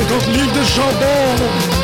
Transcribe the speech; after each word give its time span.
livres 0.00 0.52
de 0.52 0.64
chandelle. 0.64 1.81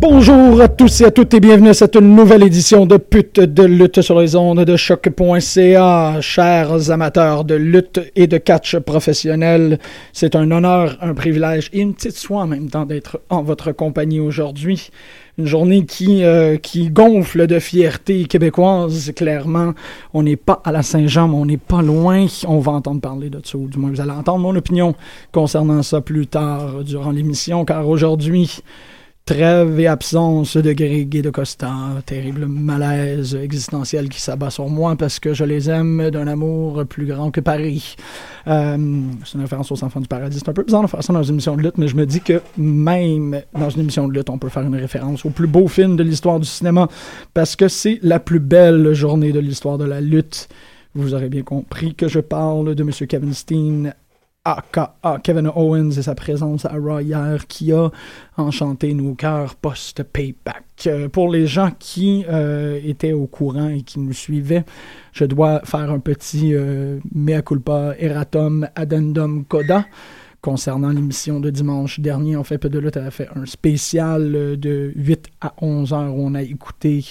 Bonjour 0.00 0.62
à 0.62 0.68
tous 0.68 1.02
et 1.02 1.04
à 1.04 1.10
toutes 1.10 1.34
et 1.34 1.40
bienvenue 1.40 1.68
à 1.68 1.74
cette 1.74 1.96
nouvelle 1.96 2.42
édition 2.42 2.86
de 2.86 2.96
Pute 2.96 3.38
de 3.38 3.64
lutte 3.64 4.00
sur 4.00 4.18
les 4.18 4.34
ondes 4.34 4.64
de 4.64 4.74
choc.ca. 4.74 6.22
Chers 6.22 6.90
amateurs 6.90 7.44
de 7.44 7.54
lutte 7.54 8.00
et 8.16 8.26
de 8.26 8.38
catch 8.38 8.78
professionnel, 8.78 9.78
c'est 10.14 10.36
un 10.36 10.50
honneur, 10.52 10.96
un 11.02 11.12
privilège 11.12 11.68
et 11.74 11.80
une 11.80 11.92
petite 11.92 12.16
soie 12.16 12.40
en 12.40 12.46
même 12.46 12.70
temps 12.70 12.86
d'être 12.86 13.20
en 13.28 13.42
votre 13.42 13.72
compagnie 13.72 14.20
aujourd'hui. 14.20 14.88
Une 15.36 15.44
journée 15.44 15.84
qui, 15.84 16.24
euh, 16.24 16.56
qui 16.56 16.88
gonfle 16.88 17.46
de 17.46 17.58
fierté 17.58 18.24
québécoise, 18.24 19.12
clairement. 19.14 19.74
On 20.14 20.22
n'est 20.22 20.36
pas 20.36 20.62
à 20.64 20.72
la 20.72 20.82
Saint-Jean, 20.82 21.28
mais 21.28 21.36
on 21.36 21.44
n'est 21.44 21.58
pas 21.58 21.82
loin. 21.82 22.24
On 22.48 22.58
va 22.58 22.72
entendre 22.72 23.02
parler 23.02 23.28
de 23.28 23.40
ça, 23.44 23.58
du 23.58 23.78
moins 23.78 23.90
vous 23.90 24.00
allez 24.00 24.12
entendre 24.12 24.38
mon 24.38 24.56
opinion 24.56 24.94
concernant 25.30 25.82
ça 25.82 26.00
plus 26.00 26.26
tard 26.26 26.84
durant 26.84 27.10
l'émission, 27.10 27.66
car 27.66 27.86
aujourd'hui, 27.86 28.62
Trêve 29.30 29.78
et 29.78 29.86
absence 29.86 30.56
de 30.56 30.72
Greg 30.72 31.14
et 31.14 31.22
de 31.22 31.30
Costa. 31.30 31.72
Terrible 32.04 32.46
malaise 32.46 33.36
existentiel 33.36 34.08
qui 34.08 34.20
s'abat 34.20 34.50
sur 34.50 34.68
moi 34.68 34.96
parce 34.96 35.20
que 35.20 35.34
je 35.34 35.44
les 35.44 35.70
aime 35.70 36.10
d'un 36.10 36.26
amour 36.26 36.84
plus 36.84 37.06
grand 37.06 37.30
que 37.30 37.38
Paris. 37.40 37.94
Euh, 38.48 38.76
c'est 39.24 39.34
une 39.34 39.42
référence 39.42 39.70
aux 39.70 39.84
enfants 39.84 40.00
du 40.00 40.08
paradis. 40.08 40.40
C'est 40.40 40.48
un 40.48 40.52
peu 40.52 40.64
bizarre 40.64 40.82
de 40.82 40.88
faire 40.88 41.04
ça 41.04 41.12
dans 41.12 41.22
une 41.22 41.34
émission 41.34 41.56
de 41.56 41.62
lutte, 41.62 41.78
mais 41.78 41.86
je 41.86 41.94
me 41.94 42.06
dis 42.06 42.20
que 42.20 42.42
même 42.56 43.40
dans 43.56 43.70
une 43.70 43.82
émission 43.82 44.08
de 44.08 44.12
lutte, 44.12 44.30
on 44.30 44.38
peut 44.38 44.48
faire 44.48 44.64
une 44.64 44.74
référence 44.74 45.24
au 45.24 45.30
plus 45.30 45.46
beau 45.46 45.68
film 45.68 45.94
de 45.94 46.02
l'histoire 46.02 46.40
du 46.40 46.46
cinéma 46.48 46.88
parce 47.32 47.54
que 47.54 47.68
c'est 47.68 48.00
la 48.02 48.18
plus 48.18 48.40
belle 48.40 48.94
journée 48.94 49.30
de 49.30 49.38
l'histoire 49.38 49.78
de 49.78 49.84
la 49.84 50.00
lutte. 50.00 50.48
Vous 50.96 51.14
aurez 51.14 51.28
bien 51.28 51.42
compris 51.42 51.94
que 51.94 52.08
je 52.08 52.18
parle 52.18 52.74
de 52.74 52.82
M. 52.82 52.90
Kevin 53.06 53.32
Steen 53.32 53.94
aka 54.44 54.94
Kevin 55.22 55.50
Owens 55.54 55.90
et 55.98 56.02
sa 56.02 56.14
présence 56.14 56.64
à 56.64 56.72
Raw 56.72 57.00
hier 57.00 57.46
qui 57.46 57.72
a 57.72 57.90
enchanté 58.36 58.94
nos 58.94 59.14
cœurs 59.14 59.54
post-payback. 59.56 60.64
Euh, 60.86 61.08
pour 61.08 61.28
les 61.28 61.46
gens 61.46 61.70
qui 61.78 62.24
euh, 62.28 62.80
étaient 62.82 63.12
au 63.12 63.26
courant 63.26 63.68
et 63.68 63.82
qui 63.82 64.00
nous 64.00 64.14
suivaient, 64.14 64.64
je 65.12 65.26
dois 65.26 65.60
faire 65.64 65.90
un 65.90 65.98
petit 65.98 66.54
euh, 66.54 66.98
mea 67.14 67.42
culpa 67.42 67.94
erratum 67.98 68.66
addendum 68.74 69.44
coda 69.44 69.84
concernant 70.40 70.88
l'émission 70.88 71.38
de 71.38 71.50
dimanche 71.50 72.00
dernier. 72.00 72.36
En 72.36 72.44
fait, 72.44 72.56
Peu 72.56 72.70
de 72.70 72.78
lutte 72.78 72.96
avait 72.96 73.10
fait 73.10 73.28
un 73.34 73.44
spécial 73.44 74.32
de 74.58 74.92
8 74.96 75.26
à 75.42 75.54
11 75.60 75.92
heures 75.92 76.14
où 76.14 76.26
on 76.26 76.34
a 76.34 76.42
écouté 76.42 77.04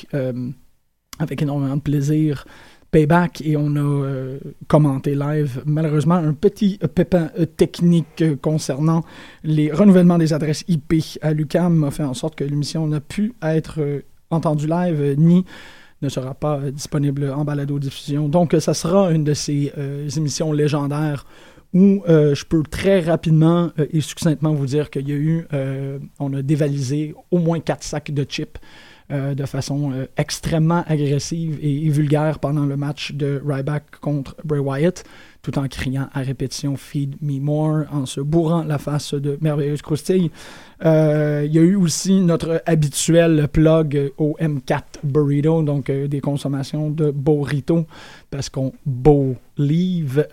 avec 1.19 1.42
énormément 1.42 1.75
de 1.75 1.81
plaisir 1.81 2.45
Payback 2.91 3.41
et 3.41 3.56
on 3.56 3.75
a 3.75 3.80
euh, 3.80 4.39
commenté 4.68 5.13
live. 5.13 5.62
Malheureusement, 5.65 6.15
un 6.15 6.33
petit 6.33 6.80
euh, 6.83 6.88
pépin 6.88 7.30
euh, 7.39 7.45
technique 7.45 8.24
concernant 8.41 9.03
les 9.44 9.71
renouvellements 9.71 10.18
des 10.18 10.33
adresses 10.33 10.63
IP 10.68 10.95
à 11.21 11.33
l'UCAM 11.33 11.83
a 11.83 11.91
fait 11.91 12.03
en 12.03 12.13
sorte 12.13 12.36
que 12.36 12.44
l'émission 12.44 12.88
n'a 12.88 13.00
pu 13.00 13.33
être 13.44 13.80
entendue 14.31 14.68
live 14.68 15.15
ni 15.18 15.45
ne 16.01 16.09
sera 16.09 16.33
pas 16.33 16.59
disponible 16.71 17.30
en 17.30 17.44
balado-diffusion. 17.44 18.30
Donc, 18.30 18.56
ça 18.59 18.74
sera 18.74 19.12
une 19.12 19.24
de 19.24 19.33
ces 19.33 19.74
émissions 20.15 20.53
légendaires 20.53 21.25
où 21.74 22.03
je 22.07 22.45
peux 22.45 22.63
très 22.63 23.01
rapidement 23.01 23.71
et 23.91 24.00
succinctement 24.00 24.53
vous 24.53 24.65
dire 24.65 24.89
qu'il 24.89 25.09
y 25.09 25.12
a 25.12 25.15
eu, 25.15 25.45
on 26.19 26.33
a 26.33 26.41
dévalisé 26.41 27.15
au 27.31 27.39
moins 27.39 27.59
quatre 27.59 27.83
sacs 27.83 28.12
de 28.12 28.24
chips 28.24 28.59
euh, 29.11 29.33
de 29.35 29.45
façon 29.45 29.91
euh, 29.91 30.06
extrêmement 30.17 30.83
agressive 30.88 31.57
et, 31.61 31.89
vulgaire 31.89 32.39
pendant 32.39 32.65
le 32.65 32.77
match 32.77 33.13
de 33.13 33.41
Ryback 33.45 33.97
contre 34.01 34.35
Bray 34.44 34.59
Wyatt, 34.59 35.03
tout 35.41 35.57
en 35.57 35.67
criant 35.67 36.09
à 36.13 36.19
répétition 36.19 36.75
Feed 36.75 37.15
Me 37.21 37.39
More, 37.39 37.85
en 37.91 38.06
se 38.06 38.21
bourrant 38.21 38.63
la 38.63 38.77
face 38.77 39.13
de 39.13 39.38
merveilleuse 39.41 39.81
croustille. 39.81 40.31
Euh, 40.85 41.44
Il 41.45 41.53
y 41.53 41.59
a 41.59 41.61
eu 41.61 41.75
aussi 41.75 42.19
notre 42.21 42.61
habituel 42.65 43.47
plug 43.51 44.11
au 44.17 44.35
M4 44.39 44.81
Burrito, 45.03 45.63
donc 45.63 45.89
des 45.89 46.21
consommations 46.21 46.89
de 46.89 47.12
burrito, 47.12 47.85
parce 48.29 48.50
qu'on 48.50 48.73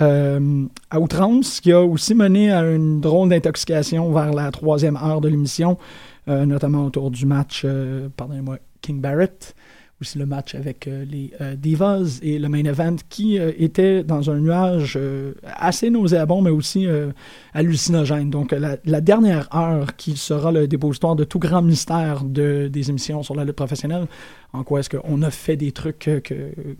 euh, 0.01 0.67
à 0.91 1.01
outrance, 1.01 1.61
qui 1.61 1.73
a 1.73 1.83
aussi 1.83 2.15
mené 2.15 2.53
à 2.53 2.63
une 2.63 3.01
drôle 3.01 3.29
d'intoxication 3.29 4.13
vers 4.13 4.33
la 4.33 4.51
troisième 4.51 4.97
heure 4.97 5.21
de 5.21 5.29
l'émission, 5.29 5.79
notamment 6.27 6.87
autour 6.87 7.11
du 7.11 7.25
match, 7.27 7.63
euh, 7.65 8.09
pardonnez-moi, 8.17 8.59
King 8.87 9.01
Barrett, 9.01 9.55
aussi 10.01 10.17
le 10.19 10.27
match 10.27 10.55
avec 10.55 10.87
euh, 10.87 11.05
les 11.05 11.33
euh, 11.41 11.57
Divas 11.57 12.21
et 12.23 12.39
le 12.39 12.49
main 12.49 12.65
event 12.65 12.97
qui 13.09 13.39
euh, 13.39 13.51
était 13.59 14.05
dans 14.05 14.31
un 14.31 14.39
nuage 14.39 14.95
euh, 14.97 15.33
assez 15.43 15.91
nauséabond, 15.91 16.41
mais 16.41 16.51
aussi 16.51 16.87
euh, 16.87 17.11
hallucinogène. 17.53 18.31
Donc, 18.31 18.53
la, 18.53 19.01
dernière 19.01 19.49
heure 19.57 19.97
qui 19.97 20.17
sera 20.17 20.53
le 20.53 20.69
dépositoire 20.69 21.17
de 21.17 21.25
tout 21.25 21.41
grand 21.41 21.63
mystère 21.63 22.23
de, 22.23 22.69
des 22.69 22.91
émissions 22.91 23.25
sur 23.25 23.35
la 23.35 23.45
lutte 23.45 23.57
professionnelle, 23.57 24.07
en 24.53 24.63
quoi 24.63 24.81
est-ce 24.81 24.91
qu'on 24.91 25.23
a 25.23 25.31
fait 25.31 25.57
des 25.57 25.73
trucs 25.73 26.11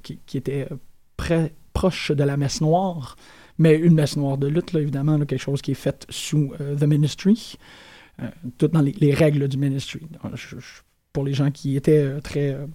qui, 0.03 0.39
étaient 0.39 0.69
près, 1.17 1.53
proches 1.73 2.13
de 2.13 2.23
la 2.23 2.37
messe 2.37 2.61
noire, 2.61 3.17
mais 3.59 3.75
une 3.75 3.95
messe 3.95 4.17
noire 4.17 4.39
de 4.39 4.47
lutte, 4.47 4.73
là, 4.75 4.81
évidemment, 4.81 5.19
quelque 5.21 5.39
chose 5.39 5.61
qui 5.61 5.73
est 5.73 5.75
fait 5.75 6.07
sous 6.11 6.53
The 6.79 6.85
Ministry, 6.85 7.57
euh, 8.23 8.29
tout 8.57 8.69
dans 8.69 8.81
les, 8.81 8.93
les 8.93 9.13
règles 9.13 9.49
du 9.49 9.59
Ministry. 9.59 10.01
Je- 10.35 10.57
pour 11.17 11.25
les 11.25 11.33
gens 11.33 11.51
qui 11.51 11.77
étaient 11.77 12.03
euh, 12.03 12.21
très 12.21 12.51
euh, 12.51 12.67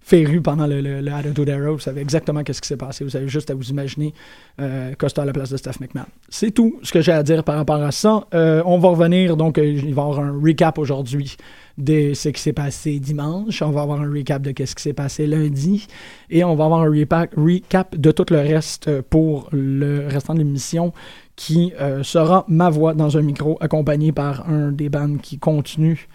férus 0.00 0.40
pendant 0.42 0.66
le, 0.66 0.80
le, 0.80 1.00
le 1.00 1.12
Attitude 1.12 1.50
vous 1.50 1.78
savez 1.78 2.00
exactement 2.00 2.42
qu'est-ce 2.42 2.60
qui 2.60 2.66
s'est 2.66 2.76
passé. 2.76 3.04
Vous 3.04 3.14
avez 3.14 3.28
juste 3.28 3.48
à 3.48 3.54
vous 3.54 3.70
imaginer 3.70 4.12
euh, 4.60 4.92
Costa 4.98 5.22
à 5.22 5.24
la 5.24 5.32
place 5.32 5.50
de 5.50 5.56
Steph 5.56 5.78
McMahon. 5.80 6.06
C'est 6.28 6.50
tout 6.50 6.80
ce 6.82 6.90
que 6.90 7.00
j'ai 7.00 7.12
à 7.12 7.22
dire 7.22 7.44
par 7.44 7.54
rapport 7.54 7.80
à 7.80 7.92
ça. 7.92 8.26
Euh, 8.34 8.60
on 8.66 8.78
va 8.78 8.88
revenir, 8.88 9.36
donc 9.36 9.58
il 9.58 9.94
va 9.94 10.02
y 10.02 10.04
avoir 10.04 10.18
un 10.18 10.32
recap 10.32 10.78
aujourd'hui 10.78 11.36
de 11.78 12.12
ce 12.12 12.30
qui 12.30 12.42
s'est 12.42 12.52
passé 12.52 12.98
dimanche. 12.98 13.62
On 13.62 13.70
va 13.70 13.82
avoir 13.82 14.00
un 14.02 14.10
recap 14.10 14.42
de 14.42 14.52
ce 14.66 14.74
qui 14.74 14.82
s'est 14.82 14.92
passé 14.92 15.28
lundi. 15.28 15.86
Et 16.28 16.42
on 16.42 16.56
va 16.56 16.64
avoir 16.64 16.80
un 16.80 16.90
recap 16.90 17.96
de 17.96 18.10
tout 18.10 18.26
le 18.30 18.38
reste 18.40 19.00
pour 19.02 19.48
le 19.52 20.08
restant 20.08 20.34
de 20.34 20.40
l'émission 20.40 20.92
qui 21.36 21.72
sera 22.02 22.44
ma 22.48 22.68
voix 22.68 22.94
dans 22.94 23.16
un 23.16 23.22
micro 23.22 23.58
accompagné 23.60 24.10
par 24.10 24.48
un 24.48 24.72
des 24.72 24.88
bands 24.88 25.18
qui 25.18 25.38
continue. 25.38 26.08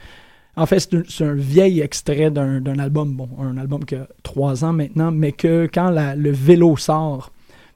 En 0.56 0.65
fait, 0.65 0.80
c'est 1.07 1.24
un, 1.24 1.33
vieil 1.33 1.80
extrait 1.80 2.30
d'un 2.30 2.80
album, 2.80 3.15
bon, 3.15 3.30
un 3.39 3.57
album 3.57 3.86
qui 3.86 3.95
a 3.95 4.07
trois 4.21 4.65
ans 4.65 4.74
maintenant, 4.74 5.12
mais 5.12 5.31
que 5.31 5.69
quand 5.74 5.92
le 5.92 6.31
vélo 6.31 6.75
sort, 6.75 7.31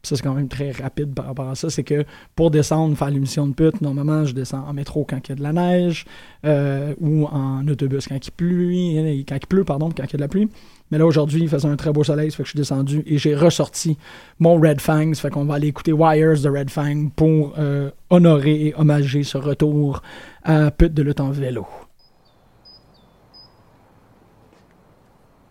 ça 0.06 0.16
c'est 0.16 0.22
quand 0.22 0.34
même 0.34 0.48
très 0.48 0.72
rapide 0.72 1.14
par 1.14 1.26
rapport 1.26 1.50
à 1.50 1.56
ça, 1.56 1.70
c'est 1.70 1.84
que 1.84 2.06
pour 2.36 2.52
descendre, 2.52 2.96
faire 2.96 3.10
l'émission 3.10 3.48
de 3.48 3.54
pute, 3.54 3.82
normalement 3.82 4.26
je 4.26 4.34
descends 4.34 4.64
en 4.68 4.74
métro 4.74 5.06
quand 5.08 5.20
il 5.28 5.30
y 5.30 5.32
a 5.34 5.36
de 5.36 5.44
la 5.44 5.54
neige, 5.54 6.06
euh, 6.46 6.94
ou 7.00 7.26
en 7.26 7.68
autobus 7.68 8.08
quand 8.08 8.26
il 8.26 8.32
pleut, 8.32 9.24
quand 9.28 9.36
il 9.36 9.48
pleut, 9.48 9.64
pardon, 9.64 9.90
quand 9.90 10.04
il 10.04 10.12
y 10.12 10.16
a 10.16 10.18
de 10.18 10.22
la 10.22 10.28
pluie. 10.28 10.50
Mais 10.92 11.00
là 11.00 11.06
aujourd'hui, 11.06 11.42
il 11.42 11.50
faisait 11.50 11.68
un 11.68 11.76
très 11.76 11.92
beau 11.92 12.04
soleil, 12.04 12.30
ça 12.30 12.38
fait 12.38 12.44
que 12.44 12.48
je 12.48 12.52
suis 12.52 12.60
descendu 12.60 13.04
et 13.08 13.18
j'ai 13.18 13.36
ressorti 13.36 13.98
mon 14.40 14.60
Red 14.60 14.80
Fang, 14.80 15.14
ça 15.14 15.22
fait 15.24 15.30
qu'on 15.32 15.46
va 15.46 15.56
aller 15.56 15.68
écouter 15.68 15.94
Wires 15.94 16.40
de 16.40 16.50
Red 16.50 16.70
Fang 16.70 17.10
pour 17.16 17.56
euh, 17.58 17.90
honorer 18.12 18.68
et 18.68 18.76
hommager 18.76 19.24
ce 19.24 19.38
retour 19.38 20.04
à 20.44 20.70
pute 20.70 20.94
de 20.94 21.02
lutte 21.02 21.22
en 21.22 21.32
vélo. 21.32 21.66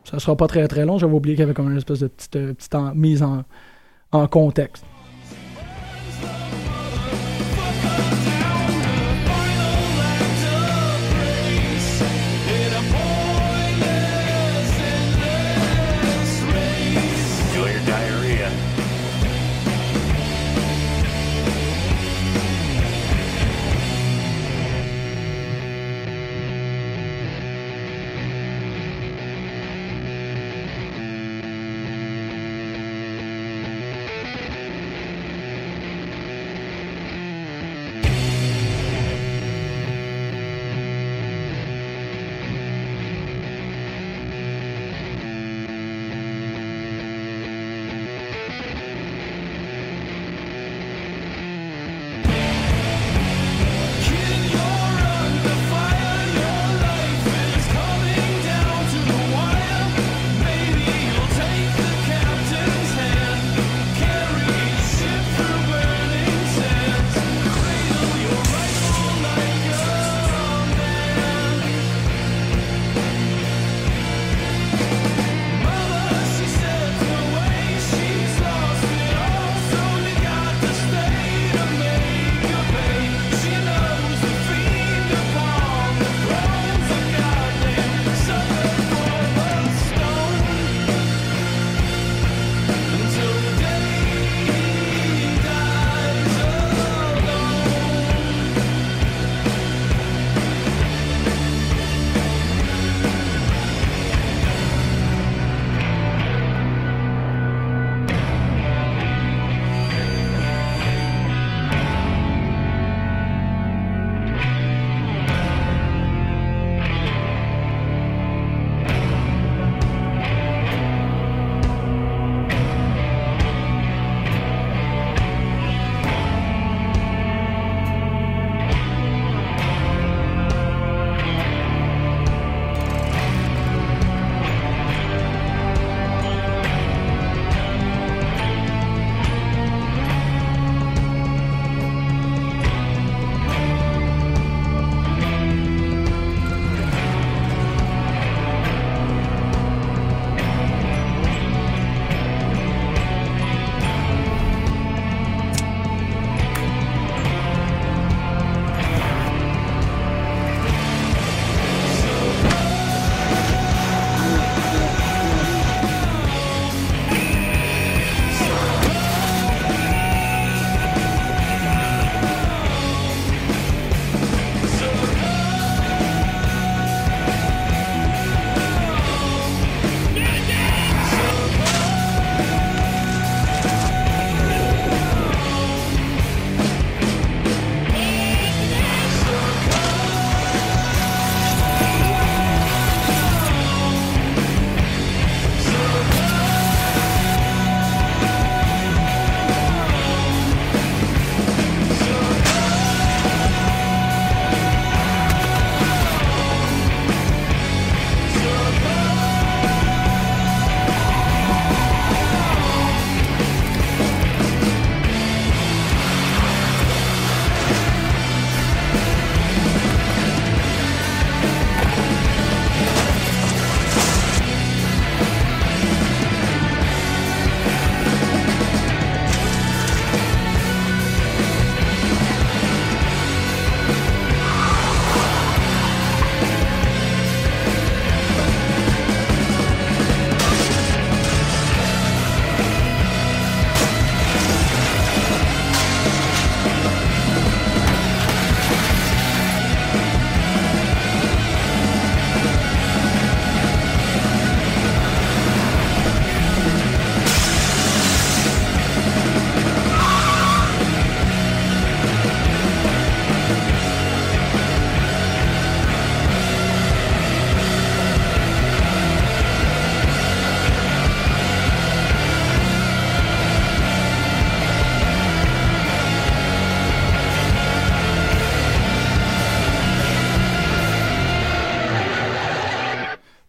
Ça 0.05 0.19
sera 0.19 0.37
pas 0.37 0.47
très 0.47 0.67
très 0.69 0.85
long. 0.85 0.99
J'avais 0.99 1.15
oublié 1.15 1.35
qu'il 1.35 1.43
y 1.43 1.45
avait 1.45 1.55
comme 1.55 1.71
une 1.71 1.79
espèce 1.79 2.01
de 2.01 2.09
petite, 2.09 2.37
euh, 2.37 2.55
petite 2.55 2.75
mise 2.95 3.23
en, 3.23 3.45
en 4.13 4.27
contexte. 4.27 4.85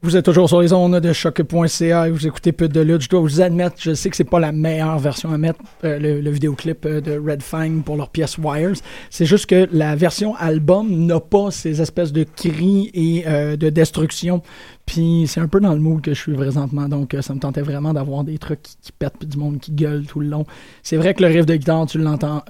Vous 0.05 0.15
êtes 0.15 0.25
toujours 0.25 0.47
sur 0.47 0.61
les 0.61 0.71
ondes 0.71 0.99
de 0.99 1.13
choc.ca 1.13 2.07
et 2.07 2.11
vous 2.11 2.27
écoutez 2.27 2.51
peu 2.51 2.69
de 2.69 2.79
lutte. 2.79 3.01
Je 3.01 3.09
dois 3.09 3.21
vous 3.21 3.41
admettre, 3.41 3.77
je 3.79 3.95
sais 3.95 4.11
que 4.11 4.15
c'est 4.15 4.23
pas 4.23 4.39
la 4.39 4.51
meilleure 4.51 4.99
version 4.99 5.33
à 5.33 5.39
mettre, 5.39 5.59
euh, 5.83 5.97
le, 5.97 6.21
le 6.21 6.29
vidéoclip 6.29 6.85
euh, 6.85 7.01
de 7.01 7.17
Red 7.17 7.41
Fang 7.41 7.79
pour 7.83 7.97
leur 7.97 8.09
pièce 8.09 8.37
Wires. 8.37 8.75
C'est 9.09 9.25
juste 9.25 9.47
que 9.47 9.67
la 9.71 9.95
version 9.95 10.35
album 10.35 11.07
n'a 11.07 11.19
pas 11.19 11.49
ces 11.49 11.81
espèces 11.81 12.13
de 12.13 12.23
cris 12.23 12.91
et 12.93 13.23
euh, 13.25 13.57
de 13.57 13.71
destruction. 13.71 14.43
Puis 14.85 15.25
c'est 15.27 15.39
un 15.39 15.47
peu 15.47 15.59
dans 15.59 15.73
le 15.73 15.79
mood 15.79 16.01
que 16.01 16.13
je 16.13 16.21
suis 16.21 16.35
présentement, 16.35 16.87
donc 16.87 17.17
ça 17.21 17.33
me 17.33 17.39
tentait 17.39 17.63
vraiment 17.63 17.91
d'avoir 17.91 18.23
des 18.23 18.37
trucs 18.37 18.61
qui, 18.61 18.91
pètent 18.91 19.17
puis 19.17 19.27
du 19.27 19.37
monde 19.39 19.59
qui 19.59 19.71
gueule 19.71 20.05
tout 20.05 20.19
le 20.19 20.27
long. 20.27 20.45
C'est 20.83 20.97
vrai 20.97 21.15
que 21.15 21.23
le 21.23 21.29
riff 21.29 21.47
de 21.47 21.55
guitare, 21.55 21.87
tu 21.87 21.97
l'entends 21.97 22.43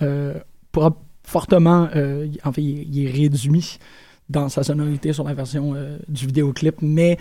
fortement, 1.23 1.87
en 2.43 2.51
fait, 2.51 2.61
il, 2.61 2.93
il 2.93 3.07
est 3.07 3.11
réduit 3.11 3.79
dans 4.29 4.49
sa 4.49 4.63
sonorité 4.63 5.13
sur 5.13 5.23
la 5.23 5.33
version 5.33 5.73
euh, 5.75 5.97
du 6.07 6.25
vidéoclip, 6.25 6.75
mais 6.81 7.17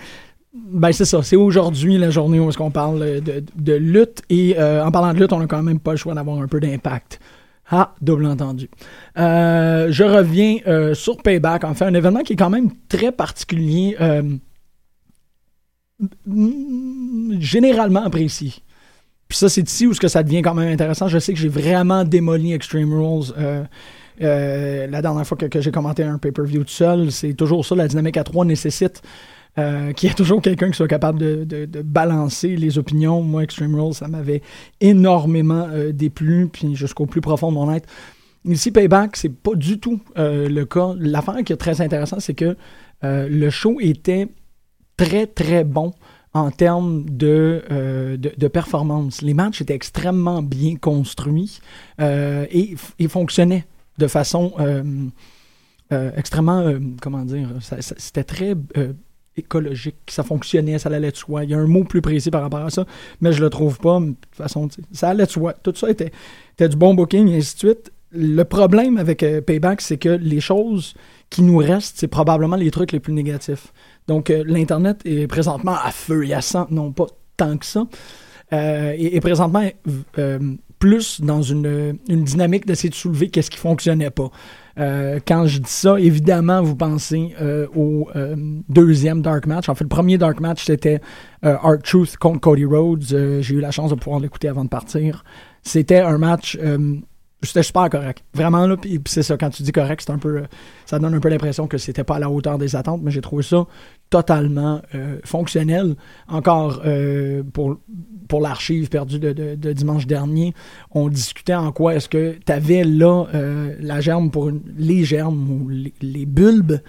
ben 0.54 0.92
c'est 0.92 1.04
ça, 1.04 1.22
c'est 1.22 1.36
aujourd'hui 1.36 1.98
la 1.98 2.10
journée 2.10 2.38
où 2.38 2.48
est-ce 2.48 2.56
qu'on 2.56 2.70
parle 2.70 3.02
euh, 3.02 3.20
de, 3.56 3.72
lutte 3.72 4.22
et 4.30 4.54
euh, 4.56 4.84
en 4.84 4.92
parlant 4.92 5.12
de 5.12 5.18
lutte, 5.18 5.32
on 5.32 5.40
a 5.40 5.46
quand 5.46 5.62
même 5.62 5.80
pas 5.80 5.90
le 5.90 5.96
choix 5.96 6.14
d'avoir 6.14 6.40
un 6.40 6.46
peu 6.46 6.60
d'impact. 6.60 7.18
Ah, 7.70 7.94
double 8.00 8.26
entendu. 8.26 8.68
Euh, 9.18 9.88
je 9.90 10.04
reviens 10.04 10.58
sur 10.94 11.16
Payback, 11.16 11.64
en 11.64 11.74
fait, 11.74 11.86
un 11.86 11.94
événement 11.94 12.20
qui 12.20 12.34
est 12.34 12.36
quand 12.36 12.50
même 12.50 12.70
très 12.88 13.10
particulier, 13.10 13.96
généralement 17.38 18.04
apprécié. 18.04 18.52
Puis 19.26 19.38
ça, 19.38 19.48
c'est 19.48 19.66
ici 19.66 19.86
où 19.86 19.94
ce 19.94 20.00
que 20.00 20.08
ça 20.08 20.22
devient 20.22 20.42
quand 20.42 20.54
même 20.54 20.70
intéressant. 20.70 21.08
Je 21.08 21.18
sais 21.18 21.32
que 21.32 21.38
j'ai 21.38 21.48
vraiment 21.48 22.04
démoli 22.04 22.52
Extreme 22.52 22.92
Rules 22.92 23.32
euh, 24.22 24.86
la 24.86 25.02
dernière 25.02 25.26
fois 25.26 25.36
que, 25.36 25.60
j'ai 25.60 25.70
commenté 25.70 26.02
un 26.02 26.18
pay-per-view 26.18 26.64
tout 26.64 26.70
seul. 26.70 27.10
C'est 27.10 27.34
toujours 27.34 27.64
ça, 27.64 27.74
la 27.74 27.88
dynamique 27.88 28.16
à 28.16 28.24
3 28.24 28.44
nécessite 28.44 29.02
euh, 29.58 29.92
qu'il 29.92 30.08
y 30.08 30.12
ait 30.12 30.14
toujours 30.14 30.42
quelqu'un 30.42 30.70
qui 30.70 30.76
soit 30.76 30.88
capable 30.88 31.18
de, 31.18 31.82
balancer 31.82 32.56
les 32.56 32.78
opinions. 32.78 33.22
Moi, 33.22 33.44
Extreme 33.44 33.74
Rules, 33.74 33.94
ça 33.94 34.08
m'avait 34.08 34.42
énormément 34.80 35.68
euh, 35.70 35.92
déplu, 35.92 36.48
puis 36.52 36.74
jusqu'au 36.76 37.06
plus 37.06 37.20
profond 37.20 37.50
de 37.50 37.54
mon 37.54 37.72
être. 37.72 37.88
Ici, 38.44 38.70
Payback, 38.70 39.16
c'est 39.16 39.32
pas 39.32 39.54
du 39.54 39.80
tout 39.80 40.00
le 40.16 40.64
cas. 40.64 40.92
L'affaire 40.98 41.42
qui 41.44 41.52
est 41.54 41.56
très 41.56 41.80
intéressante, 41.80 42.20
c'est 42.20 42.34
que 42.34 42.56
le 43.02 43.50
show 43.50 43.78
était 43.80 44.28
très, 44.98 45.26
très 45.26 45.64
bon 45.64 45.92
en 46.34 46.50
termes 46.50 47.06
de, 47.08 47.62
de, 48.18 48.48
performance. 48.48 49.22
Les 49.22 49.32
matchs 49.32 49.62
étaient 49.62 49.74
extrêmement 49.74 50.42
bien 50.42 50.76
construits 50.76 51.60
et 51.98 52.76
fonctionnaient 53.08 53.64
de 53.98 54.06
façon 54.06 54.52
euh, 54.58 54.82
euh, 55.92 56.10
extrêmement, 56.16 56.60
euh, 56.60 56.78
comment 57.00 57.24
dire, 57.24 57.48
c'était 57.60 58.24
très 58.24 58.54
écologique, 59.36 59.96
ça 60.08 60.22
fonctionnait, 60.22 60.78
ça 60.78 60.88
allait 60.88 61.10
de 61.10 61.16
soi. 61.16 61.44
Il 61.44 61.50
y 61.50 61.54
a 61.54 61.58
un 61.58 61.66
mot 61.66 61.84
plus 61.84 62.00
précis 62.00 62.30
par 62.30 62.42
rapport 62.42 62.60
à 62.60 62.70
ça, 62.70 62.86
mais 63.20 63.32
je 63.32 63.42
le 63.42 63.50
trouve 63.50 63.78
pas. 63.78 64.00
De 64.00 64.06
toute 64.06 64.34
façon, 64.34 64.68
ça 64.92 65.10
allait 65.10 65.26
de 65.26 65.30
soi. 65.30 65.54
Tout 65.62 65.74
ça 65.74 65.90
était, 65.90 66.12
était 66.52 66.68
du 66.68 66.76
bon 66.76 66.94
booking 66.94 67.28
et 67.28 67.38
ainsi 67.38 67.54
de 67.54 67.58
suite. 67.58 67.92
Le 68.16 68.44
problème 68.44 68.96
avec 68.96 69.24
Payback, 69.44 69.80
c'est 69.80 69.96
que 69.96 70.08
les 70.08 70.40
choses 70.40 70.94
qui 71.30 71.42
nous 71.42 71.56
restent, 71.56 71.98
c'est 71.98 72.06
probablement 72.06 72.54
les 72.54 72.70
trucs 72.70 72.92
les 72.92 73.00
plus 73.00 73.12
négatifs. 73.12 73.72
Donc, 74.06 74.28
l'Internet 74.28 75.00
est 75.04 75.26
présentement 75.26 75.74
à 75.82 75.90
feu 75.90 76.24
et 76.24 76.32
à 76.32 76.40
sang, 76.40 76.68
non 76.70 76.92
pas 76.92 77.06
tant 77.36 77.56
que 77.56 77.66
ça. 77.66 77.86
Et, 78.52 79.18
présentement, 79.20 79.68
plus 80.84 81.22
dans 81.22 81.40
une, 81.40 81.98
dynamique 82.06 82.66
d'essayer 82.66 82.90
de 82.90 82.94
soulever 82.94 83.30
qu'est-ce 83.30 83.50
qui 83.50 83.56
fonctionnait 83.56 84.10
pas. 84.10 84.30
Euh, 84.78 85.18
quand 85.26 85.46
je 85.46 85.56
dis 85.60 85.70
ça, 85.70 85.98
évidemment, 85.98 86.60
vous 86.60 86.76
pensez 86.76 87.34
euh, 87.40 87.66
au 87.74 88.10
euh, 88.14 88.36
deuxième 88.68 89.22
Dark 89.22 89.46
Match. 89.46 89.70
En 89.70 89.74
fait, 89.74 89.84
le 89.84 89.88
premier 89.88 90.18
Dark 90.18 90.40
Match, 90.40 90.62
c'était 90.62 91.00
Art 91.40 91.78
Truth 91.82 92.18
contre 92.18 92.40
Cody 92.40 92.66
Rhodes. 92.66 93.40
J'ai 93.40 93.54
eu 93.54 93.60
la 93.60 93.70
chance 93.70 93.92
de 93.92 93.94
pouvoir 93.94 94.20
l'écouter 94.20 94.48
avant 94.48 94.64
de 94.64 94.68
partir. 94.68 95.24
C'était 95.62 96.00
un 96.00 96.18
match... 96.18 96.58
c'était 97.42 97.62
super 97.62 97.90
correct. 97.90 98.24
Vraiment, 98.32 98.66
là, 98.66 98.76
puis 98.76 98.98
c'est 99.06 99.22
ça, 99.22 99.36
quand 99.36 99.50
tu 99.50 99.62
dis 99.62 99.72
correct, 99.72 100.02
c'est 100.06 100.12
un 100.12 100.18
peu, 100.18 100.38
euh, 100.38 100.42
ça 100.86 100.98
donne 100.98 101.14
un 101.14 101.20
peu 101.20 101.28
l'impression 101.28 101.66
que 101.66 101.76
c'était 101.76 102.04
pas 102.04 102.16
à 102.16 102.18
la 102.18 102.30
hauteur 102.30 102.56
des 102.56 102.74
attentes, 102.74 103.02
mais 103.02 103.10
j'ai 103.10 103.20
trouvé 103.20 103.42
ça 103.42 103.66
totalement 104.08 104.80
euh, 104.94 105.18
fonctionnel. 105.24 105.96
Encore, 106.28 106.80
euh, 106.86 107.42
pour, 107.52 107.76
pour 108.28 108.40
l'archive 108.40 108.88
perdue 108.88 109.18
de, 109.18 109.32
de- 109.32 109.72
dimanche 109.72 110.06
dernier, 110.06 110.54
on 110.92 111.08
discutait 111.08 111.54
en 111.54 111.70
quoi 111.72 111.94
est-ce 111.96 112.08
que 112.08 112.38
tu 112.46 112.52
avais 112.52 112.84
là 112.84 113.26
la 113.80 114.00
germe 114.00 114.30
pour 114.30 114.50
les 114.78 115.04
germes 115.04 115.50
ou 115.50 115.68
les, 115.68 115.92
les 116.00 116.24
bulbes, 116.26 116.80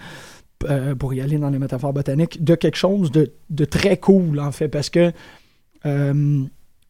pour 1.00 1.14
y 1.14 1.20
aller 1.22 1.38
dans 1.38 1.50
les 1.50 1.60
métaphores 1.60 1.94
botaniques, 1.94 2.44
de 2.44 2.56
quelque 2.56 2.78
chose 2.78 3.12
de, 3.12 3.34
de 3.50 3.66
très 3.66 3.98
cool, 3.98 4.40
en 4.40 4.52
fait, 4.52 4.70
parce 4.70 4.90
que 4.90 5.12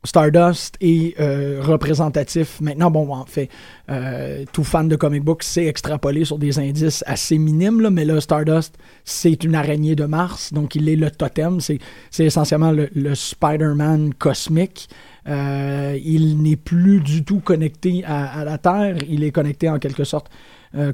Stardust 0.05 0.77
est 0.81 1.19
euh, 1.19 1.59
représentatif. 1.61 2.61
Maintenant, 2.61 2.91
bon, 2.91 3.11
en 3.13 3.25
fait, 3.25 3.49
euh, 3.89 4.45
tout 4.53 4.63
fan 4.63 4.87
de 4.87 4.95
comic 4.95 5.23
book 5.23 5.43
sait 5.43 5.65
extrapoler 5.65 6.25
sur 6.25 6.37
des 6.37 6.59
indices 6.59 7.03
assez 7.07 7.37
minimes, 7.37 7.81
là, 7.81 7.89
mais 7.89 8.05
là, 8.05 8.21
Stardust, 8.21 8.77
c'est 9.03 9.43
une 9.43 9.55
araignée 9.55 9.95
de 9.95 10.05
Mars, 10.05 10.53
donc 10.53 10.75
il 10.75 10.87
est 10.87 10.95
le 10.95 11.11
totem. 11.11 11.59
C'est, 11.59 11.79
essentiellement 12.19 12.71
le, 12.71 13.15
Spider-Man 13.15 14.13
cosmique. 14.13 14.89
Euh, 15.27 15.97
il 16.03 16.41
n'est 16.41 16.55
plus 16.55 17.01
du 17.01 17.23
tout 17.23 17.39
connecté 17.39 18.03
à, 18.05 18.43
la 18.45 18.57
Terre. 18.57 18.97
Il 19.09 19.23
est 19.23 19.31
connecté 19.31 19.69
en 19.69 19.79
quelque 19.79 20.03
sorte, 20.03 20.29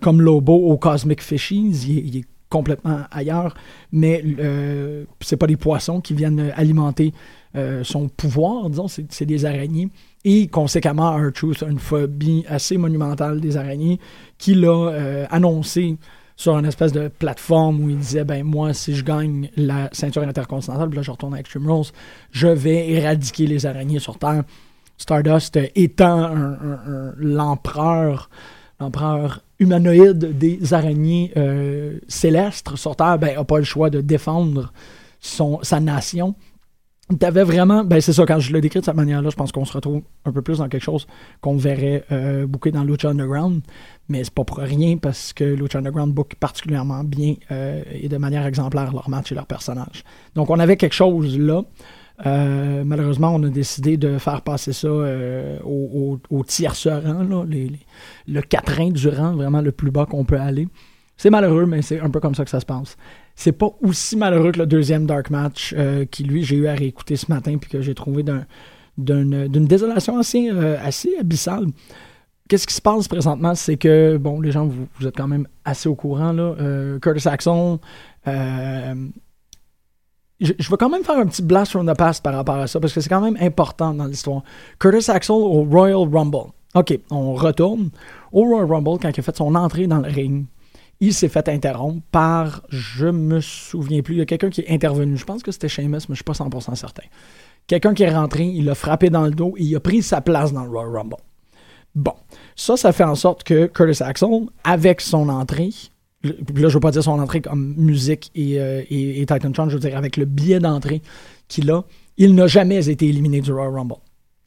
comme 0.01 0.21
Lobo, 0.21 0.53
aux 0.53 0.77
Cosmic 0.77 1.21
Fishies. 1.21 1.85
Il 1.87 2.17
est 2.17 2.25
complètement 2.51 2.99
ailleurs, 3.11 3.55
mais 3.91 4.21
euh, 4.39 5.05
c'est 5.21 5.37
pas 5.37 5.47
des 5.47 5.55
poissons 5.55 6.01
qui 6.01 6.13
viennent 6.13 6.51
alimenter 6.55 7.13
euh, 7.55 7.83
son 7.83 8.09
pouvoir, 8.09 8.69
disons, 8.69 8.87
c'est 8.87 9.25
des 9.25 9.45
araignées. 9.45 9.89
Et 10.25 10.47
conséquemment, 10.47 11.15
R-Truth 11.15 11.63
a 11.63 11.67
une 11.67 11.79
phobie 11.79 12.43
assez 12.47 12.77
monumentale 12.77 13.39
des 13.39 13.57
araignées 13.57 13.99
qu'il 14.37 14.65
a 14.65 14.89
euh, 14.89 15.25
annoncé 15.31 15.97
sur 16.35 16.57
une 16.57 16.65
espèce 16.65 16.91
de 16.91 17.07
plateforme 17.07 17.81
où 17.81 17.89
il 17.89 17.97
disait 17.97 18.23
ben 18.23 18.43
moi 18.43 18.73
si 18.73 18.95
je 18.95 19.03
gagne 19.03 19.49
la 19.55 19.89
ceinture 19.91 20.23
intercontinentale 20.23 20.89
puis 20.89 20.97
là 20.97 21.03
je 21.03 21.11
retourne 21.11 21.35
à 21.35 21.39
Extreme 21.39 21.69
Rules 21.69 21.91
je 22.31 22.47
vais 22.47 22.89
éradiquer 22.89 23.45
les 23.45 23.67
araignées 23.67 23.99
sur 23.99 24.17
Terre 24.17 24.43
Stardust 24.97 25.57
euh, 25.57 25.67
étant 25.75 26.31
l'empereur 27.17 28.31
l'empereur 28.79 29.43
humanoïde 29.61 30.37
des 30.37 30.73
araignées 30.73 31.31
euh, 31.37 31.99
célestes 32.07 32.75
sur 32.75 32.95
Terre 32.95 33.17
ben 33.17 33.37
a 33.37 33.43
pas 33.43 33.59
le 33.59 33.63
choix 33.63 33.89
de 33.89 34.01
défendre 34.01 34.73
son, 35.19 35.59
sa 35.61 35.79
nation 35.79 36.35
T'avais 37.19 37.43
vraiment, 37.43 37.83
ben 37.83 37.99
c'est 37.99 38.13
ça, 38.13 38.25
quand 38.25 38.39
je 38.39 38.53
le 38.53 38.61
décris 38.61 38.79
de 38.79 38.85
cette 38.85 38.95
manière-là, 38.95 39.29
je 39.29 39.35
pense 39.35 39.51
qu'on 39.51 39.65
se 39.65 39.73
retrouve 39.73 40.01
un 40.23 40.31
peu 40.31 40.41
plus 40.41 40.59
dans 40.59 40.69
quelque 40.69 40.83
chose 40.83 41.07
qu'on 41.41 41.57
verrait 41.57 42.05
euh, 42.11 42.47
booker 42.47 42.71
dans 42.71 42.83
Lucha 42.83 43.09
Underground, 43.09 43.61
mais 44.07 44.23
c'est 44.23 44.33
pas 44.33 44.45
pour 44.45 44.57
rien 44.57 44.97
parce 44.97 45.33
que 45.33 45.43
Lucha 45.43 45.79
Underground 45.79 46.13
book 46.13 46.35
particulièrement 46.39 47.03
bien 47.03 47.35
euh, 47.51 47.83
et 47.91 48.07
de 48.07 48.17
manière 48.17 48.45
exemplaire 48.45 48.93
leurs 48.93 49.09
matchs 49.09 49.33
et 49.33 49.35
leurs 49.35 49.47
personnages. 49.47 50.03
Donc 50.35 50.49
on 50.49 50.59
avait 50.59 50.77
quelque 50.77 50.95
chose 50.95 51.37
là. 51.37 51.63
Euh, 52.25 52.83
malheureusement, 52.85 53.33
on 53.33 53.43
a 53.43 53.49
décidé 53.49 53.97
de 53.97 54.17
faire 54.17 54.41
passer 54.41 54.73
ça 54.73 54.87
euh, 54.87 55.57
au, 55.63 56.19
au, 56.31 56.37
au 56.39 56.43
là, 56.43 57.45
le 58.27 58.41
quatrain 58.41 58.89
du 58.91 59.07
rang, 59.09 59.33
vraiment 59.33 59.61
le 59.61 59.71
plus 59.71 59.91
bas 59.91 60.05
qu'on 60.05 60.23
peut 60.25 60.39
aller. 60.39 60.67
C'est 61.17 61.29
malheureux, 61.29 61.65
mais 61.65 61.81
c'est 61.81 61.99
un 61.99 62.09
peu 62.09 62.19
comme 62.19 62.35
ça 62.35 62.43
que 62.43 62.49
ça 62.49 62.59
se 62.59 62.65
passe. 62.65 62.95
C'est 63.35 63.51
pas 63.51 63.69
aussi 63.81 64.17
malheureux 64.17 64.51
que 64.51 64.59
le 64.59 64.65
deuxième 64.65 65.05
Dark 65.05 65.29
Match 65.29 65.73
euh, 65.77 66.05
qui, 66.05 66.23
lui, 66.23 66.43
j'ai 66.43 66.55
eu 66.57 66.67
à 66.67 66.73
réécouter 66.73 67.15
ce 67.15 67.31
matin 67.31 67.57
puis 67.57 67.69
que 67.69 67.81
j'ai 67.81 67.93
trouvé 67.95 68.23
d'un- 68.23 68.45
d'un- 68.97 69.47
d'une 69.47 69.65
désolation 69.65 70.17
assez, 70.17 70.49
abyssale. 71.19 71.67
Qu'est-ce 72.49 72.67
qui 72.67 72.73
se 72.73 72.81
passe 72.81 73.07
présentement? 73.07 73.55
C'est 73.55 73.77
que, 73.77 74.17
bon, 74.17 74.41
les 74.41 74.51
gens, 74.51 74.65
vous, 74.65 74.87
vous 74.99 75.07
êtes 75.07 75.15
quand 75.15 75.27
même 75.27 75.47
assez 75.63 75.87
au 75.87 75.95
courant, 75.95 76.33
là. 76.33 76.55
Curtis 76.99 77.27
euh, 78.27 78.93
je, 80.41 80.69
vais 80.69 80.77
quand 80.77 80.89
même 80.89 81.03
faire 81.03 81.17
un 81.17 81.25
petit 81.27 81.43
blast 81.43 81.71
from 81.71 81.89
the 81.89 81.95
past 81.95 82.23
par 82.23 82.33
rapport 82.33 82.55
à 82.55 82.67
ça, 82.67 82.79
parce 82.79 82.93
que 82.93 82.99
c'est 82.99 83.09
quand 83.09 83.21
même 83.21 83.37
important 83.39 83.93
dans 83.93 84.05
l'histoire. 84.05 84.43
Curtis 84.79 85.09
Axel 85.11 85.35
au 85.35 85.63
Royal 85.63 86.07
Rumble. 86.11 86.51
OK, 86.73 86.99
on 87.11 87.33
retourne. 87.33 87.89
Au 88.31 88.43
Royal 88.43 88.65
Rumble, 88.65 88.99
quand 88.99 89.09
il 89.09 89.19
a 89.19 89.23
fait 89.23 89.35
son 89.35 89.53
entrée 89.55 89.87
dans 89.87 89.99
le 89.99 90.09
ring, 90.09 90.45
il 90.99 91.13
s'est 91.13 91.29
fait 91.29 91.47
interrompre 91.47 92.01
par, 92.11 92.61
je 92.69 93.07
me 93.07 93.39
souviens 93.39 94.01
plus, 94.01 94.15
il 94.15 94.17
y 94.19 94.21
a 94.21 94.25
quelqu'un 94.25 94.49
qui 94.49 94.61
est 94.61 94.69
intervenu. 94.69 95.17
Je 95.17 95.25
pense 95.25 95.43
que 95.43 95.51
c'était 95.51 95.69
Sheamus, 95.69 96.01
mais 96.09 96.15
je 96.15 96.15
suis 96.15 96.23
pas 96.23 96.33
100% 96.33 96.75
certain. 96.75 97.03
Quelqu'un 97.67 97.93
qui 97.93 98.03
est 98.03 98.13
rentré, 98.13 98.45
il 98.45 98.65
l'a 98.65 98.75
frappé 98.75 99.09
dans 99.09 99.23
le 99.23 99.31
dos 99.31 99.53
et 99.57 99.63
il 99.63 99.75
a 99.75 99.79
pris 99.79 100.01
sa 100.01 100.21
place 100.21 100.53
dans 100.53 100.63
le 100.63 100.69
Royal 100.69 100.95
Rumble. 100.95 101.17
Bon, 101.93 102.13
ça, 102.55 102.77
ça 102.77 102.91
fait 102.93 103.03
en 103.03 103.15
sorte 103.15 103.43
que 103.43 103.67
Curtis 103.67 104.01
Axel, 104.01 104.47
avec 104.63 105.01
son 105.01 105.29
entrée, 105.29 105.71
là, 106.23 106.33
je 106.55 106.73
veux 106.73 106.79
pas 106.79 106.91
dire 106.91 107.03
son 107.03 107.19
entrée 107.19 107.41
comme 107.41 107.73
musique 107.77 108.31
et, 108.35 108.59
euh, 108.59 108.83
et, 108.89 109.25
Titan 109.25 109.51
Tron, 109.51 109.69
je 109.69 109.75
veux 109.75 109.79
dire 109.79 109.97
avec 109.97 110.17
le 110.17 110.25
billet 110.25 110.59
d'entrée 110.59 111.01
qu'il 111.47 111.69
a, 111.71 111.83
il 112.17 112.35
n'a 112.35 112.47
jamais 112.47 112.89
été 112.89 113.07
éliminé 113.07 113.41
du 113.41 113.51
Royal 113.51 113.73
Rumble. 113.73 113.95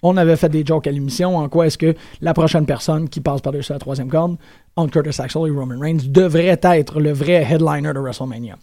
On 0.03 0.17
avait 0.17 0.37
fait 0.37 0.51
des 0.51 0.65
jokes 0.65 0.87
à 0.87 0.91
l'émission 0.91 1.39
en 1.39 1.49
quoi 1.49 1.67
est-ce 1.67 1.79
que 1.79 1.95
la 2.21 2.35
prochaine 2.35 2.67
personne 2.67 3.09
qui 3.09 3.21
passe 3.21 3.41
par-dessus 3.41 3.73
la 3.73 3.79
troisième 3.79 4.09
corde, 4.09 4.37
entre 4.77 5.01
Curtis 5.01 5.21
Axel 5.21 5.43
et 5.47 5.51
Roman 5.51 5.79
Reigns, 5.81 6.01
devrait 6.07 6.59
être 6.63 7.01
le 7.01 7.13
vrai 7.13 7.47
headliner 7.51 7.93
de 7.95 7.99
WrestleMania. 7.99 8.57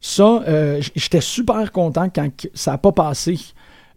Ça, 0.00 0.42
euh, 0.48 0.80
j'étais 0.94 1.20
super 1.20 1.72
content 1.72 2.08
quand 2.08 2.30
ça 2.54 2.72
n'a 2.72 2.78
pas 2.78 2.92
passé 2.92 3.38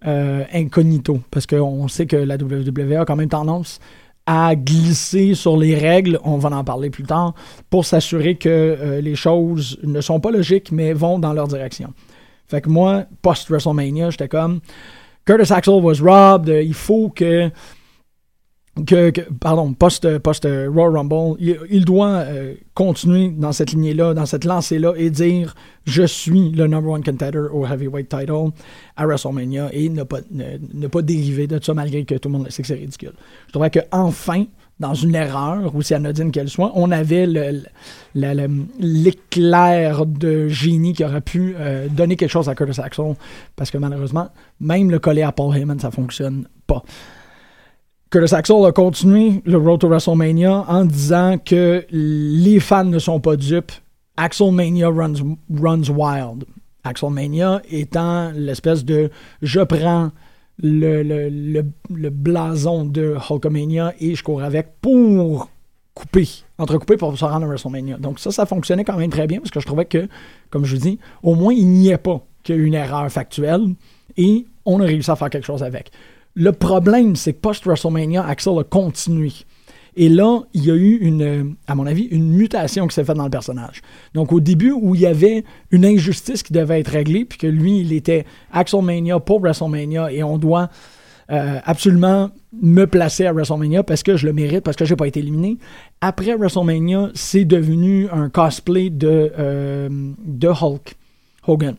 euh, 0.06 0.44
incognito, 0.54 1.20
parce 1.30 1.46
qu'on 1.46 1.88
sait 1.88 2.08
que 2.08 2.16
la 2.16 2.36
WWE 2.36 3.02
a 3.02 3.06
quand 3.06 3.16
même 3.16 3.30
tendance 3.30 3.80
à 4.26 4.56
glisser 4.56 5.34
sur 5.34 5.58
les 5.58 5.76
règles, 5.76 6.20
on 6.24 6.38
va 6.38 6.50
en 6.50 6.64
parler 6.64 6.90
plus 6.90 7.04
tard, 7.04 7.34
pour 7.70 7.86
s'assurer 7.86 8.36
que 8.36 8.50
euh, 8.50 9.02
les 9.02 9.16
choses 9.16 9.80
ne 9.84 10.00
sont 10.02 10.20
pas 10.20 10.32
logiques, 10.32 10.72
mais 10.72 10.94
vont 10.94 11.20
dans 11.20 11.34
leur 11.34 11.48
direction. 11.48 11.94
Fait 12.48 12.62
que 12.62 12.70
moi, 12.70 13.06
post-WrestleMania, 13.22 14.10
j'étais 14.10 14.28
comme 14.28 14.60
Curtis 15.26 15.54
Axel 15.54 15.76
was 15.82 16.02
robbed, 16.02 16.50
euh, 16.50 16.62
il 16.62 16.74
faut 16.74 17.10
que 17.10 17.50
que, 18.86 19.12
pardon, 19.40 19.74
post, 19.74 20.18
post 20.20 20.46
euh, 20.46 20.70
Rumble, 20.74 21.36
il, 21.70 21.84
doit 21.84 22.08
euh, 22.08 22.54
continuer 22.74 23.30
dans 23.30 23.52
cette 23.52 23.72
lignée-là, 23.72 24.14
dans 24.14 24.26
cette 24.26 24.46
lancée-là 24.46 24.94
et 24.96 25.10
dire 25.10 25.56
je 25.86 26.04
suis 26.04 26.52
le 26.52 26.68
number 26.68 26.92
one 26.92 27.04
contender 27.04 27.48
au 27.52 27.66
heavyweight 27.66 28.08
title 28.08 28.52
à 28.96 29.06
WrestleMania 29.06 29.70
et 29.74 29.90
ne 29.90 30.04
pas, 30.04 30.20
ne, 30.32 30.88
pas 30.88 31.02
dériver 31.02 31.48
de 31.48 31.60
ça 31.62 31.74
malgré 31.74 32.06
que 32.06 32.16
tout 32.16 32.30
le 32.30 32.38
monde 32.38 32.50
sait 32.50 32.62
que 32.62 32.68
c'est 32.68 32.76
ridicule. 32.76 33.14
Je 33.48 33.52
trouvais 33.52 33.72
que 33.72 33.80
enfin, 33.92 34.46
dans 34.80 34.94
une 34.94 35.16
erreur, 35.16 35.76
aussi 35.76 35.94
anodine 35.94 36.32
qu'elle 36.32 36.50
soit, 36.50 36.72
on 36.74 36.92
avait 36.92 37.28
l'éclair 38.80 40.06
de 40.06 40.48
génie 40.48 40.94
qui 40.94 41.04
aurait 41.04 41.22
pu 41.22 41.56
euh, 41.58 41.90
donner 41.90 42.16
quelque 42.16 42.32
chose 42.32 42.48
à 42.48 42.56
Curtis 42.56 42.80
Axel 42.80 43.16
parce 43.56 43.70
que 43.70 43.78
malheureusement, 43.78 44.30
même 44.62 44.90
le 44.90 45.00
coller 45.00 45.24
à 45.24 45.34
Paul 45.34 45.56
Heyman, 45.56 45.80
ça 45.80 45.92
fonctionne 45.92 46.48
pas. 46.68 46.84
Curtis 48.12 48.36
Axel 48.36 48.66
a 48.66 48.74
continué 48.74 49.42
le 49.46 49.58
Road 49.58 49.80
to 49.80 49.88
WrestleMania 49.88 50.66
en 50.68 50.84
disant 50.84 51.38
que 51.38 51.86
les 51.92 52.60
fans 52.60 52.84
ne 52.84 53.00
sont 53.00 53.22
pas 53.22 53.38
dupes. 53.38 53.72
Axelmania 54.18 54.90
runs, 54.90 55.38
runs 55.50 55.90
wild. 55.90 56.44
Axelmania 56.84 57.62
étant 57.72 58.32
l'espèce 58.36 58.84
de 58.84 59.10
je 59.42 59.62
prends 59.62 60.12
le, 60.62 61.62
blason 62.10 62.84
de 62.84 63.16
Hulkamania 63.30 63.94
et 64.02 64.14
je 64.14 64.24
cours 64.26 64.44
avec 64.44 64.82
pour 64.82 65.50
couper, 65.94 66.28
entrecouper 66.58 66.98
pour 66.98 67.18
se 67.18 67.24
rendre 67.24 67.46
à 67.46 67.48
WrestleMania. 67.48 67.96
Donc 67.96 68.20
ça, 68.20 68.32
ça 68.32 68.46
fonctionnait 68.46 68.84
quand 68.84 68.98
même 68.98 69.10
très 69.10 69.26
bien 69.26 69.40
parce 69.40 69.52
que 69.52 69.62
je 69.62 69.66
trouvais 69.66 69.86
que, 69.86 70.10
comme 70.50 70.66
je 70.66 70.76
vous 70.76 70.82
dis, 70.82 71.00
au 71.24 71.34
moins 71.36 71.54
il 71.54 71.68
n'y 71.70 71.96
pas 71.96 72.22
a 72.50 72.52
eu 72.52 72.66
une 72.66 72.74
erreur 72.74 73.10
factuelle 73.10 73.68
et 74.18 74.46
on 74.66 74.82
a 74.82 74.84
réussi 74.84 75.10
à 75.10 75.16
faire 75.16 75.30
quelque 75.30 75.46
chose 75.46 75.64
avec. 75.64 75.92
Le 76.34 76.52
problème, 76.52 77.16
c'est 77.16 77.34
que 77.34 77.40
post-WrestleMania, 77.40 78.26
Axel 78.26 78.58
a 78.60 78.64
continué. 78.64 79.32
Et 79.98 80.08
là, 80.08 80.44
il 80.54 80.64
y 80.64 80.72
a 80.72 80.76
eu 80.76 80.98
une, 81.02 81.56
à 81.68 81.76
mon 81.76 81.86
avis, 81.86 82.04
une 82.04 82.32
mutation 82.32 82.88
qui 82.88 82.96
s'est 82.96 83.04
faite 83.04 83.18
dans 83.18 83.26
le 83.26 83.30
personnage. 83.30 83.82
Donc, 84.14 84.32
au 84.32 84.40
début, 84.40 84.72
où 84.72 84.96
il 84.96 85.02
y 85.02 85.06
avait 85.06 85.44
une 85.72 85.86
injustice 85.86 86.44
qui 86.44 86.54
devait 86.54 86.80
être 86.80 86.88
réglée, 86.88 87.26
puis 87.26 87.38
que 87.38 87.48
lui, 87.48 87.82
il 87.82 87.92
était 87.92 88.26
Axelmania 88.54 89.20
pour 89.20 89.42
WrestleMania, 89.42 90.14
et 90.14 90.24
on 90.24 90.38
doit 90.38 90.70
euh, 91.32 91.60
absolument 91.64 92.30
me 92.62 92.86
placer 92.86 93.26
à 93.26 93.32
WrestleMania 93.32 93.84
parce 93.84 94.04
que 94.04 94.18
je 94.18 94.26
le 94.26 94.34
mérite, 94.34 94.62
parce 94.62 94.76
que 94.76 94.84
j'ai 94.84 94.98
pas 94.98 95.08
été 95.08 95.22
éliminé. 95.22 95.58
Après 96.02 96.36
WrestleMania, 96.36 97.10
c'est 97.14 97.46
devenu 97.46 98.10
un 98.10 98.30
cosplay 98.30 98.90
de, 98.90 99.32
euh, 99.40 99.88
de 100.26 100.48
Hulk 100.48 100.96
Hogan. 101.48 101.76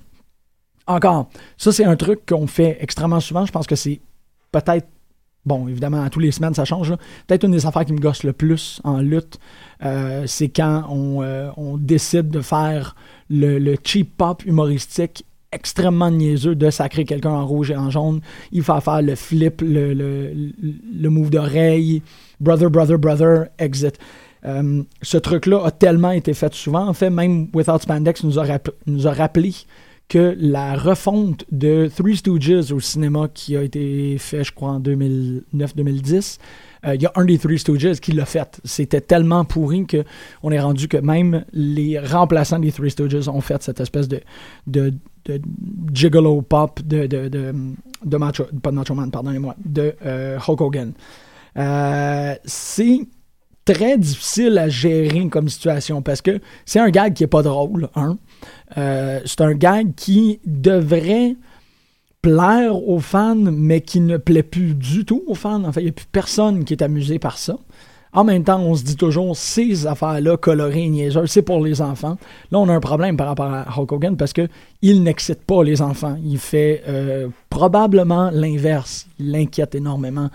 Encore, 0.86 1.28
ça 1.58 1.70
c'est 1.70 1.84
un 1.84 1.96
truc 1.96 2.20
qu'on 2.26 2.46
fait 2.46 2.78
extrêmement 2.80 3.20
souvent. 3.20 3.44
Je 3.44 3.52
pense 3.52 3.66
que 3.66 3.76
c'est 3.76 4.00
peut-être, 4.52 4.86
bon, 5.44 5.66
évidemment, 5.66 6.02
à 6.02 6.10
tous 6.10 6.20
les 6.20 6.30
semaines 6.30 6.54
ça 6.54 6.64
change. 6.64 6.94
Peut-être 7.26 7.44
une 7.44 7.50
des 7.52 7.66
affaires 7.66 7.84
qui 7.84 7.92
me 7.92 7.98
gosse 7.98 8.22
le 8.22 8.32
plus 8.32 8.80
en 8.84 8.98
lutte, 8.98 9.38
euh, 9.84 10.24
c'est 10.26 10.48
quand 10.48 10.84
on, 10.88 11.22
euh, 11.22 11.50
on 11.56 11.76
décide 11.78 12.28
de 12.28 12.40
faire 12.40 12.94
le, 13.28 13.74
cheap 13.82 14.16
pop 14.16 14.44
humoristique 14.44 15.24
extrêmement 15.50 16.10
niaiseux 16.10 16.54
de 16.54 16.70
sacrer 16.70 17.04
quelqu'un 17.04 17.30
en 17.30 17.46
rouge 17.46 17.70
et 17.70 17.76
en 17.76 17.90
jaune. 17.90 18.20
Il 18.52 18.62
va 18.62 18.80
faire 18.80 19.02
le 19.02 19.14
flip, 19.16 19.60
le, 19.60 19.92
le, 19.92 20.32
le 20.94 21.08
move 21.10 21.28
d'oreille, 21.30 22.02
brother, 22.40 22.70
brother, 22.70 22.98
brother, 22.98 23.46
exit. 23.58 23.98
Euh, 24.44 24.82
ce 25.02 25.18
truc-là 25.18 25.62
a 25.64 25.70
tellement 25.70 26.10
été 26.10 26.32
fait 26.34 26.52
souvent. 26.54 26.88
En 26.88 26.94
fait, 26.94 27.10
même 27.10 27.48
Without 27.54 27.78
Spandex 27.80 28.24
nous 28.24 28.38
a, 28.38 28.44
rapp- 28.44 28.74
nous 28.86 29.06
a 29.06 29.12
rappelé 29.12 29.52
que 30.12 30.36
la 30.38 30.74
refonte 30.74 31.46
de 31.50 31.88
Three 31.88 32.18
Stooges 32.18 32.70
au 32.70 32.80
cinéma 32.80 33.28
qui 33.32 33.56
a 33.56 33.62
été 33.62 34.18
fait, 34.18 34.44
je 34.44 34.52
crois, 34.52 34.72
en 34.72 34.80
2009-2010, 34.80 36.38
euh, 36.84 36.94
il 36.94 37.00
y 37.00 37.06
a 37.06 37.12
un 37.14 37.24
des 37.24 37.38
Three 37.38 37.58
Stooges 37.58 37.98
qui 37.98 38.12
l'a 38.12 38.26
fait. 38.26 38.60
C'était 38.62 39.00
tellement 39.00 39.46
pourri 39.46 39.86
que 39.86 40.04
on 40.42 40.50
est 40.50 40.60
rendu 40.60 40.86
que 40.86 40.98
même 40.98 41.46
les 41.54 41.98
remplaçants 41.98 42.58
des 42.58 42.70
Three 42.72 42.90
Stooges 42.90 43.26
ont 43.26 43.40
fait 43.40 43.62
cette 43.62 43.80
espèce 43.80 44.06
de, 44.06 44.20
de, 44.66 44.92
de 45.24 45.40
gigolo 45.94 46.42
pop 46.42 46.82
de, 46.84 47.06
de, 47.06 47.30
de, 48.04 48.16
Macho, 48.18 48.44
pas 48.62 48.70
Macho 48.70 48.94
Man, 48.94 49.10
pardonnez-moi, 49.10 49.56
de 49.64 49.94
euh, 50.04 50.38
Hulk 50.46 50.60
Hogan. 50.60 50.92
Euh, 51.56 52.34
c'est 52.44 53.00
très 53.64 53.96
difficile 53.96 54.58
à 54.58 54.68
gérer 54.68 55.26
comme 55.28 55.48
situation 55.48 56.02
parce 56.02 56.20
que 56.20 56.38
c'est 56.66 56.80
un 56.80 56.90
gag 56.90 57.14
qui 57.14 57.24
est 57.24 57.28
pas 57.28 57.42
drôle, 57.42 57.88
un. 57.94 58.18
Euh, 58.78 59.20
c'est 59.24 59.40
un 59.40 59.54
gag 59.54 59.94
qui 59.94 60.40
devrait 60.46 61.36
plaire 62.22 62.76
aux 62.88 63.00
fans, 63.00 63.34
mais 63.34 63.80
qui 63.80 64.00
ne 64.00 64.16
plaît 64.16 64.44
plus 64.44 64.74
du 64.74 65.04
tout 65.04 65.24
aux 65.26 65.34
fans. 65.34 65.64
En 65.64 65.72
fait, 65.72 65.80
il 65.80 65.84
n'y 65.84 65.90
a 65.90 65.92
plus 65.92 66.06
personne 66.10 66.64
qui 66.64 66.74
est 66.74 66.82
amusé 66.82 67.18
par 67.18 67.36
ça. 67.36 67.56
En 68.14 68.24
même 68.24 68.44
temps, 68.44 68.60
on 68.60 68.74
se 68.74 68.84
dit 68.84 68.96
toujours, 68.96 69.34
ces 69.36 69.86
affaires-là, 69.86 70.36
colorées 70.36 70.84
et 70.84 70.88
niaiseuses, 70.88 71.30
c'est 71.30 71.42
pour 71.42 71.64
les 71.64 71.80
enfants. 71.80 72.18
Là, 72.50 72.58
on 72.58 72.68
a 72.68 72.74
un 72.74 72.80
problème 72.80 73.16
par 73.16 73.26
rapport 73.26 73.50
à 73.50 73.66
Hulk 73.76 73.90
Hogan 73.90 74.16
parce 74.18 74.34
que 74.34 74.48
il 74.82 75.02
n'excite 75.02 75.42
pas 75.44 75.64
les 75.64 75.80
enfants. 75.80 76.18
Il 76.22 76.38
fait 76.38 76.82
euh, 76.88 77.28
probablement 77.48 78.30
l'inverse. 78.30 79.06
Il 79.18 79.30
l'inquiète 79.32 79.74
énormément. 79.74 80.28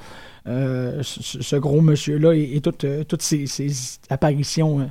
Euh, 0.47 1.01
ce, 1.03 1.55
gros 1.57 1.81
monsieur-là 1.81 2.33
et, 2.33 2.59
toutes, 2.63 2.85
toutes 3.07 3.23
apparitions 4.09 4.89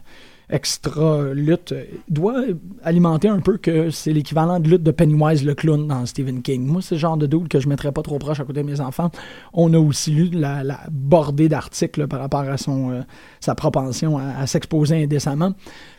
extra 0.48 1.32
lutte 1.32 1.74
doit 2.08 2.44
alimenter 2.82 3.28
un 3.28 3.40
peu 3.40 3.56
que 3.56 3.90
c'est 3.90 4.12
l'équivalent 4.12 4.60
de 4.60 4.68
lutte 4.68 4.82
de 4.82 4.90
Pennywise 4.90 5.44
le 5.44 5.54
clown 5.54 5.88
dans 5.88 6.06
Stephen 6.06 6.42
King. 6.42 6.66
Moi, 6.66 6.82
c'est 6.82 6.94
le 6.94 7.00
genre 7.00 7.16
de 7.16 7.26
doute 7.26 7.48
que 7.48 7.58
je 7.58 7.68
mettrais 7.68 7.92
pas 7.92 8.02
trop 8.02 8.18
proche 8.18 8.40
à 8.40 8.44
côté 8.44 8.62
de 8.62 8.66
mes 8.66 8.80
enfants. 8.80 9.10
On 9.52 9.72
a 9.74 9.78
aussi 9.78 10.12
lu 10.12 10.30
la, 10.30 10.62
bordée 10.90 11.48
d'articles 11.48 12.06
par 12.06 12.20
rapport 12.20 12.40
à 12.40 12.56
euh, 12.68 13.02
sa 13.40 13.54
propension 13.54 14.18
à, 14.18 14.46
s'exposer 14.46 15.02
indécemment. 15.02 15.52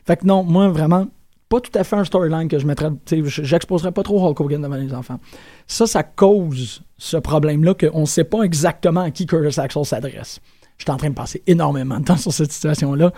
Fait 0.05 0.17
que 0.17 0.25
non, 0.25 0.43
moi 0.43 0.69
vraiment 0.69 1.07
pas 1.49 1.61
tout 1.61 1.71
à 1.75 1.83
fait 1.83 1.95
un 1.95 2.03
storyline 2.03 2.49
que 2.49 2.59
je 2.59 2.67
mettrais, 2.67 2.89
j'exposerais 3.25 3.93
pas 3.93 4.03
trop 4.03 4.19
Hulk 4.27 4.39
Hogan 4.39 4.61
devant 4.61 4.75
les 4.75 4.93
enfants. 4.93 5.19
Ça, 5.65 5.87
ça 5.87 6.03
cause 6.03 6.81
ce 6.97 7.15
problème-là 7.15 7.73
qu'on 7.73 8.01
ne 8.01 8.05
sait 8.05 8.25
pas 8.25 8.43
exactement 8.43 9.01
à 9.01 9.11
qui 9.11 9.25
Curtis 9.25 9.59
Axel 9.59 9.85
s'adresse. 9.85 10.41
Je 10.77 10.83
suis 10.83 10.91
en 10.91 10.97
train 10.97 11.09
de 11.09 11.15
passer 11.15 11.41
énormément 11.47 11.99
de 11.99 12.05
temps 12.05 12.17
sur 12.17 12.33
cette 12.33 12.51
situation-là. 12.51 13.11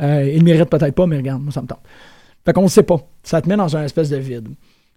Euh, 0.00 0.32
il 0.34 0.44
mérite 0.44 0.68
peut-être 0.68 0.94
pas, 0.94 1.06
mais 1.06 1.16
regarde, 1.16 1.42
moi, 1.42 1.52
ça 1.52 1.62
me 1.62 1.66
tente. 1.66 1.80
Fait 2.44 2.52
qu'on 2.52 2.62
ne 2.62 2.68
sait 2.68 2.82
pas. 2.82 3.00
Ça 3.22 3.40
te 3.40 3.48
met 3.48 3.56
dans 3.56 3.76
un 3.76 3.84
espèce 3.84 4.10
de 4.10 4.16
vide. 4.16 4.48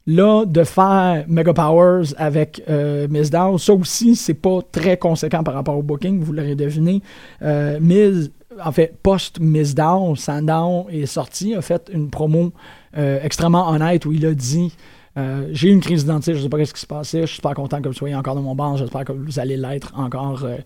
Là, 0.07 0.45
de 0.45 0.63
faire 0.63 1.25
Mega 1.27 1.53
Powers 1.53 2.13
avec 2.17 2.63
euh, 2.69 3.07
Miss 3.09 3.29
Dow, 3.29 3.57
ça 3.57 3.73
aussi, 3.73 4.15
c'est 4.15 4.33
pas 4.33 4.59
très 4.71 4.97
conséquent 4.97 5.43
par 5.43 5.53
rapport 5.53 5.77
au 5.77 5.83
booking, 5.83 6.19
vous 6.21 6.33
l'aurez 6.33 6.55
deviné. 6.55 7.01
Euh, 7.41 7.79
Miz, 7.79 8.31
en 8.63 8.71
fait, 8.71 8.97
post-Miss 9.01 9.75
Down, 9.75 10.15
Sandown 10.15 10.85
est 10.89 11.05
sorti, 11.05 11.55
a 11.55 11.61
fait 11.61 11.89
une 11.93 12.09
promo 12.09 12.51
euh, 12.97 13.19
extrêmement 13.21 13.69
honnête 13.69 14.05
où 14.05 14.11
il 14.11 14.25
a 14.25 14.33
dit 14.33 14.73
euh, 15.17 15.47
J'ai 15.51 15.69
une 15.69 15.81
crise 15.81 16.03
d'identité, 16.03 16.35
je 16.35 16.41
sais 16.41 16.49
pas 16.49 16.63
ce 16.63 16.73
qui 16.73 16.81
se 16.81 16.87
passait, 16.87 17.21
je 17.21 17.27
suis 17.27 17.35
super 17.35 17.53
content 17.53 17.81
que 17.81 17.87
vous 17.87 17.93
soyez 17.93 18.15
encore 18.15 18.35
dans 18.35 18.41
mon 18.41 18.55
banc, 18.55 18.77
j'espère 18.77 19.05
que 19.05 19.11
vous 19.11 19.39
allez 19.39 19.57
l'être 19.57 19.93
encore, 19.97 20.43
euh, 20.43 20.57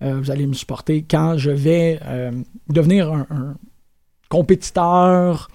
vous 0.00 0.30
allez 0.30 0.46
me 0.46 0.52
supporter 0.52 1.02
quand 1.02 1.36
je 1.36 1.50
vais 1.50 1.98
euh, 2.04 2.30
devenir 2.68 3.12
un, 3.12 3.56
compétiteur 4.28 5.48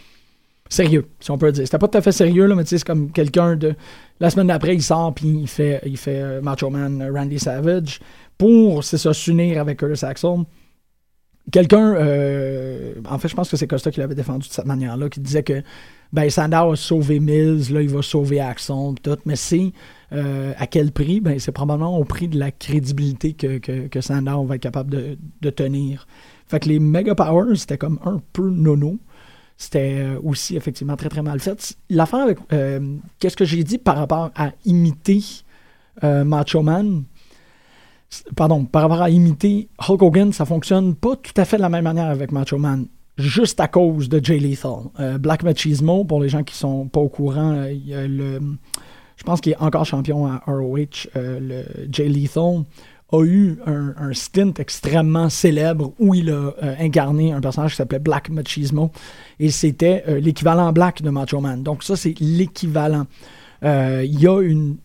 sérieux, 0.70 1.08
si 1.20 1.32
on 1.32 1.38
peut 1.38 1.52
dire. 1.52 1.66
C'était 1.66 1.78
pas 1.78 1.88
tout 1.88 1.98
à 1.98 2.02
fait 2.02 2.12
sérieux, 2.12 2.48
là, 2.48 2.56
mais 2.56 2.66
c'est 2.66 2.84
comme 2.84 3.12
quelqu'un 3.12 3.56
de. 3.56 3.76
La 4.20 4.30
semaine 4.30 4.48
d'après, 4.48 4.74
il 4.74 4.82
sort 4.82 5.14
puis 5.14 5.28
il 5.28 5.48
fait, 5.48 5.82
il 5.86 5.98
fait 5.98 6.22
euh, 6.22 6.42
Macho 6.42 6.70
Man 6.70 7.02
euh, 7.02 7.12
Randy 7.12 7.40
Savage 7.40 8.00
pour, 8.38 8.84
c'est 8.84 8.98
ça, 8.98 9.14
s'unir 9.14 9.60
avec 9.60 9.80
Curtis 9.80 10.06
Axel. 10.06 10.44
Quelqu'un, 11.52 11.94
euh, 11.96 12.94
en 13.10 13.18
fait, 13.20 13.28
je 13.28 13.36
pense 13.36 13.50
que 13.50 13.58
c'est 13.58 13.68
Costa 13.68 13.92
qui 13.92 14.00
l'avait 14.00 14.16
défendu 14.16 14.48
de 14.48 14.54
cette 14.54 14.66
manière-là, 14.66 15.10
qui 15.10 15.20
disait 15.20 15.44
que 15.44 15.62
ben, 16.14 16.30
Sandow 16.30 16.72
a 16.72 16.76
sauvé 16.76 17.20
Mills, 17.20 17.72
là, 17.74 17.82
il 17.82 17.90
va 17.90 18.02
sauver 18.02 18.40
Axel, 18.40 18.96
tout, 19.02 19.18
mais 19.26 19.36
c'est 19.36 19.74
euh, 20.14 20.54
à 20.58 20.68
quel 20.68 20.92
prix? 20.92 21.22
Ben, 21.22 21.40
c'est 21.40 21.52
probablement 21.52 21.98
au 21.98 22.04
prix 22.04 22.28
de 22.28 22.38
la 22.38 22.52
crédibilité 22.52 23.34
que, 23.34 23.58
que, 23.58 24.46
va 24.48 24.56
être 24.56 24.62
capable 24.62 25.18
de, 25.42 25.50
tenir. 25.50 26.08
Fait 26.48 26.60
que 26.60 26.70
les 26.70 26.80
Mega 26.80 27.16
Powers, 27.16 27.56
c'était 27.56 27.78
comme 27.78 28.00
un 28.06 28.22
peu 28.32 28.50
nono. 28.50 29.00
C'était 29.58 30.00
euh, 30.00 30.20
aussi 30.24 30.56
effectivement 30.56 30.96
très 30.98 31.10
très 31.10 31.22
mal 31.22 31.40
fait. 31.40 31.78
L'affaire 31.90 32.20
avec 32.20 32.38
euh, 32.52 32.98
qu'est-ce 33.20 33.38
que 33.38 33.46
j'ai 33.46 33.64
dit 33.64 33.78
par 33.78 33.98
rapport 33.98 34.32
à 34.36 34.52
imiter 34.66 35.24
Macho 36.02 36.64
Man, 36.64 37.04
pardon, 38.36 38.66
par 38.66 38.82
rapport 38.82 39.04
à 39.04 39.12
imiter 39.12 39.70
Hulk 39.78 40.02
Hogan, 40.02 40.34
ça 40.34 40.44
fonctionne 40.44 40.96
pas 40.96 41.16
tout 41.16 41.34
à 41.38 41.46
fait 41.46 41.58
de 41.58 41.62
la 41.62 41.70
même 41.70 41.84
manière 41.84 42.08
avec 42.08 42.32
Macho 42.32 42.58
Man. 42.58 42.88
juste 43.20 43.60
à 43.60 43.68
cause 43.68 44.10
de 44.10 44.20
Jay 44.24 44.40
Lethal. 44.40 44.90
Black 45.20 45.44
Machismo, 45.44 46.04
pour 46.04 46.20
les 46.20 46.30
gens 46.30 46.44
qui 46.44 46.56
sont 46.56 46.88
pas 46.88 47.00
au 47.00 47.10
courant, 47.10 47.64
il 47.66 47.88
y 47.88 47.94
a 47.94 48.08
le, 48.08 48.40
je 49.18 49.24
pense 49.24 49.42
qu'il 49.42 49.54
est 49.54 49.62
encore 49.62 49.86
champion 49.86 50.28
à 50.28 50.42
ROH, 50.46 51.08
euh, 51.16 51.40
le 51.40 51.88
Jay 51.92 52.08
Lethal 52.08 52.64
a 53.12 53.24
eu 53.24 53.60
un, 53.68 54.12
stint 54.14 54.54
extrêmement 54.58 55.30
célèbre 55.30 55.94
où 56.00 56.16
il 56.16 56.32
a 56.32 56.54
euh, 56.64 56.76
incarné 56.80 57.32
un 57.32 57.42
personnage 57.42 57.72
qui 57.72 57.78
s'appelait 57.78 58.00
Black 58.00 58.30
Machismo 58.30 58.92
et 59.40 59.52
c'était 59.52 60.04
euh, 60.08 60.20
l'équivalent 60.20 60.72
black 60.72 61.04
de 61.04 61.12
Macho 61.12 61.40
Man. 61.40 61.62
Donc 61.62 61.84
ça, 61.84 61.96
c'est 61.96 62.16
l'équivalent. 62.20 63.06
Il 63.62 64.20
y 64.20 64.28
a 64.28 64.42
une 64.42 64.78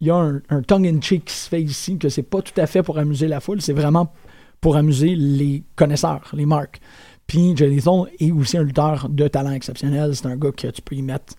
il 0.00 0.08
y 0.08 0.10
a 0.10 0.16
un, 0.16 0.62
tongue-in-cheek 0.62 1.24
qui 1.24 1.34
se 1.34 1.48
fait 1.48 1.62
ici, 1.62 1.96
que 1.96 2.10
c'est 2.10 2.22
pas 2.22 2.42
tout 2.42 2.58
à 2.60 2.66
fait 2.66 2.82
pour 2.82 2.98
amuser 2.98 3.26
la 3.26 3.40
foule, 3.40 3.62
c'est 3.62 3.72
vraiment 3.72 4.12
pour 4.60 4.76
amuser 4.76 5.14
les 5.16 5.62
connaisseurs, 5.76 6.30
les 6.34 6.44
marques. 6.44 6.80
Puis 7.26 7.56
Jay 7.56 7.68
Lethal 7.68 8.04
est 8.18 8.30
aussi 8.30 8.58
un 8.58 8.62
lutteur 8.62 9.08
de 9.08 9.28
talent 9.28 9.52
exceptionnel. 9.52 10.14
C'est 10.14 10.26
un 10.26 10.36
gars 10.36 10.52
que 10.52 10.66
tu 10.68 10.82
peux 10.82 10.94
y 10.94 11.02
mettre. 11.02 11.34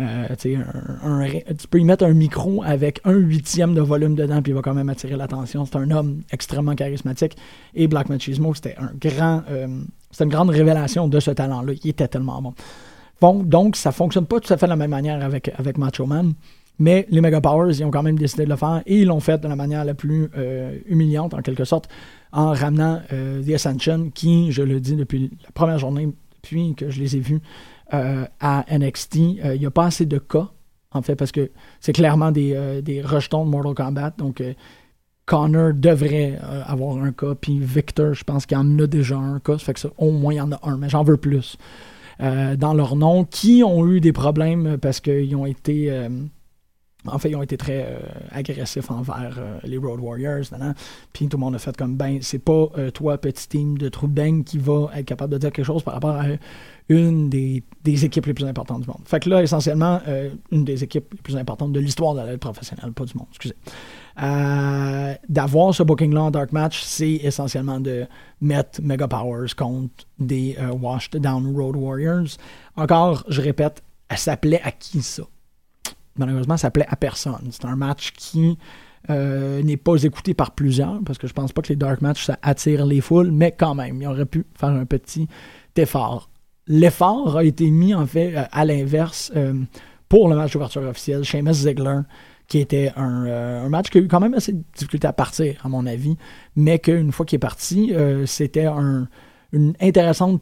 Euh, 0.00 1.44
tu 1.58 1.68
peux 1.68 1.78
y 1.78 1.84
mettre 1.84 2.04
un 2.04 2.12
micro 2.12 2.62
avec 2.64 3.00
un 3.04 3.12
huitième 3.12 3.74
de 3.74 3.80
volume 3.80 4.14
dedans, 4.14 4.42
puis 4.42 4.52
il 4.52 4.54
va 4.54 4.62
quand 4.62 4.74
même 4.74 4.88
attirer 4.88 5.16
l'attention. 5.16 5.64
C'est 5.66 5.76
un 5.76 5.90
homme 5.90 6.22
extrêmement 6.32 6.74
charismatique. 6.74 7.36
Et 7.74 7.86
Black 7.88 8.08
Machismo, 8.08 8.54
c'était 8.54 8.76
un 8.78 8.90
grand, 9.00 9.42
euh, 9.50 9.68
une 10.20 10.28
grande 10.28 10.50
révélation 10.50 11.08
de 11.08 11.20
ce 11.20 11.30
talent-là. 11.30 11.72
Il 11.84 11.90
était 11.90 12.08
tellement 12.08 12.40
bon. 12.42 12.54
Bon, 13.20 13.42
donc, 13.42 13.76
ça 13.76 13.92
fonctionne 13.92 14.26
pas 14.26 14.40
tout 14.40 14.52
à 14.52 14.56
fait 14.56 14.66
de 14.66 14.70
la 14.70 14.76
même 14.76 14.90
manière 14.90 15.22
avec, 15.22 15.50
avec 15.58 15.76
Macho 15.76 16.06
Man. 16.06 16.34
Mais 16.78 17.06
les 17.10 17.20
Mega 17.20 17.42
Powers, 17.42 17.78
ils 17.78 17.84
ont 17.84 17.90
quand 17.90 18.02
même 18.02 18.18
décidé 18.18 18.44
de 18.44 18.48
le 18.48 18.56
faire 18.56 18.80
et 18.86 19.00
ils 19.00 19.06
l'ont 19.06 19.20
fait 19.20 19.38
de 19.38 19.46
la 19.46 19.54
manière 19.54 19.84
la 19.84 19.92
plus 19.92 20.30
euh, 20.36 20.78
humiliante, 20.88 21.34
en 21.34 21.42
quelque 21.42 21.64
sorte, 21.64 21.90
en 22.32 22.52
ramenant 22.54 23.02
euh, 23.12 23.42
The 23.42 23.50
Ascension, 23.50 24.10
qui, 24.14 24.50
je 24.50 24.62
le 24.62 24.80
dis 24.80 24.96
depuis 24.96 25.30
la 25.44 25.50
première 25.52 25.78
journée, 25.78 26.08
depuis 26.42 26.74
que 26.74 26.88
je 26.88 26.98
les 26.98 27.16
ai 27.16 27.20
vus 27.20 27.40
à 27.90 28.64
NXT, 28.70 29.16
euh, 29.16 29.54
il 29.54 29.60
n'y 29.60 29.66
a 29.66 29.70
pas 29.70 29.86
assez 29.86 30.06
de 30.06 30.18
cas, 30.18 30.48
en 30.92 31.02
fait, 31.02 31.16
parce 31.16 31.32
que 31.32 31.50
c'est 31.80 31.92
clairement 31.92 32.30
des, 32.32 32.52
euh, 32.54 32.80
des 32.82 33.02
rejetons 33.02 33.44
de 33.44 33.50
Mortal 33.50 33.74
Kombat. 33.74 34.14
Donc, 34.18 34.40
euh, 34.40 34.54
Connor 35.26 35.72
devrait 35.74 36.38
euh, 36.42 36.62
avoir 36.66 36.96
un 37.02 37.12
cas, 37.12 37.34
puis 37.40 37.58
Victor, 37.60 38.14
je 38.14 38.24
pense 38.24 38.46
qu'il 38.46 38.56
en 38.56 38.78
a 38.78 38.86
déjà 38.86 39.16
un 39.16 39.38
cas. 39.38 39.58
Ça 39.58 39.66
fait 39.66 39.74
que 39.74 39.80
ça, 39.80 39.90
au 39.98 40.10
moins, 40.10 40.32
il 40.32 40.38
y 40.38 40.40
en 40.40 40.52
a 40.52 40.58
un, 40.64 40.76
mais 40.76 40.88
j'en 40.88 41.04
veux 41.04 41.16
plus. 41.16 41.56
Euh, 42.20 42.56
dans 42.56 42.74
leur 42.74 42.96
nom, 42.96 43.24
qui 43.24 43.62
ont 43.64 43.86
eu 43.86 44.00
des 44.00 44.12
problèmes 44.12 44.76
parce 44.78 45.00
qu'ils 45.00 45.34
ont 45.36 45.46
été. 45.46 45.90
euh, 45.90 46.08
en 47.06 47.18
fait, 47.18 47.30
ils 47.30 47.36
ont 47.36 47.42
été 47.42 47.56
très 47.56 47.86
euh, 47.86 47.98
agressifs 48.30 48.90
envers 48.90 49.36
euh, 49.38 49.58
les 49.64 49.78
Road 49.78 50.00
Warriors. 50.00 50.44
Puis 51.12 51.28
tout 51.28 51.36
le 51.36 51.40
monde 51.40 51.54
a 51.54 51.58
fait 51.58 51.76
comme 51.76 51.96
ben, 51.96 52.18
c'est 52.20 52.38
pas 52.38 52.68
euh, 52.78 52.90
toi, 52.90 53.18
petit 53.18 53.48
team 53.48 53.78
de 53.78 53.88
Troubeng, 53.88 54.42
qui 54.44 54.58
va 54.58 54.90
être 54.94 55.06
capable 55.06 55.32
de 55.32 55.38
dire 55.38 55.52
quelque 55.52 55.66
chose 55.66 55.82
par 55.82 55.94
rapport 55.94 56.16
à 56.16 56.24
une 56.88 57.30
des, 57.30 57.62
des 57.84 58.04
équipes 58.04 58.26
les 58.26 58.34
plus 58.34 58.44
importantes 58.44 58.82
du 58.82 58.88
monde. 58.88 59.02
Fait 59.04 59.20
que 59.20 59.30
là, 59.30 59.42
essentiellement, 59.42 60.00
une 60.50 60.64
des 60.64 60.82
équipes 60.82 61.14
les 61.14 61.22
plus 61.22 61.36
importantes 61.36 61.72
de 61.72 61.78
l'histoire 61.78 62.14
de 62.14 62.20
la 62.20 62.36
professionnelle, 62.36 62.90
pas 62.92 63.04
du 63.04 63.16
monde, 63.16 63.28
excusez. 63.30 63.54
D'avoir 65.28 65.72
ce 65.72 65.84
booking-là 65.84 66.22
en 66.22 66.30
Dark 66.32 66.50
Match, 66.50 66.82
c'est 66.82 67.12
essentiellement 67.12 67.78
de 67.78 68.06
mettre 68.40 68.82
Mega 68.82 69.06
Powers 69.06 69.54
contre 69.56 70.04
des 70.18 70.56
Washed 70.82 71.14
Down 71.14 71.54
Road 71.56 71.76
Warriors. 71.76 72.36
Encore, 72.74 73.22
je 73.28 73.40
répète, 73.40 73.84
elle 74.08 74.18
s'appelait 74.18 74.60
à 74.62 74.72
qui 74.72 75.00
ça? 75.00 75.22
Malheureusement, 76.16 76.56
ça 76.56 76.70
plaît 76.70 76.86
à 76.88 76.96
personne. 76.96 77.48
C'est 77.50 77.64
un 77.64 77.76
match 77.76 78.12
qui 78.12 78.58
euh, 79.08 79.62
n'est 79.62 79.76
pas 79.76 80.02
écouté 80.02 80.34
par 80.34 80.52
plusieurs, 80.52 81.00
parce 81.04 81.18
que 81.18 81.26
je 81.26 81.32
pense 81.32 81.52
pas 81.52 81.62
que 81.62 81.68
les 81.68 81.76
dark 81.76 82.02
matchs, 82.02 82.26
ça 82.26 82.38
attire 82.42 82.84
les 82.84 83.00
foules, 83.00 83.30
mais 83.30 83.52
quand 83.52 83.74
même, 83.74 84.00
il 84.00 84.06
aurait 84.06 84.26
pu 84.26 84.44
faire 84.54 84.70
un 84.70 84.84
petit 84.84 85.26
effort. 85.76 86.28
L'effort 86.66 87.38
a 87.38 87.44
été 87.44 87.70
mis, 87.70 87.94
en 87.94 88.06
fait, 88.06 88.36
euh, 88.36 88.44
à 88.52 88.64
l'inverse 88.64 89.32
euh, 89.34 89.54
pour 90.08 90.28
le 90.28 90.36
match 90.36 90.52
d'ouverture 90.52 90.82
officiel, 90.82 91.24
Sheamus 91.24 91.54
Ziggler, 91.54 92.00
qui 92.46 92.58
était 92.58 92.92
un, 92.96 93.68
match 93.68 93.90
qui 93.90 93.98
a 93.98 94.00
eu 94.00 94.08
quand 94.08 94.20
même 94.20 94.34
assez 94.34 94.52
de 94.52 94.62
difficulté 94.74 95.06
à 95.06 95.12
partir, 95.12 95.60
à 95.64 95.68
mon 95.68 95.86
avis, 95.86 96.16
mais 96.56 96.80
qu'une 96.80 97.12
fois 97.12 97.24
qu'il 97.24 97.36
est 97.36 97.38
parti, 97.38 97.94
c'était 98.26 98.66
un, 98.66 99.06
un 99.52 99.72
intéressant 99.78 100.40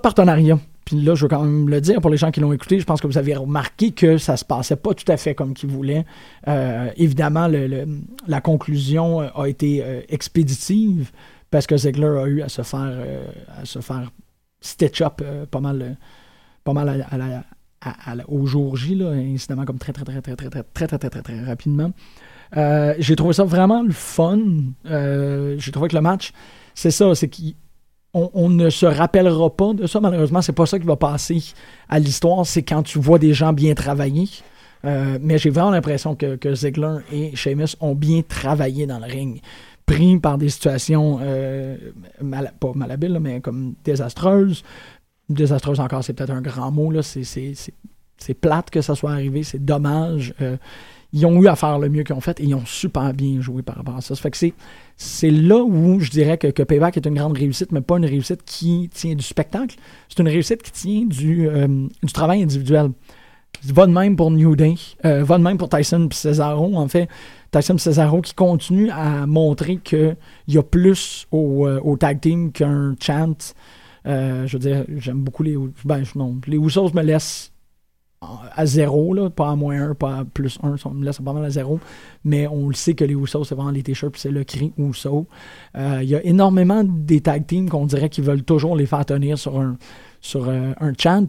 partenariat. 0.00 0.60
Puis 0.90 1.00
là, 1.02 1.14
je 1.14 1.22
veux 1.22 1.28
quand 1.28 1.44
même 1.44 1.68
le 1.68 1.80
dire 1.80 2.00
pour 2.00 2.10
les 2.10 2.16
gens 2.16 2.32
qui 2.32 2.40
l'ont 2.40 2.52
écouté, 2.52 2.80
je 2.80 2.84
pense 2.84 3.00
que 3.00 3.06
vous 3.06 3.16
avez 3.16 3.36
remarqué 3.36 3.92
que 3.92 4.18
ça 4.18 4.36
se 4.36 4.44
passait 4.44 4.74
pas 4.74 4.92
tout 4.92 5.04
à 5.06 5.16
fait 5.16 5.36
comme 5.36 5.54
qu'ils 5.54 5.70
voulaient. 5.70 6.04
Euh, 6.48 6.90
évidemment, 6.96 7.48
la 8.26 8.40
conclusion 8.40 9.22
euh, 9.22 9.28
a 9.36 9.46
été 9.46 9.84
euh, 9.84 10.00
expéditive 10.08 11.12
parce 11.52 11.68
que 11.68 11.76
Ziegler 11.76 12.18
a 12.20 12.26
eu 12.26 12.42
à 12.42 12.48
se 12.48 12.62
faire, 12.62 12.90
euh, 12.90 13.24
à 13.56 13.64
se 13.64 13.78
faire 13.78 14.10
stitch 14.60 15.00
up 15.00 15.22
pas 15.52 15.60
mal, 15.60 15.96
pas 16.64 16.72
mal 16.72 17.06
au 18.26 18.46
jour 18.46 18.76
J, 18.76 18.96
là, 18.96 19.10
incidemment 19.10 19.66
comme 19.66 19.78
très 19.78 19.92
très 19.92 20.04
très 20.04 20.20
très 20.20 20.34
très 20.34 20.50
très 20.50 20.62
très 20.64 20.88
très 20.88 20.98
très 20.98 21.08
très, 21.08 21.22
très 21.22 21.44
rapidement. 21.44 21.92
J'ai 22.98 23.14
trouvé 23.14 23.32
ça 23.32 23.44
vraiment 23.44 23.84
le 23.84 23.92
fun. 23.92 24.40
J'ai 24.84 25.70
trouvé 25.70 25.88
que 25.88 25.94
le 25.94 26.02
match, 26.02 26.32
c'est 26.74 26.90
ça, 26.90 27.14
c'est 27.14 27.28
qu'il 27.28 27.54
on, 28.12 28.48
ne 28.48 28.70
se 28.70 28.86
rappellera 28.86 29.50
pas 29.50 29.72
de 29.72 29.86
ça. 29.86 30.00
Malheureusement, 30.00 30.42
c'est 30.42 30.52
pas 30.52 30.66
ça 30.66 30.78
qui 30.78 30.86
va 30.86 30.96
passer 30.96 31.42
à 31.88 31.98
l'histoire. 31.98 32.44
C'est 32.44 32.62
quand 32.62 32.82
tu 32.82 32.98
vois 32.98 33.18
des 33.18 33.34
gens 33.34 33.52
bien 33.52 33.74
travailler. 33.74 34.28
Euh, 34.84 35.18
mais 35.20 35.38
j'ai 35.38 35.50
vraiment 35.50 35.70
l'impression 35.70 36.16
que, 36.16 36.54
Ziggler 36.54 36.98
et 37.12 37.36
Sheamus 37.36 37.76
ont 37.80 37.94
bien 37.94 38.22
travaillé 38.26 38.86
dans 38.86 38.98
le 38.98 39.06
ring. 39.06 39.40
Pris 39.86 40.18
par 40.18 40.38
des 40.38 40.48
situations, 40.48 41.18
euh, 41.22 41.76
pas 42.58 42.72
malhabiles, 42.74 43.18
mais 43.20 43.40
comme 43.40 43.74
désastreuses. 43.84 44.62
Désastreuse 45.28 45.78
encore, 45.80 46.02
c'est 46.02 46.12
peut-être 46.12 46.30
un 46.30 46.40
grand 46.40 46.72
mot. 46.72 46.92
c'est 47.02 48.34
plate 48.40 48.70
que 48.70 48.80
ça 48.80 48.94
soit 48.94 49.12
arrivé. 49.12 49.42
C'est 49.44 49.64
dommage. 49.64 50.34
Euh, 50.40 50.56
ils 51.12 51.26
ont 51.26 51.42
eu 51.42 51.48
à 51.48 51.56
faire 51.56 51.78
le 51.78 51.88
mieux 51.88 52.02
qu'ils 52.02 52.14
ont 52.14 52.20
fait 52.20 52.38
et 52.40 52.44
ils 52.44 52.54
ont 52.54 52.64
super 52.66 53.12
bien 53.12 53.40
joué 53.40 53.62
par 53.62 53.76
rapport 53.76 53.96
à 53.96 54.00
ça. 54.00 54.14
C'est 54.96 55.30
là 55.30 55.62
où 55.62 56.00
je 56.00 56.10
dirais 56.10 56.38
que, 56.38 56.48
que 56.48 56.62
Payback 56.62 56.96
est 56.96 57.06
une 57.06 57.14
grande 57.14 57.36
réussite, 57.36 57.72
mais 57.72 57.80
pas 57.80 57.96
une 57.96 58.06
réussite 58.06 58.42
qui 58.44 58.88
tient 58.92 59.14
du 59.14 59.24
spectacle. 59.24 59.76
C'est 60.08 60.20
une 60.20 60.28
réussite 60.28 60.62
qui 60.62 60.72
tient 60.72 61.06
du, 61.06 61.48
euh, 61.48 61.88
travail 62.12 62.42
individuel. 62.42 62.90
Va 63.64 63.86
de 63.86 63.92
même 63.92 64.16
pour 64.16 64.30
New 64.30 64.56
Day, 64.56 64.74
euh, 65.04 65.22
va 65.24 65.36
de 65.36 65.42
même 65.42 65.58
pour 65.58 65.68
Tyson 65.68 66.08
et 66.10 66.14
Cesaro. 66.14 66.76
En 66.76 66.88
fait, 66.88 67.08
Tyson 67.50 67.76
Cesaro 67.76 68.20
qui 68.20 68.34
continue 68.34 68.90
à 68.90 69.26
montrer 69.26 69.76
qu'il 69.78 70.16
y 70.48 70.56
a 70.56 70.62
plus 70.62 71.26
au, 71.30 71.66
euh, 71.66 71.80
au 71.82 71.96
tag 71.96 72.20
team 72.20 72.52
qu'un 72.52 72.94
chant. 73.00 73.34
Euh, 74.06 74.46
je 74.46 74.56
veux 74.56 74.60
dire, 74.60 74.84
j'aime 74.96 75.20
beaucoup 75.20 75.42
les. 75.42 75.56
Ben, 75.84 76.02
non, 76.14 76.40
les 76.46 76.56
Usos 76.56 76.92
me 76.94 77.02
laissent 77.02 77.49
à 78.54 78.66
zéro, 78.66 79.14
là, 79.14 79.30
pas 79.30 79.50
à 79.50 79.56
moins 79.56 79.90
un, 79.90 79.94
pas 79.94 80.18
à 80.18 80.24
plus 80.24 80.58
un, 80.62 80.76
ça 80.76 80.90
me 80.90 81.02
laisse 81.04 81.20
pas 81.20 81.32
mal 81.32 81.44
à 81.44 81.50
zéro. 81.50 81.80
Mais 82.24 82.46
on 82.46 82.68
le 82.68 82.74
sait 82.74 82.92
que 82.92 83.04
les 83.04 83.14
Usos, 83.14 83.44
c'est 83.44 83.54
vraiment 83.54 83.70
les 83.70 83.82
t-shirts, 83.82 84.16
c'est 84.18 84.30
le 84.30 84.44
cri 84.44 84.74
Uso. 84.76 85.26
Euh, 85.76 86.00
Il 86.02 86.08
y 86.08 86.14
a 86.14 86.22
énormément 86.24 86.84
des 86.84 87.22
tag 87.22 87.46
teams 87.46 87.70
qu'on 87.70 87.86
dirait 87.86 88.10
qu'ils 88.10 88.24
veulent 88.24 88.42
toujours 88.42 88.76
les 88.76 88.84
faire 88.84 89.06
tenir 89.06 89.38
sur 89.38 89.58
un, 89.58 89.78
sur, 90.20 90.48
euh, 90.48 90.72
un 90.80 90.92
chant. 90.98 91.28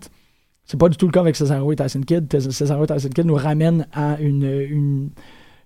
C'est 0.65 0.77
pas 0.77 0.89
du 0.89 0.97
tout 0.97 1.05
le 1.05 1.13
cas 1.13 1.21
avec 1.21 1.37
Cesaro 1.37 1.71
et 1.71 1.77
Tyson 1.77 2.01
Kidd. 2.01 2.27
Cesaro 2.51 2.83
et 2.83 2.87
Tyson 2.87 3.09
Kidd 3.09 3.25
nous 3.25 3.35
ramènent 3.35 3.87
à 3.93 4.19
une, 4.19 4.43
une, 4.43 5.09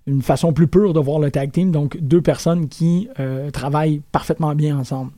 une 0.06 0.22
façon 0.22 0.52
plus 0.52 0.68
pure 0.68 0.92
de 0.92 1.00
voir 1.00 1.18
le 1.18 1.32
tag 1.32 1.50
team. 1.50 1.72
Donc, 1.72 1.96
deux 2.00 2.22
personnes 2.22 2.68
qui 2.68 3.08
euh, 3.18 3.50
travaillent 3.50 4.00
parfaitement 4.12 4.54
bien 4.54 4.78
ensemble. 4.78 5.10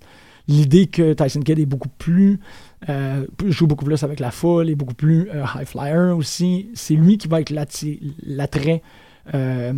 L'idée 0.49 0.87
que 0.87 1.13
Tyson 1.13 1.41
Kidd 1.41 1.59
est 1.59 1.67
beaucoup 1.67 1.91
plus 1.99 2.41
euh, 2.89 3.27
joue 3.47 3.67
beaucoup 3.67 3.85
plus 3.85 4.03
avec 4.03 4.21
la 4.21 4.31
foule, 4.31 4.71
est 4.71 4.75
beaucoup 4.75 4.95
plus 4.95 5.29
euh, 5.35 5.45
high 5.55 5.67
flyer 5.67 6.17
aussi. 6.17 6.71
C'est 6.75 6.95
lui 6.95 7.19
qui 7.19 7.29
va 7.29 7.41
être 7.41 7.51
l'attrait, 7.51 8.83
euh, 9.35 9.73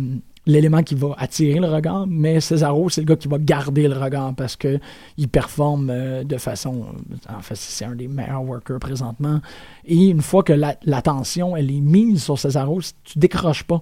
l'élément 0.45 0.83
qui 0.83 0.95
va 0.95 1.13
attirer 1.17 1.59
le 1.59 1.67
regard, 1.67 2.05
mais 2.07 2.39
Cesaro, 2.39 2.89
c'est 2.89 3.01
le 3.01 3.05
gars 3.07 3.15
qui 3.15 3.27
va 3.27 3.37
garder 3.39 3.87
le 3.87 3.97
regard 3.97 4.33
parce 4.35 4.55
que 4.55 4.79
il 5.17 5.27
performe 5.27 5.91
de 6.23 6.37
façon. 6.37 6.85
En 7.27 7.41
fait, 7.41 7.55
c'est 7.55 7.85
un 7.85 7.95
des 7.95 8.07
meilleurs 8.07 8.43
workers 8.43 8.79
présentement. 8.79 9.41
Et 9.85 10.09
une 10.09 10.21
fois 10.21 10.43
que 10.43 10.53
la- 10.53 10.77
l'attention 10.83 11.57
elle 11.57 11.71
est 11.71 11.81
mise 11.81 12.23
sur 12.23 12.37
Cesaro, 12.39 12.81
tu 13.03 13.19
décroches 13.19 13.63
pas. 13.63 13.81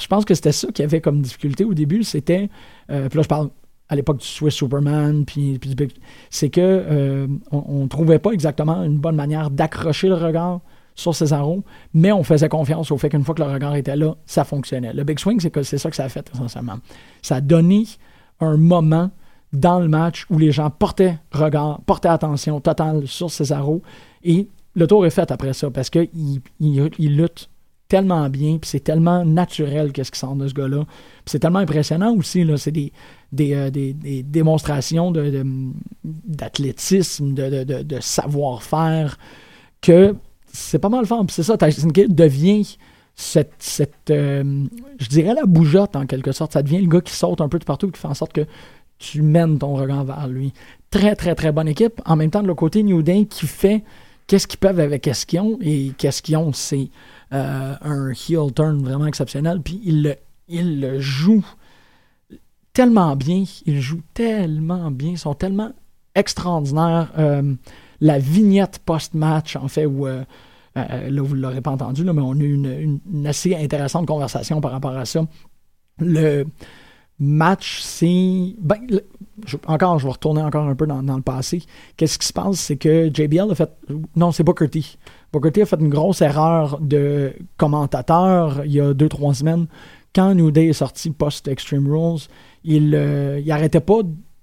Je 0.00 0.06
pense 0.06 0.24
que 0.24 0.34
c'était 0.34 0.52
ça 0.52 0.68
qu'il 0.70 0.82
y 0.84 0.86
avait 0.86 1.00
comme 1.00 1.20
difficulté 1.22 1.64
au 1.64 1.74
début, 1.74 2.04
c'était. 2.04 2.48
puis 2.86 2.96
là, 2.96 3.22
je 3.22 3.28
parle 3.28 3.50
à 3.88 3.96
l'époque 3.96 4.18
du 4.18 4.26
Swiss 4.26 4.54
Superman, 4.54 5.24
puis, 5.24 5.58
c'est 6.30 6.50
que 6.50 6.60
euh, 6.60 7.26
on, 7.50 7.82
on 7.82 7.88
trouvait 7.88 8.18
pas 8.18 8.32
exactement 8.32 8.82
une 8.82 8.98
bonne 8.98 9.16
manière 9.16 9.50
d'accrocher 9.50 10.08
le 10.08 10.14
regard 10.14 10.60
sur 10.98 11.14
Cesaro, 11.14 11.62
mais 11.94 12.10
on 12.10 12.24
faisait 12.24 12.48
confiance 12.48 12.90
au 12.90 12.98
fait 12.98 13.08
qu'une 13.08 13.24
fois 13.24 13.34
que 13.34 13.42
le 13.42 13.48
regard 13.48 13.76
était 13.76 13.96
là, 13.96 14.16
ça 14.26 14.44
fonctionnait. 14.44 14.92
Le 14.92 15.04
Big 15.04 15.18
Swing, 15.18 15.38
c'est 15.40 15.50
que 15.50 15.62
c'est 15.62 15.78
ça 15.78 15.90
que 15.90 15.96
ça 15.96 16.04
a 16.04 16.08
fait 16.08 16.28
essentiellement. 16.34 16.78
Ça 17.22 17.36
a 17.36 17.40
donné 17.40 17.84
un 18.40 18.56
moment 18.56 19.10
dans 19.52 19.78
le 19.78 19.88
match 19.88 20.26
où 20.28 20.38
les 20.38 20.50
gens 20.50 20.70
portaient 20.70 21.18
regard, 21.30 21.80
portaient 21.86 22.08
attention 22.08 22.60
totale 22.60 23.06
sur 23.06 23.30
Cesaro, 23.30 23.80
et 24.24 24.48
le 24.74 24.86
tour 24.86 25.06
est 25.06 25.10
fait 25.10 25.30
après 25.30 25.52
ça 25.52 25.70
parce 25.70 25.88
qu'il 25.88 26.08
il, 26.60 27.16
lutte 27.16 27.48
tellement 27.88 28.28
bien, 28.28 28.58
puis 28.58 28.68
c'est 28.68 28.80
tellement 28.80 29.24
naturel 29.24 29.92
qu'est-ce 29.92 30.10
qui 30.10 30.18
sort 30.18 30.34
de 30.34 30.46
ce 30.46 30.52
gars-là. 30.52 30.84
C'est 31.26 31.38
tellement 31.38 31.60
impressionnant 31.60 32.14
aussi, 32.14 32.44
là. 32.44 32.56
C'est 32.58 32.72
des, 32.72 32.92
des, 33.32 33.54
euh, 33.54 33.70
des- 33.70 34.22
démonstrations 34.22 35.12
d'athlétisme, 36.24 37.34
de, 37.34 37.64
de, 37.64 37.82
de- 37.82 38.00
savoir-faire, 38.00 39.18
que 39.80 40.14
c'est 40.52 40.78
pas 40.78 40.88
mal 40.88 41.06
fort. 41.06 41.24
C'est 41.28 41.42
ça, 41.42 41.56
Tyson 41.56 41.88
Kidd 41.90 42.14
devient 42.14 42.76
cette, 43.14 44.10
euh, 44.10 44.64
je 44.98 45.08
dirais 45.08 45.34
la 45.34 45.44
bougeotte 45.44 45.96
en 45.96 46.06
quelque 46.06 46.32
sorte. 46.32 46.52
Ça 46.52 46.62
devient 46.62 46.80
le 46.80 46.88
gars 46.88 47.00
qui 47.00 47.12
saute 47.12 47.40
un 47.40 47.48
peu 47.48 47.58
de 47.58 47.64
partout, 47.64 47.90
qui 47.90 48.00
fait 48.00 48.08
en 48.08 48.14
sorte 48.14 48.32
que 48.32 48.46
tu 48.98 49.22
mènes 49.22 49.58
ton 49.58 49.74
regard 49.74 50.04
vers 50.04 50.28
lui. 50.28 50.52
Très, 50.90 51.14
très, 51.16 51.34
très 51.34 51.52
bonne 51.52 51.68
équipe. 51.68 52.00
En 52.06 52.16
même 52.16 52.30
temps, 52.30 52.42
de 52.42 52.46
le 52.48 52.54
côté 52.54 52.82
New 52.82 53.02
Day 53.02 53.26
qui 53.26 53.46
fait 53.46 53.84
qu'est-ce 54.26 54.46
qu'ils 54.46 54.58
peuvent 54.58 54.80
avec 54.80 55.02
qu'est-ce 55.02 55.26
qu'ils 55.26 55.40
ont. 55.40 55.58
Et 55.60 55.92
qu'est-ce 55.98 56.22
qu'ils 56.22 56.36
ont, 56.36 56.52
c'est 56.52 56.90
euh, 57.32 57.74
un 57.80 58.10
heel 58.10 58.52
turn 58.54 58.82
vraiment 58.82 59.06
exceptionnel. 59.06 59.60
Puis 59.62 59.80
il 59.84 60.02
le, 60.02 60.14
il 60.48 60.80
le 60.80 60.98
joue 61.00 61.44
tellement 62.78 63.16
bien. 63.16 63.42
Ils 63.66 63.80
jouent 63.80 64.04
tellement 64.14 64.92
bien. 64.92 65.10
Ils 65.10 65.18
sont 65.18 65.34
tellement 65.34 65.72
extraordinaires. 66.14 67.12
Euh, 67.18 67.54
la 68.00 68.20
vignette 68.20 68.78
post-match, 68.84 69.56
en 69.56 69.66
fait, 69.66 69.84
où. 69.84 70.06
euh, 70.06 70.22
euh, 70.76 71.10
là, 71.10 71.22
vous 71.22 71.34
ne 71.34 71.40
l'aurez 71.40 71.60
pas 71.60 71.72
entendu, 71.72 72.04
là, 72.04 72.12
mais 72.12 72.22
on 72.22 72.34
a 72.34 72.36
eu 72.36 72.54
une, 72.54 73.26
assez 73.26 73.56
intéressante 73.56 74.06
conversation 74.06 74.60
par 74.60 74.70
rapport 74.70 74.96
à 74.96 75.04
ça. 75.06 75.26
Le 75.98 76.44
match, 77.18 77.80
c'est. 77.82 78.54
Ben, 78.60 78.78
encore, 79.66 79.98
je 79.98 80.04
vais 80.04 80.12
retourner 80.12 80.42
encore 80.42 80.68
un 80.68 80.76
peu 80.76 80.86
dans, 80.86 81.02
dans 81.02 81.16
le 81.16 81.22
passé. 81.22 81.64
Qu'est-ce 81.96 82.16
qui 82.16 82.28
se 82.28 82.32
passe? 82.32 82.60
C'est 82.60 82.76
que 82.76 83.10
JBL 83.12 83.50
a 83.50 83.54
fait. 83.56 83.72
Non, 84.14 84.30
c'est 84.30 84.44
Booker 84.44 84.68
T. 84.68 84.84
Booker 85.32 85.50
T 85.50 85.62
a 85.62 85.66
fait 85.66 85.80
une 85.80 85.88
grosse 85.88 86.20
erreur 86.20 86.78
de 86.80 87.32
commentateur 87.56 88.64
il 88.64 88.72
y 88.72 88.80
a 88.80 88.94
deux, 88.94 89.08
trois 89.08 89.34
semaines. 89.34 89.66
Quand 90.14 90.34
New 90.34 90.52
Day 90.52 90.68
est 90.68 90.72
sorti 90.74 91.10
post-Extreme 91.10 91.88
Rules, 91.88 92.28
il, 92.76 92.94
euh, 92.94 93.40
il 93.40 93.50
arrêtait 93.50 93.80
pas 93.80 94.00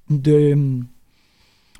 de 0.09 0.81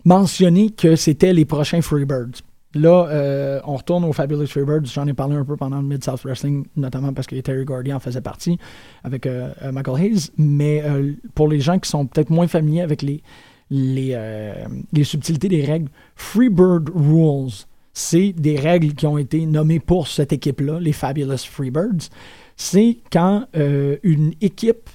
mentionner 0.05 0.69
que 0.69 0.95
c'était 0.95 1.33
les 1.33 1.45
prochains 1.45 1.81
Freebirds. 1.81 2.41
Là, 2.75 3.07
euh, 3.09 3.61
on 3.65 3.77
retourne 3.77 4.03
aux 4.03 4.11
Fabulous 4.11 4.47
Freebirds. 4.47 4.85
J'en 4.85 5.07
ai 5.07 5.13
parlé 5.13 5.35
un 5.35 5.45
peu 5.45 5.55
pendant 5.55 5.77
le 5.81 5.87
Mid-South 5.87 6.21
Wrestling, 6.23 6.65
notamment 6.75 7.13
parce 7.13 7.25
que 7.25 7.39
Terry 7.39 7.63
Gordy 7.63 7.93
en 7.93 8.01
faisait 8.01 8.21
partie 8.21 8.59
avec 9.03 9.25
euh, 9.25 9.49
euh, 9.63 9.71
Michael 9.71 10.01
Hayes. 10.01 10.29
Mais 10.37 10.83
euh, 10.83 11.13
pour 11.35 11.47
les 11.47 11.61
gens 11.61 11.79
qui 11.79 11.89
sont 11.89 12.05
peut-être 12.05 12.29
moins 12.29 12.47
familiers 12.47 12.81
avec 12.81 13.01
les, 13.01 13.23
les, 13.69 14.11
euh, 14.13 14.65
subtilités 15.03 15.47
des 15.47 15.63
règles, 15.63 15.89
Freebird 16.17 16.89
Rules, 16.93 17.65
c'est 17.93 18.33
des 18.33 18.59
règles 18.59 18.93
qui 18.93 19.07
ont 19.07 19.17
été 19.17 19.45
nommées 19.45 19.79
pour 19.79 20.09
cette 20.09 20.33
équipe-là, 20.33 20.81
les 20.81 20.91
Fabulous 20.91 21.45
Freebirds. 21.49 22.09
C'est 22.57 22.97
quand 23.09 23.47
euh, 23.55 23.95
une 24.03 24.33
équipe 24.41 24.89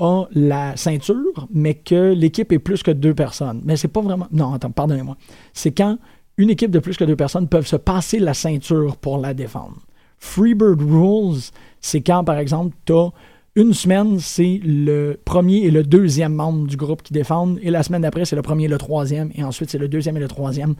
a 0.00 0.24
la 0.32 0.76
ceinture, 0.76 1.48
mais 1.52 1.74
que 1.74 2.12
l'équipe 2.12 2.50
est 2.52 2.58
plus 2.58 2.82
que 2.82 2.90
deux 2.90 3.14
personnes. 3.14 3.62
Mais 3.64 3.76
c'est 3.76 3.88
pas 3.88 4.00
vraiment. 4.00 4.26
Non, 4.32 4.54
attends, 4.54 4.70
pardonnez-moi. 4.70 5.16
C'est 5.52 5.72
quand 5.72 5.98
une 6.36 6.50
équipe 6.50 6.70
de 6.70 6.80
plus 6.80 6.96
que 6.96 7.04
deux 7.04 7.16
personnes 7.16 7.48
peuvent 7.48 7.66
se 7.66 7.76
passer 7.76 8.18
la 8.18 8.34
ceinture 8.34 8.96
pour 8.96 9.18
la 9.18 9.34
défendre. 9.34 9.76
Freebird 10.18 10.80
Rules, 10.80 11.40
c'est 11.80 12.00
quand, 12.00 12.24
par 12.24 12.38
exemple, 12.38 12.74
tu 12.86 12.92
as 12.92 13.10
une 13.56 13.72
semaine, 13.72 14.18
c'est 14.18 14.60
le 14.64 15.16
premier 15.24 15.58
et 15.58 15.70
le 15.70 15.84
deuxième 15.84 16.34
membre 16.34 16.66
du 16.66 16.76
groupe 16.76 17.02
qui 17.02 17.12
défendent, 17.12 17.60
et 17.62 17.70
la 17.70 17.84
semaine 17.84 18.02
d'après, 18.02 18.24
c'est 18.24 18.34
le 18.34 18.42
premier 18.42 18.64
et 18.64 18.68
le 18.68 18.78
troisième, 18.78 19.30
et 19.36 19.44
ensuite, 19.44 19.70
c'est 19.70 19.78
le 19.78 19.86
deuxième 19.86 20.16
et 20.16 20.20
le 20.20 20.26
troisième. 20.26 20.74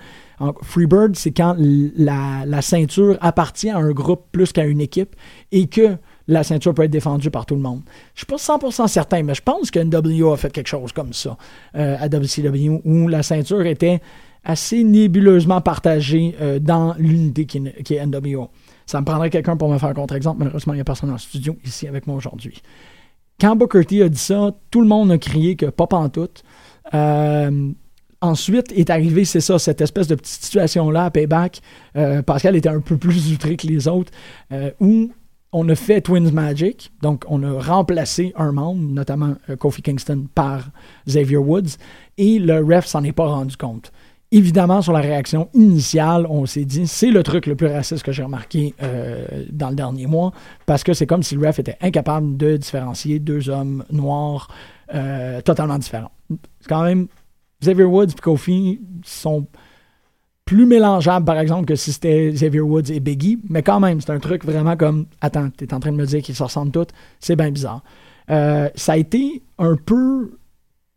Freebird, 0.63 1.15
c'est 1.15 1.31
quand 1.31 1.55
la 1.57 2.63
ceinture 2.63 3.17
appartient 3.21 3.71
à 3.71 3.79
un 3.79 3.93
groupe 3.93 4.25
plus 4.33 4.53
qu'à 4.53 4.65
une 4.65 4.81
équipe, 4.81 5.15
et 5.53 5.69
que 5.69 5.97
la 6.29 6.43
ceinture 6.43 6.73
peut 6.75 6.83
être 6.85 6.91
défendue 6.91 7.31
par 7.31 7.45
tout 7.47 7.55
le 7.55 7.61
monde. 7.61 7.83
Je 8.15 8.21
suis 8.21 8.27
pas 8.27 8.37
100% 8.37 8.89
certain, 8.89 9.23
mais 9.23 9.35
je 9.35 9.43
pense 9.43 9.71
que 9.71 9.79
NWO 9.79 10.33
a 10.33 10.37
fait 10.37 10.51
quelque 10.53 10.69
chose 10.69 10.93
comme 10.93 11.13
ça 11.13 11.37
euh, 11.77 11.97
à 12.01 12.07
WCW, 12.09 12.81
où 12.85 13.09
la 13.09 13.23
ceinture 13.23 13.67
était 13.67 14.01
assez 14.45 14.85
nébuleusement 14.85 15.61
partagée 15.61 16.35
euh, 16.41 16.59
dans 16.59 16.95
l'unité 16.99 17.47
qui, 17.47 17.59
est- 17.59 17.83
qui 17.83 17.95
est 17.95 18.07
NWO. 18.07 18.49
Ça 18.87 19.01
me 19.01 19.07
prendrait 19.07 19.31
quelqu'un 19.31 19.57
pour 19.57 19.71
me 19.71 19.79
faire 19.79 19.89
un 19.89 19.95
contre-exemple. 19.95 20.39
Malheureusement, 20.41 20.75
il 20.75 20.77
n'y 20.77 20.81
a 20.83 20.85
personne 20.85 21.11
en 21.11 21.17
studio 21.19 21.57
ici 21.65 21.89
avec 21.89 22.07
moi 22.07 22.17
aujourd'hui. 22.17 22.61
Quand 23.41 23.57
Booker 23.57 23.85
T 23.85 24.03
a 24.03 24.09
dit 24.09 24.19
ça, 24.19 24.55
tout 24.71 24.81
le 24.83 24.87
monde 24.87 25.11
a 25.11 25.19
crié 25.19 25.57
que 25.57 25.67
pas 25.67 25.87
pantoute. 25.87 26.43
Euh, 26.93 27.71
ensuite 28.21 28.73
est 28.73 28.91
arrivé, 28.91 29.25
c'est 29.25 29.41
ça, 29.41 29.59
cette 29.59 29.81
espèce 29.81 30.07
de 30.07 30.15
petite 30.15 30.43
situation-là 30.43 31.07
à 31.07 31.11
Payback. 31.11 31.61
Euh, 31.97 32.23
Pascal 32.23 32.57
était 32.57 32.69
un 32.69 32.81
peu 32.81 32.97
plus 32.97 33.33
outré 33.33 33.57
que 33.57 33.67
les 33.67 33.89
autres, 33.89 34.13
euh, 34.53 34.71
où 34.81 35.11
on 35.55 35.69
a 35.69 35.77
fait 35.77 36.01
Twins 36.01 36.33
Magic, 36.33 36.93
donc 37.01 37.25
on 37.29 37.43
a 37.45 37.63
remplacé 37.63 38.33
un 38.37 38.51
membre, 38.51 38.83
notamment 38.93 39.37
euh, 39.49 39.55
Kofi 39.55 39.83
Kingston, 39.83 40.27
par 40.35 40.71
Xavier 41.07 41.37
Woods, 41.37 41.79
et 42.19 42.41
le 42.41 42.59
ref 42.63 42.87
s'en 42.87 43.05
est 43.05 43.13
pas 43.13 43.29
rendu 43.29 43.57
compte. 43.57 43.93
Évidemment, 44.33 44.83
sur 44.83 44.93
la 44.93 45.01
réaction 45.01 45.49
initiale, 45.55 46.27
on 46.29 46.45
s'est 46.45 46.65
dit, 46.65 46.89
c'est 46.89 47.13
le 47.13 47.23
truc 47.23 47.47
le 47.47 47.55
plus 47.55 47.69
raciste 47.69 48.03
que 48.03 48.11
j'ai 48.11 48.25
remarqué 48.25 48.75
euh, 48.83 49.45
dans 49.53 49.71
le 49.71 49.77
dernier 49.77 50.07
mois, 50.09 50.33
parce 50.67 50.83
que 50.83 50.93
c'est 50.93 51.07
comme 51.07 51.23
si 51.23 51.37
le 51.37 51.47
ref 51.47 51.61
était 51.61 51.79
incapable 51.81 52.37
de 52.37 52.57
différencier 52.57 53.21
deux 53.21 53.49
hommes 53.49 53.85
noirs 53.93 54.49
euh, 54.93 55.41
totalement 55.41 55.79
différents. 55.79 56.11
C'est 56.61 56.69
quand 56.69 56.83
même, 56.83 57.07
Xavier 57.63 57.85
Woods 57.85 58.11
et 58.11 58.21
Kofi 58.21 58.81
sont 59.05 59.47
plus 60.45 60.67
mélangeables, 60.67 61.25
par 61.25 61.39
exemple, 61.39 61.67
que 61.67 61.75
si 61.75 61.93
c'était 61.93 62.31
Xavier 62.31 62.61
Woods 62.61 62.91
et 62.91 63.01
Biggie, 63.01 63.39
mais 63.49 63.63
quand 63.63 63.81
même, 63.81 64.01
c'est 64.01 64.11
un 64.11 64.19
truc 64.19 64.45
vraiment 64.45 64.77
comme, 64.77 65.07
attends, 65.21 65.49
t'es 65.51 65.73
en 65.73 65.81
train 65.81 65.93
de 65.93 65.97
me 65.97 66.07
dire 66.07 66.23
qu'ils 66.23 66.35
se 66.35 66.43
ressemblent 66.43 66.73
tous, 66.73 66.87
c'est 67.19 67.37
bien 67.37 67.51
bizarre. 67.51 67.83
Euh, 68.31 68.69
ça 68.75 68.93
a 68.93 68.97
été 68.97 69.43
un 69.59 69.77
peu 69.77 70.33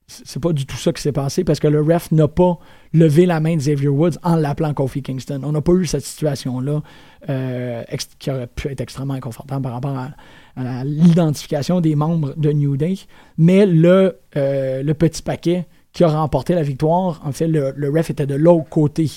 c'est 0.07 0.41
pas 0.41 0.53
du 0.53 0.65
tout 0.65 0.77
ça 0.77 0.93
qui 0.93 1.01
s'est 1.01 1.11
passé 1.11 1.43
parce 1.43 1.59
que 1.59 1.67
le 1.67 1.81
ref 1.81 2.11
n'a 2.11 2.29
pas 2.29 2.57
levé 2.93 3.25
la 3.25 3.41
main 3.41 3.55
de 3.55 3.59
Xavier 3.59 3.89
Woods 3.89 4.17
en 4.23 4.37
l'appelant 4.37 4.73
Kofi 4.73 5.01
Kingston. 5.01 5.41
On 5.43 5.51
n'a 5.51 5.61
pas 5.61 5.73
eu 5.73 5.85
cette 5.85 6.05
situation-là 6.05 6.81
euh, 7.29 7.83
qui 8.17 8.31
aurait 8.31 8.47
pu 8.47 8.69
être 8.69 8.79
extrêmement 8.79 9.15
inconfortable 9.15 9.63
par 9.63 9.73
rapport 9.73 9.97
à, 9.97 10.83
l'identification 10.85 11.81
des 11.81 11.95
membres 11.95 12.33
de 12.37 12.51
New 12.51 12.77
Day. 12.77 12.95
Mais 13.37 13.65
le, 13.65 14.17
euh, 14.37 14.81
le 14.81 14.93
petit 14.93 15.21
paquet 15.21 15.67
qui 15.91 16.03
a 16.03 16.07
remporté 16.07 16.55
la 16.55 16.63
victoire, 16.63 17.21
en 17.25 17.31
fait, 17.31 17.47
le, 17.47 17.73
le 17.75 17.89
ref 17.89 18.09
était 18.09 18.25
de 18.25 18.35
l'autre 18.35 18.69
côté 18.69 19.09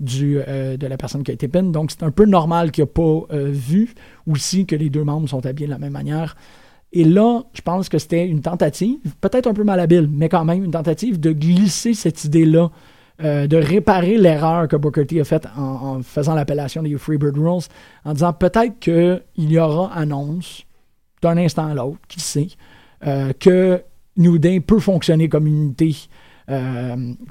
du, 0.00 0.40
euh, 0.46 0.76
de 0.76 0.86
la 0.86 0.96
personne 0.96 1.22
qui 1.22 1.30
a 1.30 1.34
été 1.34 1.48
pin. 1.48 1.62
Donc, 1.62 1.90
c'est 1.90 2.02
un 2.02 2.10
peu 2.10 2.24
normal 2.24 2.70
qu'il 2.70 2.82
n'a 2.82 2.86
pas 2.86 3.26
euh, 3.32 3.50
vu 3.50 3.94
aussi 4.26 4.66
que 4.66 4.76
les 4.76 4.90
deux 4.90 5.04
membres 5.04 5.28
sont 5.28 5.44
habillés 5.44 5.66
de 5.66 5.72
la 5.72 5.78
même 5.78 5.92
manière. 5.92 6.36
Et 6.92 7.04
là, 7.04 7.42
je 7.52 7.60
pense 7.60 7.88
que 7.88 7.98
c'était 7.98 8.26
une 8.26 8.40
tentative, 8.40 8.98
peut-être 9.20 9.46
un 9.46 9.54
peu 9.54 9.64
malhabile, 9.64 10.08
mais 10.10 10.28
quand 10.28 10.44
même 10.44 10.64
une 10.64 10.70
tentative 10.70 11.20
de 11.20 11.32
glisser 11.32 11.94
cette 11.94 12.24
idée-là, 12.24 12.70
euh, 13.22 13.46
de 13.46 13.56
réparer 13.56 14.16
l'erreur 14.16 14.68
que 14.68 14.76
Booker 14.76 15.04
T 15.04 15.20
a 15.20 15.24
faite 15.24 15.46
en, 15.56 16.02
faisant 16.02 16.34
l'appellation 16.34 16.82
des 16.82 16.96
Freebird 16.96 17.36
Rules, 17.36 17.64
en 18.04 18.12
disant 18.12 18.32
peut-être 18.32 18.78
qu'il 18.78 19.20
y 19.36 19.58
aura 19.58 19.92
annonce 19.92 20.64
d'un 21.20 21.36
instant 21.36 21.66
à 21.66 21.74
l'autre, 21.74 21.98
qui 22.06 22.20
sait, 22.20 22.48
que 23.40 23.82
New 24.16 24.38
Day 24.38 24.60
peut 24.60 24.78
fonctionner 24.78 25.28
comme 25.28 25.46
unité 25.46 25.94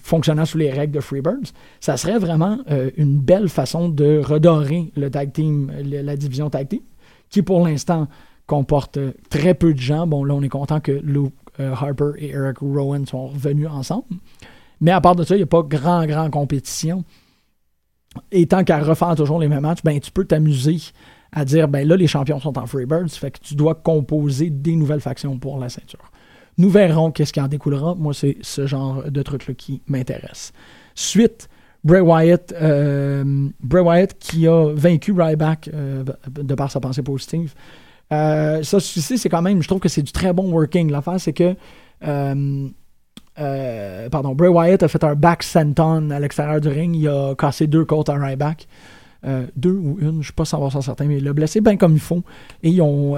fonctionnant 0.02 0.46
sous 0.46 0.58
les 0.58 0.72
règles 0.72 0.94
de 0.94 1.00
Freebirds. 1.00 1.54
Ça 1.80 1.98
serait 1.98 2.20
vraiment 2.20 2.60
euh, 2.70 2.92
une 2.98 3.18
belle 3.18 3.50
façon 3.50 3.90
de 3.90 4.20
redorer 4.20 4.92
le 4.96 5.10
tag 5.10 5.34
team, 5.34 5.72
la 5.84 6.16
division 6.16 6.50
tag 6.50 6.68
team, 6.68 6.82
qui 7.30 7.42
pour 7.42 7.66
l'instant 7.66 8.08
comporte 8.46 9.00
très 9.30 9.54
peu 9.54 9.74
de 9.74 9.80
gens. 9.80 10.08
Bon, 10.08 10.24
là, 10.24 10.34
on 10.34 10.42
est 10.42 10.50
content 10.50 10.80
que 10.80 10.92
Luke 10.92 11.34
euh, 11.60 11.74
Harper 11.74 12.12
et 12.18 12.30
Eric 12.30 12.60
Rowan 12.60 13.06
sont 13.06 13.28
revenus 13.28 13.68
ensemble. 13.68 14.06
Mais 14.80 14.92
à 14.92 15.02
part 15.02 15.16
de 15.16 15.24
ça, 15.24 15.36
il 15.36 15.40
n'y 15.40 15.44
a 15.44 15.48
pas 15.48 15.64
grand, 15.64 16.06
grand 16.06 16.30
compétition. 16.30 17.04
Et 18.32 18.46
tant 18.48 18.64
qu'à 18.64 18.80
refaire 18.80 19.16
toujours 19.16 19.40
les 19.40 19.48
mêmes 19.48 19.62
matchs, 19.62 19.84
ben, 19.84 20.00
tu 20.00 20.12
peux 20.12 20.26
t'amuser 20.26 20.78
à 21.32 21.46
dire, 21.46 21.68
ben 21.68 21.88
là, 21.88 21.96
les 21.96 22.08
champions 22.08 22.40
sont 22.40 22.58
en 22.58 22.66
Freebirds, 22.66 23.10
fait 23.12 23.32
que 23.32 23.40
tu 23.40 23.56
dois 23.56 23.76
composer 23.76 24.50
des 24.50 24.76
nouvelles 24.76 25.02
factions 25.02 25.38
pour 25.38 25.60
la 25.60 25.70
ceinture. 25.70 26.12
Nous 26.58 26.70
verrons 26.70 27.12
qu'est-ce 27.12 27.34
qui 27.34 27.42
en 27.42 27.48
découlera. 27.48 27.96
Moi, 27.96 28.14
c'est 28.14 28.38
ce 28.42 28.66
genre 28.66 29.04
de 29.10 29.22
truc-là 29.22 29.54
qui 29.54 29.82
m'intéresse. 29.88 30.54
Suite, 30.96 31.50
Bray 31.84 32.02
Wyatt, 32.02 32.54
euh, 32.60 33.48
Bray 33.62 33.84
Wyatt 33.84 34.18
qui 34.20 34.48
a 34.48 34.74
vaincu 34.74 35.12
Ryback 35.12 35.70
euh, 35.74 36.04
de 36.28 36.56
par 36.56 36.72
sa 36.72 36.80
pensée 36.80 37.04
positive. 37.04 37.54
Euh, 38.12 38.64
ça, 38.64 38.80
c'est 38.80 39.30
quand 39.30 39.42
même, 39.42 39.62
je 39.62 39.68
trouve 39.68 39.80
que 39.80 39.90
c'est 39.90 40.02
du 40.02 40.12
très 40.12 40.34
bon 40.34 40.52
working. 40.52 40.92
L'affaire, 40.92 41.20
c'est 41.20 41.34
que, 41.34 41.56
euh, 42.08 42.70
pardon, 44.10 44.34
Bray 44.34 44.50
Wyatt 44.50 44.82
a 44.82 44.88
fait 44.88 45.04
un 45.04 45.16
back 45.16 45.44
senton 45.44 46.10
à 46.10 46.20
l'extérieur 46.20 46.60
du 46.60 46.70
ring. 46.70 46.96
Il 46.96 47.08
a 47.08 47.36
cassé 47.36 47.68
deux 47.68 47.86
côtes 47.86 48.10
à 48.10 48.16
Ryback. 48.16 48.68
Deux 49.56 49.74
ou 49.74 49.98
une, 50.00 50.12
je 50.12 50.18
ne 50.18 50.24
suis 50.24 50.34
pas 50.34 50.44
100% 50.44 50.82
certain, 50.82 51.06
mais 51.06 51.18
il 51.18 51.24
l'a 51.24 51.34
blessé 51.34 51.62
bien 51.62 51.76
comme 51.78 51.94
il 51.94 52.00
faut. 52.00 52.24
Et 52.64 52.70
ils 52.70 52.82
ont, 52.82 53.16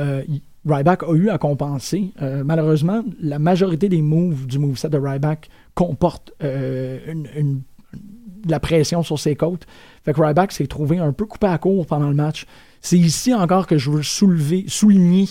Ryback 0.68 1.04
a 1.04 1.14
eu 1.14 1.30
à 1.30 1.38
compenser. 1.38 2.12
Euh, 2.22 2.44
malheureusement, 2.46 3.04
la 3.22 3.40
majorité 3.40 3.90
des 3.90 4.02
moves 4.02 4.46
du 4.46 4.60
moveset 4.60 4.90
de 4.90 4.98
Ryback 4.98 5.50
comportent 5.74 6.32
euh, 6.44 7.00
de 7.14 8.52
la 8.52 8.60
pression 8.60 9.04
sur 9.04 9.20
ses 9.20 9.36
côtes. 9.36 9.66
Fait 10.04 10.14
que 10.14 10.22
Ryback 10.22 10.52
s'est 10.52 10.68
trouvé 10.68 10.98
un 10.98 11.14
peu 11.14 11.26
coupé 11.26 11.48
à 11.48 11.58
court 11.58 11.86
pendant 11.86 12.10
le 12.10 12.16
match. 12.16 12.46
c'est 12.82 12.98
ici 12.98 13.34
encore 13.34 13.68
que 13.68 13.78
je 13.78 13.90
veux 13.90 14.04
soulever, 14.04 14.66
souligner, 14.68 15.28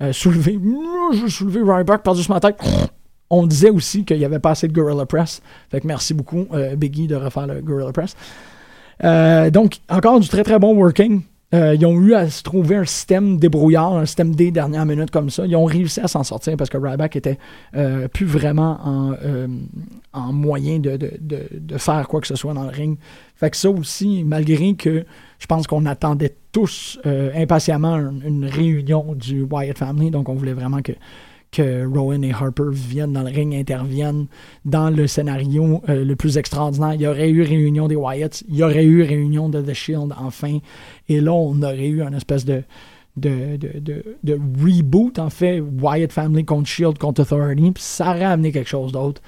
euh, 0.00 0.12
soulever, 0.12 0.58
je 1.26 1.44
veux 1.44 1.72
Ryback 1.72 2.02
par-dessus 2.02 2.30
ma. 2.30 2.40
On 3.30 3.46
disait 3.46 3.70
aussi 3.70 4.04
qu'il 4.04 4.18
n'y 4.18 4.24
avait 4.24 4.38
pas 4.38 4.50
assez 4.50 4.68
de 4.68 4.72
Gorilla 4.72 5.06
Press. 5.06 5.40
Fait 5.70 5.80
que 5.80 5.86
merci 5.86 6.14
beaucoup, 6.14 6.46
Biggie, 6.76 7.06
de 7.06 7.16
refaire 7.16 7.46
le 7.46 7.60
Gorilla 7.62 7.92
Press. 7.92 8.14
Donc, 9.52 9.78
encore 9.88 10.20
du 10.20 10.28
très 10.28 10.44
très 10.44 10.58
bon 10.58 10.74
working. 10.76 11.22
Euh, 11.54 11.74
ils 11.74 11.86
ont 11.86 12.00
eu 12.00 12.14
à 12.14 12.28
se 12.28 12.42
trouver 12.42 12.74
un 12.76 12.84
système 12.84 13.38
débrouillard, 13.38 13.94
un 13.96 14.06
système 14.06 14.34
des 14.34 14.50
dernières 14.50 14.84
minutes 14.86 15.10
comme 15.12 15.30
ça. 15.30 15.46
Ils 15.46 15.54
ont 15.54 15.64
réussi 15.64 16.00
à 16.00 16.08
s'en 16.08 16.24
sortir 16.24 16.56
parce 16.56 16.68
que 16.68 16.76
Ryback 16.76 17.14
était 17.16 17.38
euh, 17.76 18.08
plus 18.08 18.26
vraiment 18.26 18.78
en, 18.82 19.12
euh, 19.24 19.46
en 20.12 20.32
moyen 20.32 20.80
de, 20.80 20.98
faire 21.78 22.08
quoi 22.08 22.20
que 22.20 22.26
ce 22.26 22.34
soit 22.34 22.54
dans 22.54 22.64
le 22.64 22.70
ring. 22.70 22.98
Fait 23.36 23.50
que 23.50 23.56
ça 23.56 23.70
aussi, 23.70 24.24
malgré 24.24 24.74
que 24.74 25.04
je 25.38 25.46
pense 25.46 25.66
qu'on 25.66 25.86
attendait 25.86 26.34
tous 26.50 26.98
impatiemment 27.04 27.94
un- 27.94 28.20
une 28.26 28.46
réunion 28.46 29.14
du 29.14 29.42
Wyatt 29.42 29.78
Family, 29.78 30.10
donc 30.10 30.28
on 30.28 30.34
voulait 30.34 30.52
vraiment 30.54 30.82
que, 30.82 30.92
Rowan 31.62 32.24
et 32.24 32.32
Harper 32.32 32.70
viennent 32.72 33.12
dans 33.12 33.22
le 33.22 33.30
ring, 33.30 33.54
interviennent 33.54 34.26
dans 34.64 34.90
le 34.90 35.06
scénario 35.06 35.82
euh, 35.88 36.04
le 36.04 36.16
plus 36.16 36.38
extraordinaire. 36.38 36.94
Il 36.94 37.02
y 37.02 37.06
aurait 37.06 37.30
eu 37.30 37.42
réunion 37.42 37.88
des 37.88 37.96
Wyatts, 37.96 38.44
il 38.48 38.56
y 38.56 38.62
aurait 38.62 38.84
eu 38.84 39.02
réunion 39.02 39.48
de 39.48 39.60
The 39.60 39.74
Shield 39.74 40.14
enfin, 40.18 40.58
et 41.08 41.20
là 41.20 41.32
on 41.32 41.60
aurait 41.62 41.88
eu 41.88 42.02
une 42.02 42.14
espèce 42.14 42.44
de, 42.44 42.62
de, 43.16 43.56
de, 43.56 43.78
de, 43.78 44.04
de 44.22 44.38
reboot, 44.62 45.18
en 45.18 45.30
fait, 45.30 45.60
Wyatt 45.60 46.12
Family 46.12 46.44
contre 46.44 46.68
Shield 46.68 46.98
contre 46.98 47.22
Authority, 47.22 47.70
puis 47.72 47.82
ça 47.82 48.10
aurait 48.10 48.24
amené 48.24 48.52
quelque 48.52 48.68
chose 48.68 48.92
d'autre. 48.92 49.22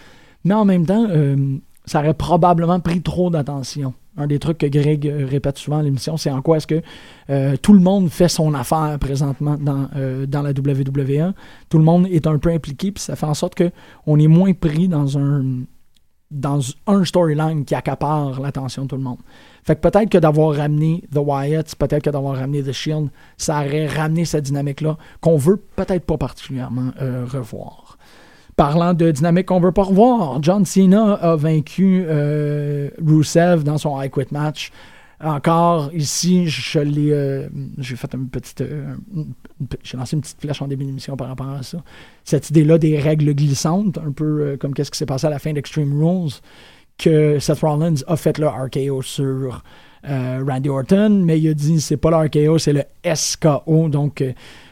Mais 0.45 0.55
en 0.55 0.65
même 0.65 0.87
temps, 0.87 1.07
euh, 1.11 1.59
ça 1.87 2.01
aurait 2.01 2.15
probablement 2.15 2.81
pris 2.81 3.01
trop 3.01 3.31
d'attention. 3.31 3.95
Un 4.19 4.27
des 4.27 4.39
trucs 4.39 4.59
que 4.59 4.67
Greg 4.67 5.07
euh, 5.07 5.27
répète 5.29 5.59
souvent 5.59 5.79
à 5.79 5.83
l'émission, 5.83 6.17
c'est 6.17 6.31
en 6.31 6.41
quoi 6.41 6.57
est-ce 6.57 6.67
que 6.67 6.83
euh, 7.29 7.57
tout 7.61 7.75
le 7.75 7.81
monde 7.81 8.09
fait 8.09 8.29
son 8.29 8.55
affaire 8.55 8.97
présentement 8.99 9.57
dans, 9.61 9.89
euh, 9.95 10.27
dans 10.27 10.43
la 10.43 10.51
WWE. 10.51 11.35
Tout 11.69 11.79
le 11.79 11.85
monde 11.85 12.07
est 12.11 12.27
un 12.27 12.39
peu 12.39 12.51
impliqué, 12.51 12.93
puis 12.93 13.03
ça 13.03 13.15
fait 13.15 13.27
en 13.27 13.35
sorte 13.35 13.55
que 13.55 13.71
on 14.07 14.19
est 14.19 14.27
moins 14.27 14.53
pris 14.53 14.89
dans 14.89 15.19
un 15.19 15.45
dans 16.33 16.59
un 16.89 17.05
storyline 17.05 17.65
qui 17.65 17.77
accapare 17.77 18.41
l'attention 18.41 18.83
de 18.83 18.89
tout 18.89 18.97
le 18.97 19.03
monde. 19.03 19.19
Fait 19.63 19.77
que 19.77 19.89
peut-être 19.89 20.11
que 20.11 20.19
d'avoir 20.19 20.57
ramené 20.57 21.05
The 21.15 21.19
Wyatts, 21.19 21.77
peut-être 21.77 22.03
que 22.03 22.11
d'avoir 22.11 22.37
ramené 22.37 22.65
The 22.65 22.73
Shield, 22.73 23.11
ça 23.37 23.61
aurait 23.61 23.87
ramené 23.87 24.25
cette 24.25 24.43
dynamique-là 24.43 24.97
qu'on 25.21 25.37
veut 25.37 25.57
peut-être 25.77 26.05
pas 26.05 26.19
particulièrement 26.19 26.91
revoir. 26.99 27.97
Parlant 28.57 28.95
de 28.95 29.11
dynamique 29.11 29.47
qu'on 29.47 29.61
veut 29.61 29.73
pas 29.73 29.83
revoir, 29.83 30.43
John 30.43 30.65
Cena 30.65 31.13
a 31.15 31.37
vaincu 31.37 32.05
euh, 32.07 32.89
Rusev 33.05 33.65
dans 33.65 33.77
son 33.77 34.01
I 34.01 34.09
Quit 34.09 34.33
match. 34.33 34.73
Encore 35.23 35.91
ici, 35.95 36.47
je 36.47 36.79
l'ai, 36.79 37.11
euh, 37.11 37.49
j'ai 37.79 37.97
fait 37.97 38.13
une 38.13 38.29
petite, 38.29 38.61
euh, 38.61 38.95
j'ai 39.83 39.97
lancé 39.97 40.15
une 40.15 40.21
petite 40.21 40.41
flèche 40.41 40.61
en 40.61 40.69
début 40.69 40.85
d'émission 40.85 41.17
par 41.17 41.29
rapport 41.29 41.49
à 41.49 41.63
ça. 41.63 41.79
Cette 42.25 42.51
idée-là 42.51 42.77
des 42.77 42.99
règles 42.99 43.35
glissantes, 43.35 43.97
un 43.97 44.13
peu 44.13 44.25
euh, 44.25 44.57
comme 44.59 44.75
qu'est-ce 44.75 44.91
qui 44.91 44.99
s'est 44.99 45.07
passé 45.07 45.27
à 45.27 45.31
la 45.31 45.39
fin 45.39 45.55
d'Extreme 45.55 46.03
Rules, 46.03 46.33
que 46.99 47.39
Seth 47.39 47.61
Rollins 47.61 47.95
a 48.07 48.17
fait 48.17 48.37
le 48.39 48.49
RKO 48.49 49.03
sur 49.03 49.63
Randy 50.05 50.69
Orton, 50.69 51.23
mais 51.25 51.41
il 51.41 51.49
a 51.49 51.55
dit 51.55 51.81
c'est 51.81 51.97
pas 51.97 52.11
le 52.11 52.29
RKO, 52.29 52.59
c'est 52.59 52.73
le 52.73 52.85
SKO, 53.13 53.89
donc 53.89 54.23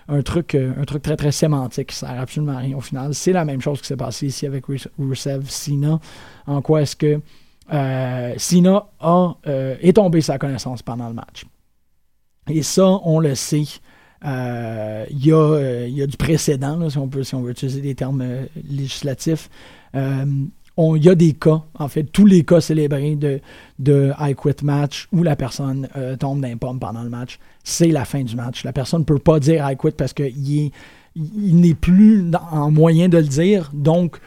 un 0.09 0.23
truc, 0.23 0.55
euh, 0.55 0.73
un 0.79 0.85
truc 0.85 1.03
très 1.03 1.17
très 1.17 1.33
sémantique 1.33 1.89
qui 1.89 1.97
sert 1.97 2.11
absolument 2.21 2.53
à 2.53 2.59
rien 2.59 2.77
au 2.77 2.81
final. 2.81 3.15
C'est 3.15 3.33
la 3.33 3.45
même 3.45 3.61
chose 3.61 3.81
qui 3.81 3.87
s'est 3.87 3.97
passé 3.97 4.27
ici 4.27 4.47
avec 4.47 4.67
Rus- 4.67 4.89
Rusev 4.99 5.49
Cena. 5.49 6.01
En 6.47 6.61
quoi 6.63 6.83
est-ce 6.83 6.97
que 6.97 7.21
euh, 7.73 8.35
Cena 8.37 8.87
a, 9.01 9.35
euh, 9.47 9.77
est 9.81 9.95
tombé 9.95 10.21
sa 10.21 10.39
connaissance 10.39 10.83
pendant 10.83 11.09
le 11.09 11.15
match. 11.15 11.45
Et 12.49 12.63
ça, 12.63 12.87
on 13.05 13.21
le 13.21 13.35
sait. 13.35 13.65
Il 14.27 15.07
y, 15.11 15.29
y 15.29 16.03
a 16.03 16.07
du 16.07 16.17
précédent, 16.17 16.89
si, 16.89 16.99
on 16.99 17.09
peut, 17.09 17.25
si 17.25 17.35
on 17.35 17.43
veut 17.43 17.53
utiliser 17.53 17.81
des 17.81 17.95
termes 17.95 18.25
législatifs. 18.69 19.49
Il 20.77 21.05
y 21.05 21.09
a 21.09 21.15
des 21.15 21.35
cas, 21.35 21.63
en 21.79 21.89
fait, 21.89 22.03
tous 22.05 22.27
les 22.27 22.45
cas 22.45 22.61
célébrés 22.61 23.17
de, 23.17 24.13
I 24.19 24.35
Quit 24.35 24.65
match 24.65 25.09
où 25.13 25.23
la 25.23 25.37
personne 25.37 25.89
euh, 25.97 26.17
tombe 26.17 26.41
d'un 26.41 26.57
pomme 26.57 26.81
pendant 26.81 27.03
le 27.03 27.11
match, 27.11 27.39
c'est 27.63 27.89
la 27.89 28.05
fin 28.05 28.23
du 28.23 28.35
match. 28.35 28.65
La 28.65 28.73
personne 28.73 29.01
ne 29.01 29.05
peut 29.05 29.19
pas 29.19 29.39
dire 29.39 29.69
I 29.71 29.77
Quit 29.77 29.93
parce 29.93 30.13
qu'il 30.13 30.59
est- 30.59 30.73
il 31.17 31.61
n'est 31.61 31.75
plus 31.75 32.25
en 32.51 32.71
moyen 32.71 33.09
de 33.09 33.19
le 33.19 33.25
dire. 33.25 33.71
Donc, 33.73 34.19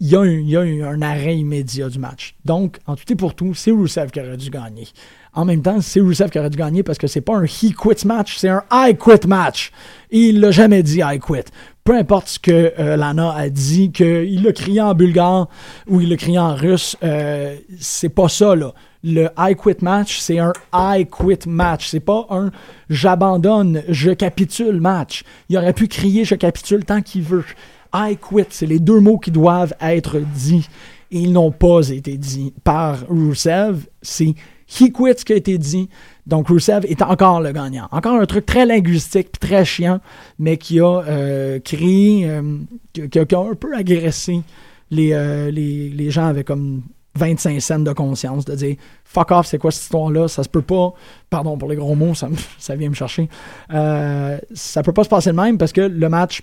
il 0.00 0.10
y 0.10 0.16
a, 0.16 0.60
un, 0.60 1.02
arrêt 1.02 1.36
immédiat 1.36 1.88
du 1.88 1.98
match. 1.98 2.34
Donc, 2.44 2.78
en 2.86 2.96
tout 2.96 3.10
et 3.12 3.16
pour 3.16 3.34
tout, 3.34 3.54
c'est 3.54 3.70
Rusev 3.70 4.10
qui 4.10 4.20
aurait 4.20 4.36
dû 4.36 4.50
gagner. 4.50 4.88
En 5.34 5.44
même 5.44 5.62
temps, 5.62 5.80
c'est 5.80 6.00
Rusev 6.00 6.30
qui 6.30 6.38
aurait 6.38 6.50
dû 6.50 6.58
gagner 6.58 6.82
parce 6.82 6.98
que 6.98 7.06
c'est 7.06 7.20
pas 7.20 7.36
un 7.36 7.44
he 7.44 7.72
quit 7.72 8.04
match, 8.04 8.36
c'est 8.36 8.48
un 8.48 8.64
I 8.72 8.96
quit 8.98 9.26
match. 9.28 9.70
Et 10.10 10.28
il 10.28 10.40
l'a 10.40 10.50
jamais 10.50 10.82
dit 10.82 11.00
I 11.04 11.20
quit. 11.20 11.44
Peu 11.84 11.96
importe 11.96 12.28
ce 12.28 12.38
que 12.38 12.72
euh, 12.78 12.96
Lana 12.96 13.32
a 13.34 13.48
dit, 13.48 13.90
qu'il 13.90 14.44
l'a 14.44 14.52
crié 14.52 14.80
en 14.80 14.94
bulgare 14.94 15.48
ou 15.88 16.00
il 16.00 16.10
l'a 16.10 16.16
crié 16.16 16.38
en 16.38 16.54
russe, 16.54 16.96
euh, 17.02 17.56
c'est 17.80 18.08
pas 18.08 18.28
ça, 18.28 18.54
là. 18.54 18.72
Le 19.02 19.28
I 19.36 19.56
quit 19.56 19.82
match, 19.82 20.20
c'est 20.20 20.38
un 20.38 20.52
I 20.72 21.06
quit 21.06 21.48
match. 21.48 21.88
C'est 21.88 21.98
pas 21.98 22.24
un 22.30 22.52
j'abandonne, 22.88 23.82
je 23.88 24.12
capitule 24.12 24.80
match. 24.80 25.24
Il 25.48 25.56
aurait 25.56 25.72
pu 25.72 25.88
crier 25.88 26.24
je 26.24 26.36
capitule 26.36 26.84
tant 26.84 27.02
qu'il 27.02 27.22
veut. 27.22 27.44
I 27.92 28.16
quit, 28.16 28.46
c'est 28.50 28.66
les 28.66 28.78
deux 28.78 29.00
mots 29.00 29.18
qui 29.18 29.32
doivent 29.32 29.74
être 29.80 30.20
dits. 30.20 30.68
Ils 31.10 31.32
n'ont 31.32 31.50
pas 31.50 31.88
été 31.88 32.16
dits 32.16 32.54
par 32.62 33.00
Rusev. 33.08 33.86
C'est 34.02 34.36
he 34.80 34.90
quit 34.90 35.24
qui 35.24 35.32
a 35.32 35.36
été 35.36 35.58
dit? 35.58 35.88
Donc 36.26 36.48
Rusev 36.48 36.84
est 36.86 37.02
encore 37.02 37.40
le 37.40 37.52
gagnant. 37.52 37.88
Encore 37.90 38.14
un 38.14 38.26
truc 38.26 38.46
très 38.46 38.64
linguistique 38.64 39.38
très 39.40 39.64
chiant, 39.64 40.00
mais 40.38 40.56
qui 40.56 40.80
a 40.80 41.02
euh, 41.02 41.58
créé, 41.60 42.28
euh, 42.28 42.58
qui, 42.92 43.18
a, 43.18 43.22
un 43.22 43.54
peu 43.54 43.74
agressé 43.74 44.42
les, 44.90 45.12
euh, 45.12 45.50
les, 45.50 45.88
les 45.90 46.10
gens 46.10 46.26
avec 46.26 46.46
comme 46.46 46.82
25 47.14 47.60
scènes 47.60 47.84
de 47.84 47.92
conscience, 47.92 48.44
de 48.44 48.54
dire 48.54 48.76
fuck 49.04 49.30
off, 49.30 49.46
c'est 49.46 49.58
quoi 49.58 49.70
cette 49.70 49.82
histoire-là, 49.82 50.28
ça 50.28 50.42
se 50.42 50.48
peut 50.48 50.62
pas, 50.62 50.94
pardon 51.28 51.58
pour 51.58 51.68
les 51.68 51.76
gros 51.76 51.94
mots, 51.94 52.14
ça, 52.14 52.76
vient 52.76 52.88
me 52.88 52.94
chercher, 52.94 53.28
euh, 53.72 54.38
ça 54.54 54.82
peut 54.82 54.92
pas 54.92 55.04
se 55.04 55.08
passer 55.08 55.30
de 55.30 55.36
même 55.36 55.58
parce 55.58 55.72
que 55.72 55.82
le 55.82 56.08
match, 56.08 56.42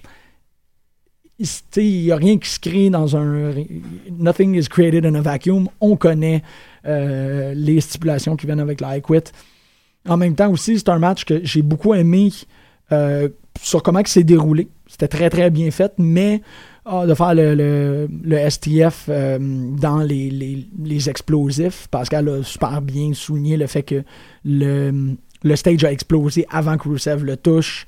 il 1.40 2.04
n'y 2.04 2.12
a 2.12 2.16
rien 2.18 2.38
qui 2.38 2.50
se 2.50 2.60
crée 2.60 2.90
dans 2.90 3.16
un. 3.16 3.54
Nothing 4.12 4.56
is 4.56 4.68
created 4.68 5.06
in 5.06 5.16
a 5.16 5.22
vacuum. 5.22 5.70
On 5.80 5.96
connaît 5.96 6.44
euh, 6.86 7.54
les 7.56 7.80
stipulations 7.82 8.36
qui 8.36 8.46
viennent 8.46 8.60
avec 8.60 8.82
la 8.82 8.98
I 8.98 9.02
Quit. 9.02 9.32
En 10.08 10.18
même 10.18 10.36
temps 10.36 10.50
aussi, 10.52 10.78
c'est 10.80 10.90
un 10.90 11.00
match 11.00 11.26
que 11.26 11.40
j'ai 11.44 11.62
beaucoup 11.62 11.94
aimé 11.94 12.30
euh, 12.92 13.30
sur 13.62 13.84
comment 13.84 14.00
il 14.00 14.08
s'est 14.08 14.24
déroulé. 14.24 14.68
C'était 14.88 15.08
très 15.08 15.30
très 15.30 15.50
bien 15.50 15.70
fait, 15.72 15.94
mais 15.98 16.42
ah, 16.86 17.06
de 17.06 17.14
faire 17.14 17.36
le, 17.36 18.08
le- 18.24 18.50
STF 18.50 19.06
euh, 19.10 19.38
dans 19.40 20.00
les, 20.00 20.30
les- 20.32 20.68
les 20.84 21.10
explosifs, 21.10 21.88
Pascal 21.92 22.28
a 22.30 22.44
super 22.44 22.82
bien 22.82 23.14
souligné 23.14 23.58
le 23.58 23.68
fait 23.68 23.84
que 23.84 24.04
le, 24.44 25.16
le 25.44 25.56
stage 25.56 25.84
a 25.84 25.92
explosé 25.92 26.46
avant 26.50 26.78
que 26.78 26.90
Rusev 26.90 27.24
le 27.24 27.38
touche. 27.38 27.86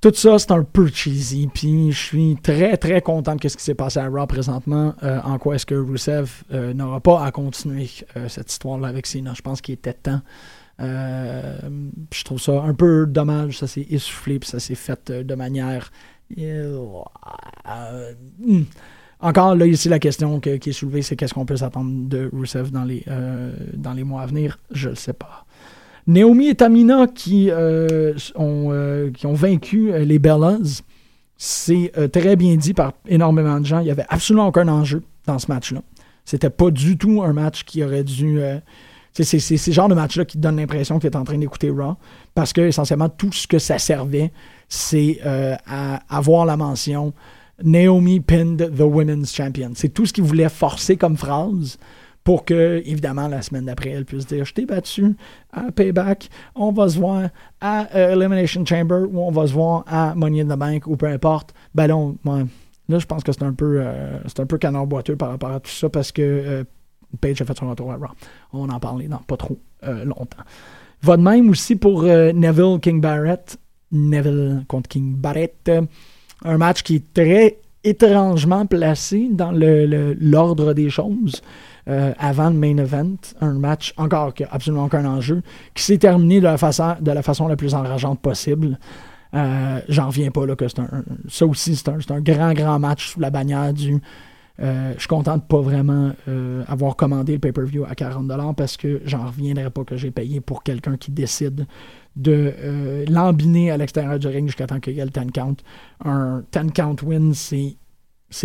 Tout 0.00 0.12
ça, 0.14 0.38
c'est 0.38 0.52
un 0.52 0.62
peu 0.62 0.86
cheesy. 0.86 1.48
Puis 1.52 1.92
je 1.92 1.98
suis 1.98 2.36
très, 2.42 2.76
très 2.78 3.02
content 3.02 3.36
de 3.36 3.48
ce 3.48 3.56
qui 3.56 3.62
s'est 3.62 3.74
passé 3.74 3.98
à 3.98 4.08
Raw 4.08 4.26
présentement. 4.26 4.94
Euh, 5.02 5.20
en 5.24 5.38
quoi 5.38 5.56
est-ce 5.56 5.66
que 5.66 5.74
Rusev 5.74 6.30
euh, 6.52 6.72
n'aura 6.72 7.00
pas 7.00 7.22
à 7.22 7.30
continuer 7.30 7.90
euh, 8.16 8.28
cette 8.28 8.50
histoire-là 8.50 8.88
avec 8.88 9.06
Cena. 9.06 9.34
Je 9.34 9.42
pense 9.42 9.60
qu'il 9.60 9.74
était 9.74 9.92
temps. 9.92 10.22
Je 10.78 12.24
trouve 12.24 12.40
ça 12.40 12.62
un 12.62 12.72
peu 12.72 13.04
dommage. 13.06 13.58
Ça 13.58 13.66
s'est 13.66 13.86
essoufflé, 13.90 14.38
puis 14.38 14.48
ça 14.48 14.58
s'est 14.58 14.74
fait 14.74 15.12
de 15.12 15.34
manière. 15.34 15.92
hmm. 16.34 18.62
Encore 19.22 19.54
là, 19.54 19.66
ici, 19.66 19.90
la 19.90 19.98
question 19.98 20.40
que- 20.40 20.56
qui 20.56 20.70
est 20.70 20.72
soulevée, 20.72 21.02
c'est 21.02 21.16
qu'est-ce 21.16 21.34
qu'on 21.34 21.44
peut 21.44 21.58
s'attendre 21.58 22.08
de 22.08 22.30
Rusev 22.32 22.70
dans 22.70 22.84
les, 22.84 23.04
dans 23.74 23.92
les 23.92 24.04
mois 24.04 24.22
à 24.22 24.26
venir? 24.26 24.58
Je 24.70 24.86
ne 24.86 24.92
le 24.92 24.96
sais 24.96 25.12
pas. 25.12 25.44
Naomi 26.06 26.48
et 26.48 26.54
Tamina 26.54 27.06
qui, 27.06 27.50
euh, 27.50 28.14
ont, 28.34 28.68
euh, 28.70 29.10
ont 29.24 29.34
vaincu 29.34 29.92
euh, 29.92 30.04
les 30.04 30.18
Bellas, 30.18 30.82
c'est 31.36 31.92
très 32.12 32.36
bien 32.36 32.56
dit 32.56 32.74
par 32.74 32.92
énormément 33.08 33.58
de 33.60 33.64
gens. 33.64 33.78
Il 33.78 33.84
n'y 33.84 33.90
avait 33.90 34.04
absolument 34.10 34.48
aucun 34.48 34.68
enjeu 34.68 35.02
dans 35.26 35.38
ce 35.38 35.50
match-là. 35.50 35.80
C'était 36.26 36.50
pas 36.50 36.70
du 36.70 36.98
tout 36.98 37.22
un 37.22 37.32
match 37.32 37.64
qui 37.64 37.82
aurait 37.82 38.04
dû. 38.04 38.40
c'est 39.14 39.24
ce 39.24 39.70
genre 39.70 39.88
de 39.88 39.94
match-là 39.94 40.26
qui 40.26 40.36
te 40.36 40.42
donne 40.42 40.56
l'impression 40.56 40.98
que 40.98 41.06
tu 41.06 41.10
es 41.10 41.16
en 41.16 41.24
train 41.24 41.38
d'écouter 41.38 41.70
Raw. 41.70 41.96
Parce 42.34 42.52
que, 42.52 42.60
essentiellement, 42.60 43.08
tout 43.08 43.32
ce 43.32 43.46
que 43.46 43.58
ça 43.58 43.78
servait, 43.78 44.32
c'est 44.68 45.18
à 45.24 46.02
avoir 46.14 46.44
la 46.44 46.58
mention 46.58 47.14
Naomi 47.64 48.20
pinned 48.20 48.72
the 48.76 48.82
Women's 48.82 49.34
Champion. 49.34 49.70
C'est 49.74 49.88
tout 49.88 50.04
ce 50.04 50.12
qu'ils 50.12 50.24
voulaient 50.24 50.50
forcer 50.50 50.98
comme 50.98 51.16
phrase 51.16 51.78
pour 52.24 52.44
que, 52.44 52.82
évidemment, 52.84 53.28
la 53.28 53.40
semaine 53.42 53.64
d'après, 53.64 53.90
elle 53.90 54.04
puisse 54.04 54.26
dire 54.26 54.44
Je 54.44 54.52
t'ai 54.54 54.66
battu 54.66 55.16
à 55.52 55.72
Payback, 55.72 56.28
on 56.54 56.70
va 56.72 56.88
se 56.88 56.98
voir 56.98 57.28
à 57.60 57.88
euh, 57.96 58.12
Elimination 58.14 58.64
Chamber 58.64 59.02
ou 59.10 59.20
on 59.20 59.30
va 59.30 59.46
se 59.46 59.52
voir 59.52 59.84
à 59.86 60.14
Money 60.14 60.42
in 60.42 60.44
the 60.54 60.58
Bank 60.58 60.86
ou 60.86 60.96
peu 60.96 61.06
importe. 61.06 61.54
Ben 61.74 61.86
là, 61.86 61.96
on- 61.96 62.16
ouais. 62.24 62.44
là 62.88 62.98
je 62.98 63.06
pense 63.06 63.22
que 63.24 63.32
c'est 63.32 63.42
un 63.42 63.52
peu 63.54 63.80
euh, 63.82 64.18
un 64.38 64.46
peu 64.46 64.58
canard 64.58 64.86
boiteux 64.86 65.16
par 65.16 65.30
rapport 65.30 65.50
à 65.52 65.60
tout 65.60 65.70
ça 65.70 65.88
parce 65.88 66.12
que 66.12 66.22
euh, 66.22 66.64
Paige 67.20 67.40
a 67.42 67.44
fait 67.44 67.58
son 67.58 67.68
retour 67.70 67.90
à 67.90 67.96
Raw. 67.96 68.08
On 68.52 68.68
en 68.68 68.78
parlait 68.78 69.08
dans 69.08 69.18
pas 69.18 69.36
trop 69.36 69.58
euh, 69.84 70.04
longtemps. 70.04 70.44
Va 71.02 71.16
de 71.16 71.22
même 71.22 71.48
aussi 71.48 71.74
pour 71.76 72.02
Neville 72.02 72.78
King 72.82 73.00
Barrett. 73.00 73.56
Neville 73.90 74.64
contre 74.68 74.88
King 74.88 75.14
Barrett. 75.16 75.70
Un 76.44 76.58
match 76.58 76.82
qui 76.82 76.96
est 76.96 77.12
très 77.14 77.56
étrangement 77.84 78.66
placé 78.66 79.28
dans 79.32 79.52
le- 79.52 79.86
le- 79.86 80.16
l'ordre 80.20 80.72
des 80.74 80.90
choses. 80.90 81.42
euh, 81.88 82.12
avant 82.18 82.50
le 82.50 82.56
main 82.56 82.76
event, 82.76 83.16
un 83.40 83.54
match 83.54 83.94
encore 83.96 84.34
qui 84.34 84.44
a 84.44 84.48
absolument 84.52 84.84
aucun 84.84 85.04
enjeu, 85.06 85.42
qui 85.74 85.82
s'est 85.82 85.96
terminé 85.98 86.38
de 86.38 86.44
la 86.44 86.58
façon, 86.58 86.94
de 87.00 87.10
la 87.10 87.22
façon 87.22 87.48
la 87.48 87.56
plus 87.56 87.74
enrageante 87.74 88.20
possible. 88.20 88.78
Euh, 89.34 89.80
J'en 89.88 90.08
reviens 90.08 90.30
pas 90.30 90.44
là 90.46 90.54
que 90.54 90.68
c'est 90.68 90.78
un, 90.78 90.88
ça 91.28 91.46
aussi 91.46 91.74
c'est 91.74 91.88
un, 91.88 91.98
un 92.10 92.20
grand 92.20 92.52
grand 92.52 92.78
match 92.78 93.08
sous 93.08 93.18
la 93.20 93.30
bannière 93.30 93.72
du 93.72 93.98
euh, 94.62 94.92
je 94.94 94.98
suis 95.00 95.08
content 95.08 95.38
de 95.38 95.42
pas 95.42 95.60
vraiment 95.62 96.12
avoir 96.68 96.94
commandé 96.96 97.32
le 97.32 97.38
pay-per-view 97.38 97.84
à 97.86 97.94
40$ 97.94 98.54
parce 98.54 98.76
que 98.76 99.00
j'en 99.06 99.26
reviendrai 99.26 99.70
pas 99.70 99.84
que 99.84 99.96
j'ai 99.96 100.10
payé 100.10 100.40
pour 100.42 100.62
quelqu'un 100.62 100.98
qui 100.98 101.10
décide 101.10 101.66
de 102.16 102.52
euh, 102.58 103.04
l'embiner 103.08 103.70
à 103.70 103.76
l'extérieur 103.76 104.18
du 104.18 104.26
ring 104.26 104.46
jusqu'à 104.46 104.66
temps 104.66 104.80
qu'il 104.80 104.94
y 104.94 105.00
ait 105.00 105.04
le 105.04 105.10
10 105.10 105.32
count. 105.32 105.56
Un 106.04 106.42
10 106.52 106.72
count 106.72 106.96
win, 107.02 107.34
c'est 107.34 107.76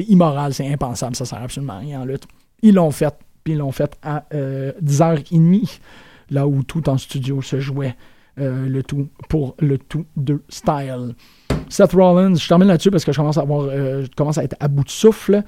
immoral, 0.04 0.54
c'est 0.54 0.72
impensable, 0.72 1.16
ça 1.16 1.26
sert 1.26 1.42
absolument 1.42 1.74
à 1.74 1.80
rien 1.80 2.02
en 2.02 2.06
lutte. 2.06 2.26
Ils 2.62 2.76
l'ont 2.76 2.92
fait, 2.92 3.14
puis 3.44 3.54
ils 3.54 3.60
l'ont 3.60 3.72
fait 3.72 3.98
à 4.02 4.26
euh, 4.34 4.72
10h30, 4.84 5.80
là 6.30 6.48
où 6.48 6.64
tout 6.64 6.90
en 6.90 6.98
studio 6.98 7.42
se 7.42 7.60
jouait, 7.60 7.96
euh, 8.40 8.68
le 8.68 8.84
tout 8.84 9.08
pour 9.30 9.56
le 9.60 9.78
tout 9.78 10.06
de 10.18 10.42
style. 10.50 11.16
Seth 11.70 11.94
Rollins, 11.94 12.36
je 12.36 12.48
termine 12.48 12.68
là-dessus 12.68 12.92
parce 12.92 13.06
que 13.06 13.12
je 13.12 13.18
commence 13.18 13.38
à 13.38 13.42
avoir, 13.42 13.68
euh, 13.70 14.04
je 14.04 14.08
commence 14.16 14.38
à 14.38 14.44
être 14.44 14.56
à 14.60 14.68
bout 14.68 14.84
de 14.84 14.90
souffle. 14.90 15.44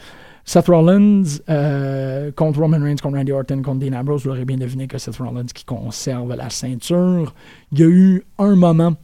Seth 0.48 0.68
Rollins 0.68 1.24
euh, 1.50 2.32
contre 2.32 2.62
Roman 2.62 2.80
Reigns, 2.80 2.96
contre 3.04 3.18
Randy 3.18 3.34
Orton, 3.34 3.62
contre 3.62 3.80
Dean 3.86 3.92
Ambrose, 3.92 4.24
vous 4.24 4.30
l'aurez 4.30 4.46
bien 4.46 4.56
deviné 4.56 4.88
que 4.88 4.98
Seth 4.98 5.18
Rollins 5.18 5.46
qui 5.54 5.66
conserve 5.66 6.34
la 6.34 6.50
ceinture. 6.50 7.36
Il 7.74 7.80
y 7.80 7.84
a 7.84 7.88
eu 7.88 8.24
un 8.40 8.56
moment, 8.56 8.96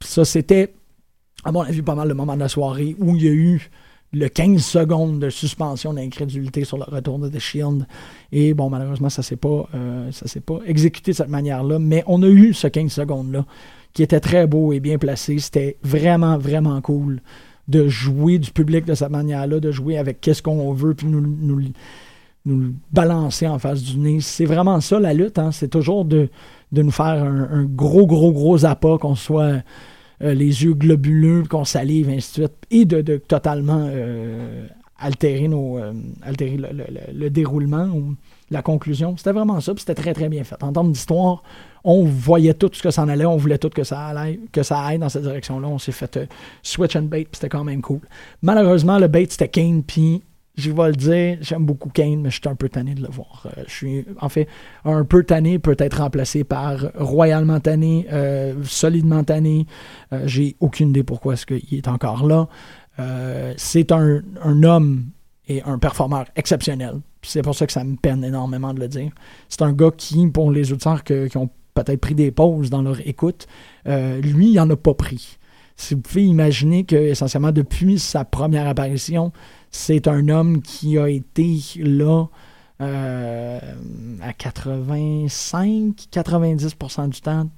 ça 0.00 0.24
c'était, 0.24 0.72
à 1.44 1.52
mon 1.52 1.60
avis, 1.60 1.82
pas 1.82 1.94
mal 1.94 2.08
le 2.08 2.14
moment 2.14 2.34
de 2.34 2.40
la 2.40 2.48
soirée 2.48 2.96
où 2.98 3.14
il 3.16 3.22
y 3.22 3.28
a 3.28 3.32
eu 3.32 3.70
le 4.14 4.28
15 4.28 4.64
secondes 4.64 5.20
de 5.20 5.28
suspension 5.28 5.92
d'incrédulité 5.92 6.64
sur 6.64 6.78
le 6.78 6.84
retour 6.84 7.18
de 7.18 7.28
The 7.28 7.38
Shield. 7.38 7.86
Et 8.32 8.54
bon, 8.54 8.70
malheureusement, 8.70 9.10
ça 9.10 9.20
ne 9.20 9.24
s'est 9.24 9.36
pas, 9.36 9.68
euh, 9.74 10.10
ça 10.10 10.26
s'est 10.26 10.40
pas 10.40 10.60
exécuté 10.64 11.10
de 11.10 11.16
cette 11.16 11.28
manière-là, 11.28 11.78
mais 11.78 12.02
on 12.06 12.22
a 12.22 12.28
eu 12.28 12.54
ce 12.54 12.66
15 12.66 12.90
secondes-là 12.90 13.44
qui 13.92 14.02
était 14.02 14.20
très 14.20 14.46
beau 14.46 14.72
et 14.72 14.80
bien 14.80 14.96
placé. 14.96 15.38
C'était 15.38 15.76
vraiment, 15.82 16.38
vraiment 16.38 16.80
cool 16.80 17.20
de 17.68 17.86
jouer 17.88 18.38
du 18.38 18.50
public 18.50 18.84
de 18.84 18.94
cette 18.94 19.10
manière-là, 19.10 19.60
de 19.60 19.70
jouer 19.70 19.98
avec 19.98 20.20
qu'est-ce 20.20 20.42
qu'on 20.42 20.72
veut, 20.72 20.94
puis 20.94 21.06
nous, 21.06 21.20
nous, 21.20 21.62
nous 22.46 22.60
le 22.60 22.72
balancer 22.92 23.46
en 23.46 23.58
face 23.58 23.82
du 23.82 23.98
nez. 23.98 24.20
C'est 24.20 24.46
vraiment 24.46 24.80
ça 24.80 24.98
la 24.98 25.14
lutte, 25.14 25.38
hein? 25.38 25.52
c'est 25.52 25.68
toujours 25.68 26.04
de, 26.04 26.28
de 26.72 26.82
nous 26.82 26.90
faire 26.90 27.06
un, 27.22 27.48
un 27.50 27.64
gros, 27.64 28.06
gros, 28.06 28.32
gros 28.32 28.64
appât, 28.64 28.98
qu'on 28.98 29.14
soit 29.14 29.62
euh, 30.22 30.34
les 30.34 30.64
yeux 30.64 30.74
globuleux, 30.74 31.44
qu'on 31.48 31.64
salive, 31.64 32.08
ainsi 32.08 32.40
de 32.40 32.46
suite, 32.46 32.56
et 32.70 32.84
de, 32.84 33.02
de 33.02 33.18
totalement 33.18 33.86
euh, 33.88 34.66
altérer, 34.98 35.48
nos, 35.48 35.78
euh, 35.78 35.92
altérer 36.22 36.56
le, 36.56 36.68
le- 36.72 36.86
le- 36.90 37.18
le 37.18 37.30
déroulement 37.30 37.86
ou 37.86 38.14
la 38.50 38.62
conclusion. 38.62 39.16
C'était 39.16 39.32
vraiment 39.32 39.60
ça, 39.60 39.74
puis 39.74 39.80
c'était 39.80 40.00
très, 40.00 40.14
très 40.14 40.28
bien 40.28 40.42
fait. 40.44 40.62
En 40.62 40.72
termes 40.72 40.90
d'histoire, 40.92 41.42
on 41.84 42.04
voyait 42.04 42.54
tout 42.54 42.70
ce 42.72 42.82
que 42.82 42.90
ça 42.90 43.02
en 43.02 43.08
allait, 43.08 43.26
on 43.26 43.36
voulait 43.36 43.58
tout 43.58 43.68
que 43.70 43.84
ça 43.84 44.06
allait, 44.06 44.40
que 44.52 44.62
ça 44.62 44.80
aille 44.80 44.98
dans 44.98 45.08
cette 45.08 45.22
direction-là. 45.22 45.68
On 45.68 45.78
s'est 45.78 45.92
fait 45.92 46.16
euh, 46.16 46.26
switch 46.62 46.96
and 46.96 47.02
bait, 47.02 47.24
puis 47.24 47.30
c'était 47.34 47.48
quand 47.48 47.64
même 47.64 47.82
cool. 47.82 48.00
Malheureusement, 48.42 48.98
le 48.98 49.06
bait, 49.06 49.26
c'était 49.28 49.48
Kane, 49.48 49.82
puis 49.82 50.22
je 50.56 50.72
vais 50.72 50.88
le 50.88 50.96
dire, 50.96 51.38
j'aime 51.40 51.64
beaucoup 51.64 51.88
Kane, 51.90 52.20
mais 52.22 52.30
je 52.30 52.40
suis 52.40 52.48
un 52.48 52.56
peu 52.56 52.68
tanné 52.68 52.94
de 52.94 53.02
le 53.02 53.08
voir. 53.08 53.46
Euh, 53.46 53.62
je 53.68 53.72
suis, 53.72 54.04
en 54.20 54.28
fait, 54.28 54.48
un 54.84 55.04
peu 55.04 55.22
tanné 55.22 55.60
peut 55.60 55.76
être 55.78 55.98
remplacé 55.98 56.42
par 56.42 56.80
royalement 56.96 57.60
tanné, 57.60 58.06
solidement 58.64 59.22
tanné. 59.22 59.66
J'ai 60.24 60.56
aucune 60.58 60.88
idée 60.88 61.04
pourquoi 61.04 61.34
est-ce 61.34 61.46
qu'il 61.46 61.78
est 61.78 61.86
encore 61.86 62.26
là. 62.26 62.48
Euh, 62.98 63.54
c'est 63.56 63.92
un, 63.92 64.22
homme 64.62 65.06
et 65.48 65.62
un 65.62 65.78
performeur 65.78 66.26
exceptionnel. 66.36 67.00
C'est 67.22 67.42
pour 67.42 67.54
ça 67.54 67.66
que 67.66 67.72
ça 67.72 67.84
me 67.84 67.96
peine 67.96 68.24
énormément 68.24 68.74
de 68.74 68.80
le 68.80 68.88
dire. 68.88 69.10
C'est 69.48 69.62
un 69.62 69.72
gars 69.72 69.90
qui, 69.96 70.26
pour 70.28 70.50
les 70.50 70.72
auditeurs 70.72 71.04
qui 71.04 71.36
ont 71.36 71.50
peut-être 71.74 72.00
pris 72.00 72.14
des 72.14 72.30
pauses 72.30 72.70
dans 72.70 72.82
leur 72.82 73.06
écoute, 73.06 73.46
euh, 73.86 74.20
lui, 74.20 74.50
il 74.50 74.54
n'en 74.54 74.68
a 74.70 74.76
pas 74.76 74.94
pris. 74.94 75.38
Si 75.76 75.94
vous 75.94 76.00
pouvez 76.00 76.24
imaginer 76.24 76.84
que, 76.84 76.96
essentiellement, 76.96 77.52
depuis 77.52 77.98
sa 77.98 78.24
première 78.24 78.66
apparition, 78.66 79.32
c'est 79.70 80.08
un 80.08 80.28
homme 80.28 80.60
qui 80.60 80.98
a 80.98 81.08
été 81.08 81.60
là 81.78 82.26
euh, 82.80 83.58
à 84.22 84.30
85-90% 84.30 87.08
du 87.08 87.20
temps. 87.20 87.50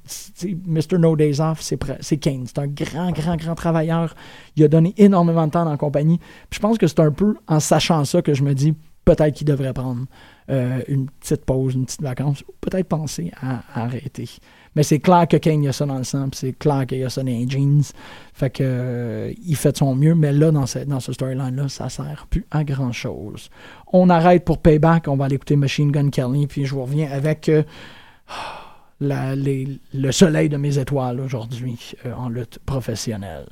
Mr. 0.66 0.98
No 0.98 1.14
Days 1.14 1.40
Off, 1.40 1.60
c'est 1.60 1.76
Kane. 2.16 2.46
C'est 2.46 2.58
un 2.58 2.66
grand, 2.66 3.12
grand, 3.12 3.36
grand 3.36 3.54
travailleur. 3.54 4.14
Il 4.56 4.64
a 4.64 4.68
donné 4.68 4.94
énormément 4.96 5.46
de 5.46 5.52
temps 5.52 5.64
dans 5.64 5.72
la 5.72 5.76
compagnie. 5.76 6.18
Puis 6.48 6.56
je 6.56 6.60
pense 6.60 6.78
que 6.78 6.86
c'est 6.86 7.00
un 7.00 7.12
peu 7.12 7.36
en 7.48 7.60
sachant 7.60 8.02
ça 8.04 8.22
que 8.22 8.32
je 8.34 8.42
me 8.42 8.54
dis 8.54 8.74
peut-être 9.04 9.34
qu'il 9.34 9.46
devrait 9.46 9.72
prendre 9.72 10.06
euh, 10.50 10.82
une 10.88 11.08
petite 11.10 11.44
pause, 11.44 11.74
une 11.74 11.84
petite 11.84 12.02
vacance, 12.02 12.42
ou 12.42 12.52
peut-être 12.60 12.88
penser 12.88 13.32
à 13.40 13.62
arrêter. 13.74 14.28
Mais 14.76 14.82
c'est 14.84 15.00
clair 15.00 15.26
que 15.28 15.36
Kane, 15.36 15.64
il 15.64 15.68
a 15.68 15.72
ça 15.72 15.84
dans 15.84 15.98
le 15.98 16.04
sang, 16.04 16.28
c'est 16.32 16.52
clair 16.52 16.86
qu'il 16.86 17.04
a 17.04 17.10
ça 17.10 17.22
dans 17.22 17.26
les 17.26 17.48
jeans. 17.48 17.82
Fait 18.32 18.50
que 18.50 18.62
euh, 18.64 19.32
il 19.44 19.56
fait 19.56 19.72
de 19.72 19.76
son 19.78 19.94
mieux, 19.96 20.14
mais 20.14 20.32
là, 20.32 20.50
dans, 20.52 20.66
ce- 20.66 20.78
dans 20.80 21.00
ce 21.00 21.12
storyline-là, 21.12 21.68
ça 21.68 21.88
sert 21.88 22.26
plus 22.30 22.46
à 22.52 22.62
grand-chose. 22.62 23.50
On 23.92 24.08
arrête 24.10 24.44
pour 24.44 24.58
Payback, 24.58 25.08
on 25.08 25.16
va 25.16 25.24
aller 25.24 25.34
écouter 25.34 25.56
Machine 25.56 25.90
Gun 25.90 26.10
Kelly, 26.10 26.46
puis 26.46 26.66
je 26.66 26.74
vous 26.74 26.82
reviens 26.84 27.10
avec 27.10 27.48
euh, 27.48 27.62
la- 29.00 29.34
les- 29.34 29.78
le 29.94 30.12
soleil 30.12 30.48
de 30.48 30.56
mes 30.56 30.78
étoiles 30.78 31.20
aujourd'hui 31.20 31.92
euh, 32.06 32.12
en 32.14 32.28
lutte 32.28 32.58
professionnelle. 32.66 33.46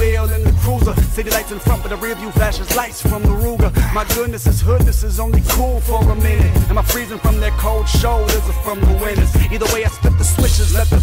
wheel 0.00 0.24
in 0.32 0.42
the 0.42 0.52
cruiser. 0.62 0.94
City 1.12 1.30
lights 1.30 1.52
in 1.52 1.58
front, 1.58 1.82
but 1.82 1.90
the 1.90 1.96
rear 1.96 2.14
view 2.14 2.30
flashes 2.32 2.74
lights 2.74 3.02
from 3.02 3.22
the 3.22 3.34
Ruger. 3.44 3.70
My 3.94 4.04
goodness, 4.14 4.44
this 4.44 4.60
hood, 4.60 4.82
this 4.82 5.04
is 5.04 5.20
only 5.20 5.42
cool 5.48 5.80
for 5.80 6.00
a 6.10 6.16
minute. 6.16 6.50
Am 6.70 6.78
I 6.78 6.82
freezing 6.82 7.18
from 7.18 7.38
their 7.38 7.54
cold 7.64 7.86
shoulders 7.86 8.44
or 8.48 8.56
from 8.64 8.80
the 8.80 8.94
winners? 9.02 9.30
Either 9.52 9.66
way, 9.74 9.84
I 9.84 9.88
split 9.88 10.16
the 10.16 10.24
switches, 10.24 10.74
let 10.74 10.88
the 10.88 11.00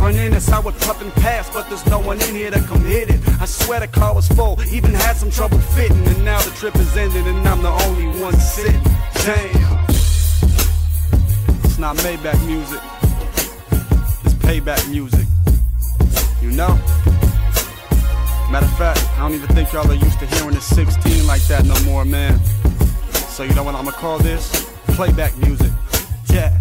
run 0.00 0.16
in 0.16 0.32
this. 0.32 0.50
I 0.50 0.58
would 0.58 0.76
puff 0.80 1.00
and 1.00 1.12
pass, 1.14 1.48
but 1.54 1.68
there's 1.68 1.86
no 1.86 2.00
one 2.00 2.20
in 2.22 2.34
here 2.34 2.50
to 2.50 2.60
come 2.62 2.84
hit 2.84 3.08
it. 3.10 3.20
I 3.40 3.46
swear 3.46 3.80
the 3.80 3.88
car 3.88 4.14
was 4.14 4.26
full, 4.28 4.60
even 4.64 4.92
had 4.92 5.16
some 5.16 5.30
trouble 5.30 5.58
fitting. 5.76 6.04
And 6.06 6.24
now 6.24 6.40
the 6.42 6.50
trip 6.50 6.74
is 6.76 6.96
ending, 6.96 7.26
and 7.26 7.48
I'm 7.48 7.62
the 7.62 7.74
only 7.86 8.08
one 8.20 8.38
sitting. 8.40 8.82
Damn. 9.24 9.84
It's 11.64 11.78
not 11.78 11.96
Maybach 11.98 12.40
music, 12.46 12.80
it's 14.24 14.34
payback 14.34 14.82
music. 14.90 15.26
You 16.42 16.50
know? 16.50 16.78
Matter 18.50 18.66
of 18.66 18.78
fact, 18.78 19.00
I 19.16 19.20
don't 19.20 19.34
even 19.34 19.48
think 19.48 19.72
y'all 19.72 19.90
are 19.90 19.94
used 19.94 20.18
to 20.20 20.26
hearing 20.26 20.54
the 20.54 20.60
16 20.60 21.26
like 21.26 21.42
that 21.48 21.64
no 21.64 21.78
more, 21.84 22.04
man. 22.04 22.38
So 23.28 23.42
you 23.42 23.54
know 23.54 23.64
what 23.64 23.74
I'ma 23.74 23.90
call 23.90 24.18
this? 24.18 24.70
Playback 24.86 25.36
music. 25.38 25.72
Yeah. 26.30 26.56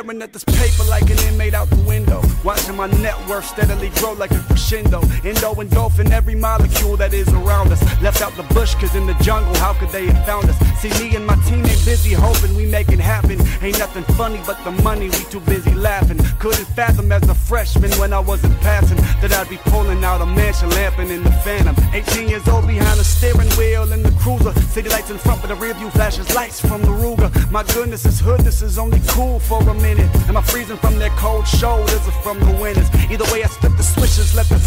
Staring 0.00 0.22
at 0.22 0.32
this 0.32 0.44
paper 0.44 0.84
like 0.88 1.10
an 1.10 1.18
inmate 1.28 1.52
out 1.52 1.68
the 1.68 1.76
window. 1.82 2.22
Watching 2.42 2.74
my 2.74 2.86
net 3.02 3.14
worth 3.28 3.44
steadily 3.44 3.90
grow 3.96 4.14
like 4.14 4.30
a 4.30 4.38
crescendo. 4.48 5.02
Endo 5.24 5.52
engulfing 5.60 6.10
every 6.10 6.34
molecule 6.34 6.96
that 6.96 7.12
is 7.12 7.28
around 7.28 7.70
us. 7.70 7.82
Left 8.00 8.22
out 8.22 8.34
the 8.34 8.42
bush, 8.54 8.74
cause 8.76 8.94
in 8.94 9.06
the 9.06 9.12
jungle, 9.20 9.54
how 9.56 9.74
could 9.74 9.90
they 9.90 10.06
have 10.06 10.24
found 10.24 10.48
us? 10.48 10.56
See, 10.80 10.88
me 11.00 11.14
and 11.16 11.26
my 11.26 11.34
team 11.44 11.66
ain't 11.66 11.84
busy 11.84 12.14
hoping 12.14 12.56
we 12.56 12.64
make 12.64 12.88
it 12.88 12.98
happen. 12.98 13.38
Ain't 13.60 13.78
nothing 13.78 14.04
funny 14.16 14.40
but 14.46 14.56
the 14.64 14.70
money, 14.82 15.10
we 15.10 15.22
too 15.24 15.40
busy 15.40 15.74
laughing. 15.74 16.18
Couldn't 16.38 16.68
fathom 16.68 17.12
as 17.12 17.28
a 17.28 17.34
freshman 17.34 17.90
when 18.00 18.14
I 18.14 18.20
wasn't 18.20 18.58
passing 18.60 18.96
that 19.20 19.32
I'd 19.34 19.50
be 19.50 19.58
pulling 19.58 20.02
out 20.02 20.22
a 20.22 20.26
mansion 20.26 20.70
lamping 20.70 21.10
in 21.10 21.22
the 21.22 21.32
phantom. 21.44 21.76
18 21.92 22.26
years 22.26 22.48
old 22.48 22.66
behind 22.66 22.98
the 22.98 23.04
steering 23.04 23.50
wheel 23.58 23.92
in 23.92 24.02
the 24.02 24.12
cruiser. 24.12 24.58
City 24.72 24.88
lights 24.88 25.10
in 25.10 25.18
front, 25.18 25.42
but 25.42 25.48
the 25.48 25.56
rear 25.56 25.74
view 25.74 25.90
flashes 25.90 26.34
lights 26.34 26.58
from 26.58 26.80
the 26.80 26.88
Ruger. 26.88 27.28
My 27.50 27.64
goodness, 27.64 28.04
this 28.04 28.20
hood, 28.20 28.40
this 28.40 28.62
is 28.62 28.78
only 28.78 29.02
cool 29.08 29.38
for 29.40 29.60
a 29.68 29.74
minute. 29.94 30.28
Am 30.28 30.36
I 30.36 30.42
freezing 30.42 30.76
from 30.76 30.98
their 30.98 31.10
cold 31.10 31.46
shoulders 31.46 32.02
or 32.08 32.14
from 32.22 32.38
the 32.40 32.52
winters? 32.60 32.88
Either 33.10 33.24
way, 33.32 33.42
I 33.42 33.48
split 33.48 33.76
the 33.76 33.82
switches, 33.82 34.34
let 34.34 34.46
the 34.48 34.58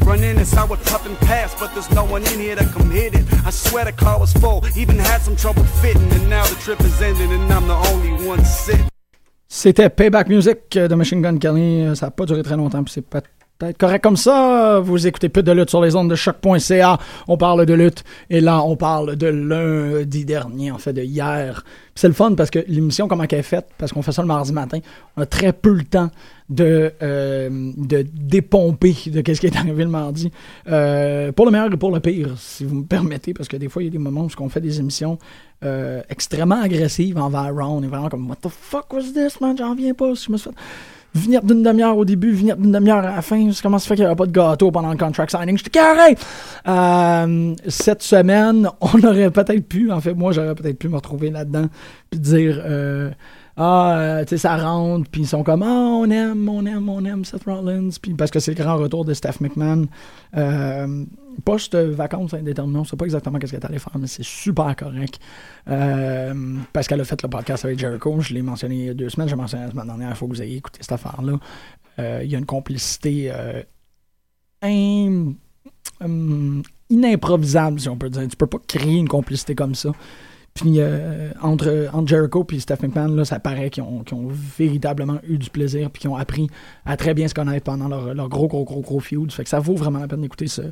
Run 0.06 0.24
in 0.24 0.38
and 0.38 0.48
saw 0.48 0.64
it 0.64 0.80
and 1.06 1.18
pass, 1.18 1.54
but 1.60 1.74
there's 1.74 1.90
no 1.90 2.04
one 2.04 2.22
in 2.32 2.40
here 2.40 2.56
to 2.56 2.64
come 2.72 2.90
hit 2.90 3.14
it. 3.14 3.26
I 3.44 3.50
swear 3.50 3.84
the 3.84 3.92
car 3.92 4.18
was 4.18 4.32
full, 4.32 4.64
even 4.74 4.98
had 4.98 5.20
some 5.20 5.36
trouble 5.36 5.64
fitting, 5.82 6.10
and 6.10 6.30
now 6.30 6.44
the 6.46 6.56
trip 6.64 6.80
is 6.80 7.02
ending, 7.02 7.30
and 7.30 7.52
I'm 7.52 7.66
the 7.68 7.76
only 7.90 8.12
one 8.26 8.42
sitting. 8.44 8.86
C'était 9.46 9.90
Payback 9.90 10.28
Music 10.28 10.70
de 10.70 10.94
Machine 10.94 11.20
Gun 11.20 11.38
Kelly. 11.38 11.94
Ça 11.96 12.06
n'a 12.06 12.10
pas 12.12 12.24
duré 12.24 12.42
très 12.42 12.56
longtemps, 12.56 12.82
puis 12.82 12.94
c'est 12.94 13.04
peut-être 13.60 13.78
correct 13.78 14.02
comme 14.02 14.16
ça. 14.16 14.80
Vous 14.80 15.06
écoutez 15.06 15.28
plus 15.28 15.42
de 15.42 15.52
lutte 15.52 15.70
sur 15.70 15.82
les 15.82 15.94
ondes 15.94 16.10
de 16.10 16.16
choc.ca. 16.16 16.98
On 17.28 17.36
parle 17.36 17.66
de 17.66 17.74
lutte. 17.74 18.02
Et 18.30 18.40
là, 18.40 18.62
on 18.62 18.74
parle 18.74 19.16
de 19.16 19.26
lundi 19.26 20.24
dernier, 20.24 20.70
en 20.72 20.78
fait, 20.78 20.94
de 20.94 21.02
hier. 21.02 21.62
C'est 21.94 22.08
le 22.08 22.14
fun 22.14 22.34
parce 22.34 22.50
que 22.50 22.60
l'émission, 22.66 23.06
comment 23.06 23.26
qu'elle 23.26 23.40
est 23.40 23.42
faite, 23.42 23.68
parce 23.76 23.92
qu'on 23.92 24.00
fait 24.00 24.12
ça 24.12 24.22
le 24.22 24.28
mardi 24.28 24.52
matin, 24.52 24.78
on 25.16 25.22
a 25.22 25.26
très 25.26 25.52
peu 25.52 25.74
le 25.74 25.84
temps 25.84 26.10
de, 26.48 26.92
euh, 27.02 27.72
de 27.76 28.06
dépomper 28.12 28.96
de 29.06 29.20
qu'est-ce 29.20 29.40
qui 29.40 29.46
est 29.46 29.56
arrivé 29.56 29.84
le 29.84 29.90
mardi. 29.90 30.32
Euh, 30.68 31.30
pour 31.30 31.44
le 31.44 31.52
meilleur 31.52 31.70
et 31.70 31.76
pour 31.76 31.92
le 31.92 32.00
pire, 32.00 32.30
si 32.38 32.64
vous 32.64 32.76
me 32.76 32.84
permettez, 32.84 33.34
parce 33.34 33.48
que 33.48 33.58
des 33.58 33.68
fois, 33.68 33.82
il 33.82 33.86
y 33.86 33.88
a 33.88 33.92
des 33.92 33.98
moments 33.98 34.22
où 34.22 34.42
on 34.42 34.48
fait 34.48 34.62
des 34.62 34.80
émissions 34.80 35.18
euh, 35.62 36.00
extrêmement 36.08 36.62
agressives 36.62 37.18
envers 37.18 37.54
Ron. 37.54 37.78
On 37.78 37.82
est 37.82 37.88
vraiment 37.88 38.08
comme, 38.08 38.28
what 38.30 38.36
the 38.36 38.48
fuck 38.48 38.90
was 38.94 39.12
this, 39.12 39.38
man? 39.42 39.56
J'en 39.58 39.72
reviens 39.72 39.92
pas. 39.92 40.14
Je 40.14 40.32
me 40.32 40.38
suis 40.38 40.50
fait 40.50 40.56
venir 41.14 41.42
d'une 41.42 41.62
demi-heure 41.62 41.96
au 41.96 42.04
début, 42.04 42.32
venir 42.32 42.56
d'une 42.56 42.72
demi-heure 42.72 42.98
à 42.98 43.16
la 43.16 43.22
fin. 43.22 43.50
Comment 43.62 43.78
ça 43.78 43.88
fait 43.88 43.94
qu'il 43.94 44.04
n'y 44.04 44.06
avait 44.06 44.16
pas 44.16 44.26
de 44.26 44.32
gâteau 44.32 44.70
pendant 44.70 44.90
le 44.90 44.96
contract 44.96 45.30
signing? 45.30 45.56
J'étais 45.56 45.70
carré! 45.70 46.16
Euh, 46.68 47.54
cette 47.68 48.02
semaine, 48.02 48.68
on 48.80 49.02
aurait 49.02 49.30
peut-être 49.30 49.66
pu, 49.66 49.90
en 49.90 50.00
fait, 50.00 50.14
moi, 50.14 50.32
j'aurais 50.32 50.54
peut-être 50.54 50.78
pu 50.78 50.88
me 50.88 50.96
retrouver 50.96 51.30
là-dedans, 51.30 51.66
puis 52.10 52.20
dire, 52.20 52.60
euh, 52.64 53.10
ah, 53.62 53.98
euh, 53.98 54.24
tu 54.24 54.30
sais, 54.30 54.38
ça 54.38 54.56
rentre, 54.56 55.10
puis 55.10 55.20
ils 55.20 55.26
sont 55.26 55.42
comme, 55.42 55.62
ah, 55.62 55.66
on 55.66 56.08
aime, 56.08 56.48
on 56.48 56.64
aime, 56.64 56.88
on 56.88 57.04
aime 57.04 57.26
Seth 57.26 57.44
Rollins, 57.44 57.90
puis 58.00 58.14
parce 58.14 58.30
que 58.30 58.40
c'est 58.40 58.56
le 58.56 58.64
grand 58.64 58.78
retour 58.78 59.04
de 59.04 59.12
Steph 59.12 59.34
McMahon. 59.40 59.86
Euh, 60.34 61.04
Post-vacances 61.44 62.32
indéterminées, 62.32 62.78
on 62.78 62.84
sait 62.84 62.96
pas 62.96 63.04
exactement 63.04 63.38
qu'est-ce 63.38 63.52
qu'elle 63.52 63.60
est 63.60 63.66
allée 63.66 63.78
faire, 63.78 63.98
mais 63.98 64.06
c'est 64.06 64.24
super 64.24 64.74
correct. 64.76 65.20
Euh, 65.68 66.56
parce 66.72 66.88
qu'elle 66.88 67.02
a 67.02 67.04
fait 67.04 67.22
le 67.22 67.28
podcast 67.28 67.66
avec 67.66 67.78
Jericho, 67.78 68.18
je 68.20 68.32
l'ai 68.32 68.40
mentionné 68.40 68.76
il 68.76 68.84
y 68.86 68.88
a 68.88 68.94
deux 68.94 69.10
semaines, 69.10 69.28
j'ai 69.28 69.36
mentionné 69.36 69.66
la 69.66 69.70
semaine 69.70 69.86
dernière, 69.86 70.08
il 70.08 70.16
faut 70.16 70.26
que 70.26 70.32
vous 70.32 70.42
ayez 70.42 70.56
écouté 70.56 70.78
cette 70.80 70.92
affaire-là. 70.92 71.38
Euh, 71.98 72.22
il 72.24 72.30
y 72.30 72.34
a 72.34 72.38
une 72.38 72.46
complicité 72.46 73.30
euh, 73.30 73.62
hum, 76.00 76.62
inimprovisable, 76.88 77.78
si 77.78 77.90
on 77.90 77.98
peut 77.98 78.08
dire. 78.08 78.26
Tu 78.26 78.36
peux 78.36 78.46
pas 78.46 78.58
créer 78.66 78.96
une 78.96 79.08
complicité 79.08 79.54
comme 79.54 79.74
ça. 79.74 79.92
Puis 80.54 80.74
euh, 80.78 81.30
entre, 81.40 81.88
entre 81.92 82.08
Jericho 82.08 82.46
et 82.52 82.60
Steph 82.60 82.78
McMahon, 82.82 83.14
là, 83.14 83.24
ça 83.24 83.38
paraît 83.38 83.70
qu'ils 83.70 83.82
ont, 83.82 84.04
véritablement 84.58 85.18
eu 85.26 85.38
du 85.38 85.48
plaisir 85.48 85.90
puis 85.90 86.02
qu'ils 86.02 86.10
ont 86.10 86.16
appris 86.16 86.48
à 86.84 86.96
très 86.96 87.14
bien 87.14 87.28
se 87.28 87.34
connaître 87.34 87.64
pendant 87.64 87.88
leur, 87.88 88.14
leur 88.14 88.28
gros, 88.28 88.48
gros, 88.48 88.64
gros, 88.64 88.80
gros 88.80 89.00
feud. 89.00 89.30
Fait 89.32 89.44
que 89.44 89.48
ça 89.48 89.60
vaut 89.60 89.76
vraiment 89.76 90.00
la 90.00 90.08
peine 90.08 90.20
d'écouter 90.20 90.48
ce, 90.48 90.62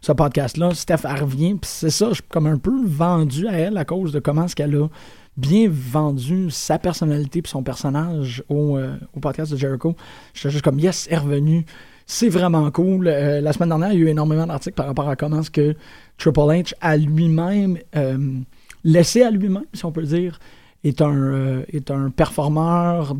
ce 0.00 0.12
podcast-là. 0.12 0.74
Steph, 0.74 1.00
elle 1.04 1.22
revient, 1.22 1.54
puis 1.54 1.70
c'est 1.70 1.90
ça, 1.90 2.08
je 2.08 2.14
suis 2.14 2.22
comme 2.28 2.46
un 2.46 2.58
peu 2.58 2.84
vendu 2.86 3.46
à 3.46 3.52
elle 3.52 3.76
à 3.76 3.84
cause 3.84 4.12
de 4.12 4.20
comment 4.20 4.46
est-ce 4.46 4.56
qu'elle 4.56 4.74
a 4.74 4.88
bien 5.36 5.68
vendu 5.70 6.50
sa 6.50 6.78
personnalité 6.78 7.42
puis 7.42 7.50
son 7.50 7.62
personnage 7.62 8.42
au, 8.48 8.76
euh, 8.78 8.96
au 9.14 9.20
podcast 9.20 9.52
de 9.52 9.56
Jericho. 9.56 9.94
J'étais 10.34 10.50
juste 10.50 10.64
comme, 10.64 10.78
yes, 10.78 11.06
elle 11.10 11.14
est 11.14 11.18
revenue. 11.18 11.66
C'est 12.06 12.28
vraiment 12.28 12.70
cool. 12.70 13.08
Euh, 13.08 13.40
la 13.40 13.52
semaine 13.52 13.68
dernière, 13.68 13.92
il 13.92 13.98
y 13.98 14.02
a 14.02 14.06
eu 14.06 14.08
énormément 14.08 14.46
d'articles 14.46 14.76
par 14.76 14.86
rapport 14.86 15.08
à 15.08 15.16
comment 15.16 15.40
est-ce 15.40 15.50
que 15.50 15.74
Triple 16.18 16.40
H 16.40 16.74
a 16.80 16.96
lui-même, 16.96 17.78
euh, 17.96 18.16
laissé 18.86 19.22
à 19.22 19.30
lui-même, 19.30 19.64
si 19.74 19.84
on 19.84 19.92
peut 19.92 20.04
dire, 20.04 20.38
est 20.84 21.02
un, 21.02 21.16
euh, 21.16 21.62
est 21.72 21.90
un 21.90 22.10
performeur 22.10 23.14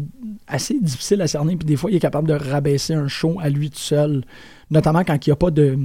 assez 0.47 0.79
difficile 0.81 1.21
à 1.21 1.27
cerner. 1.27 1.57
Puis 1.57 1.67
des 1.67 1.77
fois, 1.77 1.91
il 1.91 1.97
est 1.97 2.01
capable 2.01 2.29
de 2.29 2.35
rabaisser 2.35 2.95
un 2.95 3.09
show 3.09 3.37
à 3.41 3.51
lui 3.51 3.69
tout 3.71 3.79
seul, 3.79 4.25
notamment 4.71 5.03
quand 5.05 5.27
il 5.27 5.31
n'y 5.31 5.33
a 5.33 5.37
pas 5.37 5.51
de. 5.51 5.77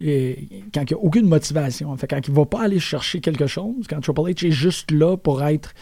et 0.00 0.48
quand 0.72 0.82
il 0.82 0.94
n'y 0.94 1.00
a 1.00 1.02
aucune 1.02 1.26
motivation. 1.26 1.96
Fait, 1.96 2.06
quand 2.06 2.28
il 2.28 2.30
ne 2.30 2.36
va 2.36 2.44
pas 2.44 2.62
aller 2.62 2.78
chercher 2.78 3.20
quelque 3.20 3.46
chose, 3.46 3.86
quand 3.88 4.00
Triple 4.00 4.20
H 4.20 4.46
est 4.46 4.50
juste 4.50 4.90
là 4.90 5.16
pour 5.16 5.42
être 5.42 5.72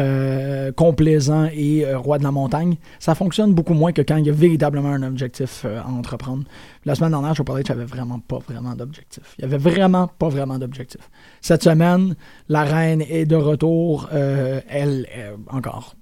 euh, 0.00 0.72
complaisant 0.72 1.48
et 1.52 1.86
euh, 1.86 1.98
roi 1.98 2.18
de 2.18 2.24
la 2.24 2.32
montagne, 2.32 2.76
ça 2.98 3.14
fonctionne 3.14 3.54
beaucoup 3.54 3.74
moins 3.74 3.92
que 3.92 4.02
quand 4.02 4.16
il 4.16 4.26
y 4.26 4.30
a 4.30 4.32
véritablement 4.32 4.88
un 4.88 5.02
objectif 5.04 5.62
euh, 5.64 5.80
à 5.80 5.88
entreprendre. 5.88 6.44
La 6.84 6.94
semaine 6.94 7.12
dernière, 7.12 7.34
Triple 7.34 7.52
H 7.52 7.70
avait 7.70 7.84
vraiment 7.84 8.18
pas 8.18 8.38
vraiment 8.38 8.74
d'objectif. 8.74 9.34
Il 9.38 9.46
n'y 9.46 9.54
avait 9.54 9.70
vraiment 9.70 10.08
pas 10.08 10.28
vraiment 10.28 10.58
d'objectif. 10.58 11.08
Cette 11.40 11.62
semaine, 11.62 12.16
la 12.48 12.64
reine 12.64 13.02
est 13.02 13.24
de 13.24 13.36
retour. 13.36 14.08
elle, 14.10 15.06
euh, 15.16 15.36
encore, 15.50 15.94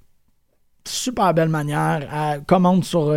super 0.87 1.35
belle 1.35 1.51
manière. 1.51 2.09
Elle 2.13 2.45
commente 2.45 2.85
sur. 2.85 3.13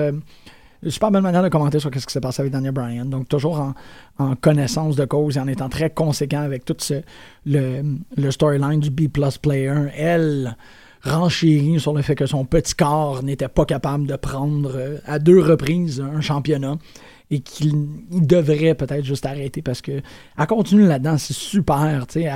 Super 0.90 1.12
belle 1.12 1.22
manière 1.22 1.44
de 1.44 1.50
commenter 1.50 1.80
sur 1.80 1.92
ce 1.94 2.06
qui 2.06 2.14
s'est 2.14 2.22
passé 2.22 2.42
avec 2.42 2.52
Daniel 2.52 2.72
Bryan. 2.72 3.10
Donc, 3.10 3.28
toujours 3.28 3.74
en, 4.18 4.36
connaissance 4.36 4.96
de 4.96 5.06
cause 5.06 5.38
et 5.38 5.40
en 5.40 5.48
étant 5.48 5.70
très 5.70 5.90
conséquent 5.90 6.42
avec 6.42 6.66
tout 6.66 6.76
ce, 6.80 7.02
le, 7.46 8.32
storyline 8.32 8.80
du 8.80 8.90
B-plus 8.90 9.38
player. 9.38 9.74
Elle 9.98 10.56
renchérit 11.04 11.80
sur 11.80 11.94
le 11.94 12.02
fait 12.02 12.16
que 12.16 12.26
son 12.26 12.46
petit 12.46 12.74
corps 12.74 13.24
n'était 13.24 13.48
pas 13.48 13.66
capable 13.66 14.08
de 14.08 14.16
prendre 14.16 14.72
euh, 14.76 14.98
à 15.06 15.20
deux 15.20 15.40
reprises 15.40 16.02
un 16.02 16.20
championnat 16.20 16.78
et 17.30 17.42
qu'il 17.42 17.88
il 18.12 18.26
devrait 18.26 18.74
peut-être 18.74 19.06
juste 19.06 19.26
arrêter 19.26 19.62
parce 19.62 19.82
que 19.82 20.02
elle 20.38 20.48
continue 20.48 20.88
là-dedans, 20.88 21.18
c'est 21.18 21.36
super, 21.36 22.08
tu 22.08 22.22
sais, 22.22 22.32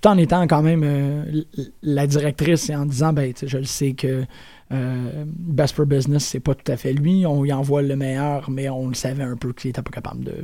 tout 0.00 0.08
en 0.08 0.16
étant 0.16 0.46
quand 0.46 0.62
même 0.62 0.82
euh, 0.84 1.42
la 1.82 2.06
directrice 2.06 2.70
et 2.70 2.76
en 2.76 2.86
disant, 2.86 3.12
ben, 3.12 3.32
je 3.40 3.58
le 3.58 3.64
sais 3.64 3.92
que 3.92 4.24
euh, 4.70 5.24
Best 5.26 5.74
for 5.74 5.86
Business, 5.86 6.24
c'est 6.24 6.40
pas 6.40 6.54
tout 6.54 6.70
à 6.70 6.76
fait 6.76 6.92
lui, 6.92 7.24
on 7.26 7.44
y 7.44 7.52
envoie 7.52 7.82
le 7.82 7.96
meilleur, 7.96 8.50
mais 8.50 8.68
on 8.68 8.88
le 8.88 8.94
savait 8.94 9.22
un 9.22 9.36
peu 9.36 9.52
qu'il 9.52 9.70
était 9.70 9.82
pas 9.82 9.90
capable 9.90 10.24
de, 10.24 10.34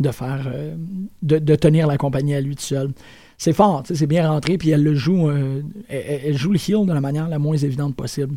de 0.00 0.10
faire, 0.10 0.50
euh, 0.52 0.74
de, 1.22 1.56
tenir 1.56 1.86
la 1.86 1.96
compagnie 1.96 2.34
à 2.34 2.40
lui 2.40 2.56
tout 2.56 2.62
seul. 2.62 2.92
C'est 3.38 3.52
fort, 3.52 3.82
c'est 3.86 4.06
bien 4.06 4.28
rentré, 4.28 4.58
puis 4.58 4.70
elle 4.70 4.82
le 4.82 4.94
joue, 4.94 5.28
euh, 5.28 5.62
elle, 5.88 6.36
joue 6.36 6.52
le 6.52 6.58
heel 6.58 6.86
de 6.86 6.92
la 6.92 7.00
manière 7.00 7.28
la 7.28 7.38
moins 7.38 7.56
évidente 7.56 7.96
possible, 7.96 8.36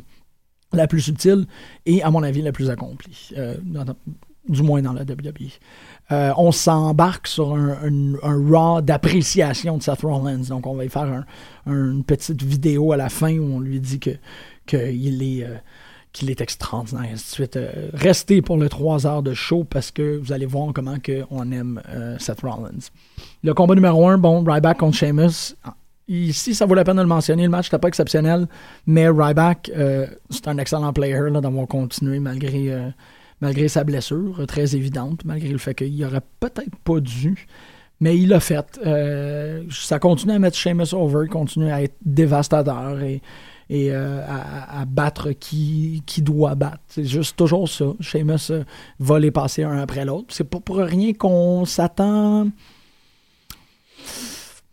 la 0.73 0.87
plus 0.87 1.01
subtile 1.01 1.45
et, 1.85 2.01
à 2.03 2.09
mon 2.09 2.23
avis, 2.23 2.41
la 2.41 2.51
plus 2.51 2.69
accomplie, 2.69 3.33
du 4.49 4.63
moins 4.63 4.81
dans 4.81 4.93
la 4.93 5.03
WWE. 5.03 5.59
On 6.37 6.51
s'embarque 6.51 7.27
sur 7.27 7.53
un, 7.53 8.15
raw 8.23 8.81
d'appréciation 8.81 9.77
de 9.77 9.83
Seth 9.83 10.01
Rollins. 10.01 10.47
Donc, 10.49 10.65
on 10.65 10.73
va 10.75 10.85
y 10.85 10.89
faire 10.89 11.03
un- 11.03 11.25
un- 11.67 11.91
une 11.91 12.03
petite 12.03 12.43
vidéo 12.43 12.91
à 12.91 12.97
la 12.97 13.09
fin 13.09 13.37
où 13.37 13.43
on 13.55 13.59
lui 13.59 13.79
dit 13.79 13.99
que 13.99 14.11
qu'il 14.67 15.23
est, 15.23 15.43
euh, 15.43 15.55
qu'il 16.13 16.29
est 16.29 16.41
extraordinaire, 16.41 17.09
ainsi 17.13 17.25
de 17.25 17.29
suite. 17.29 17.57
Euh, 17.57 17.89
restez 17.93 18.41
pour 18.41 18.57
le 18.57 18.69
3 18.69 19.07
heures 19.07 19.23
de 19.23 19.33
show 19.33 19.63
parce 19.63 19.91
que 19.91 20.17
vous 20.17 20.31
allez 20.31 20.45
voir 20.45 20.71
comment 20.73 20.99
que 20.99 21.23
on 21.31 21.51
aime 21.51 21.81
euh, 21.89 22.17
Seth 22.19 22.41
Rollins. 22.41 22.89
Le 23.43 23.53
combat 23.53 23.75
numéro 23.75 24.07
1, 24.07 24.17
bon, 24.17 24.43
Ryback 24.43 24.77
contre 24.77 24.97
Sheamus. 24.97 25.55
Ici, 26.07 26.55
ça 26.55 26.65
vaut 26.65 26.75
la 26.75 26.83
peine 26.83 26.95
de 26.95 27.01
le 27.01 27.07
mentionner. 27.07 27.43
Le 27.43 27.49
match 27.49 27.65
n'était 27.65 27.79
pas 27.79 27.89
exceptionnel, 27.89 28.47
mais 28.85 29.09
Ryback, 29.09 29.69
c'est 30.29 30.47
un 30.47 30.57
excellent 30.57 30.93
player 30.93 31.19
d'avoir 31.31 31.67
continué 31.67 32.19
malgré, 32.19 32.93
malgré 33.41 33.67
sa 33.67 33.83
blessure, 33.83 34.41
très 34.47 34.73
évidente, 34.73 35.25
malgré 35.25 35.49
le 35.49 35.57
fait 35.57 35.75
qu'il 35.75 36.01
aurait 36.05 36.21
peut-être 36.39 36.77
pas 36.85 37.01
dû. 37.01 37.45
Mais 37.99 38.17
il 38.17 38.29
l'a 38.29 38.39
fait. 38.39 38.79
Ça 39.69 39.99
continue 39.99 40.31
à 40.31 40.39
mettre 40.39 40.55
Sheamus 40.55 40.93
over, 40.93 41.27
continue 41.27 41.69
à 41.69 41.81
être 41.81 41.97
dévastateur 42.05 43.01
et, 43.01 43.21
et 43.69 43.91
euh, 43.91 44.21
à, 44.27 44.85
battre 44.85 45.31
qui, 45.31 46.03
qui 46.05 46.21
doit 46.21 46.55
battre. 46.55 46.79
C'est 46.87 47.03
juste 47.03 47.35
toujours 47.35 47.67
ça. 47.67 47.85
Sheamus 47.99 48.51
euh, 48.51 48.63
va 48.99 49.19
les 49.19 49.31
passer 49.31 49.63
un 49.63 49.77
après 49.79 50.05
l'autre. 50.05 50.27
C'est 50.29 50.45
pas 50.49 50.59
pour 50.59 50.77
rien 50.77 51.13
qu'on 51.13 51.65
s'attend. 51.65 52.47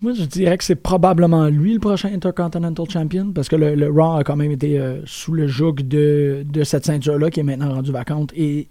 Moi, 0.00 0.12
je 0.12 0.24
dirais 0.24 0.58
que 0.58 0.64
c'est 0.64 0.74
probablement 0.76 1.46
lui 1.48 1.72
le 1.74 1.80
prochain 1.80 2.12
Intercontinental 2.12 2.88
Champion 2.90 3.32
parce 3.32 3.48
que 3.48 3.56
le, 3.56 3.88
Raw 3.90 4.18
a 4.18 4.24
quand 4.24 4.36
même 4.36 4.50
été 4.50 4.78
euh, 4.78 5.00
sous 5.06 5.32
le 5.32 5.46
joug 5.46 5.74
de, 5.76 6.44
de 6.48 6.62
cette 6.62 6.84
ceinture-là 6.84 7.30
qui 7.30 7.40
est 7.40 7.44
maintenant 7.44 7.72
rendue 7.74 7.90
vacante 7.92 8.32
et 8.36 8.68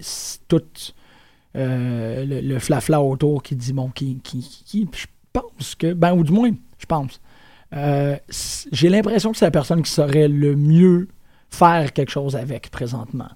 tout 0.47 0.61
le, 1.55 2.59
flafla 2.59 3.01
autour 3.01 3.41
qui 3.43 3.55
dit 3.55 3.74
bon, 3.74 3.89
qui, 3.89 4.19
qui, 4.24 4.41
qui- 4.65 4.88
je 4.93 5.05
pense 5.34 5.76
que, 5.76 5.93
ben, 5.93 6.13
ou 6.13 6.24
du 6.24 6.32
moins, 6.32 6.51
je 6.78 6.86
pense. 6.86 7.19
Euh, 7.74 8.17
J'ai 8.71 8.89
l'impression 8.89 9.32
que 9.32 9.38
c'est 9.38 9.45
la 9.45 9.51
personne 9.51 9.82
qui 9.82 9.91
saurait 9.91 10.28
le 10.28 10.55
mieux 10.55 11.07
faire 11.49 11.93
quelque 11.93 12.11
chose 12.11 12.36
avec 12.36 12.69
présentement. 12.71 13.30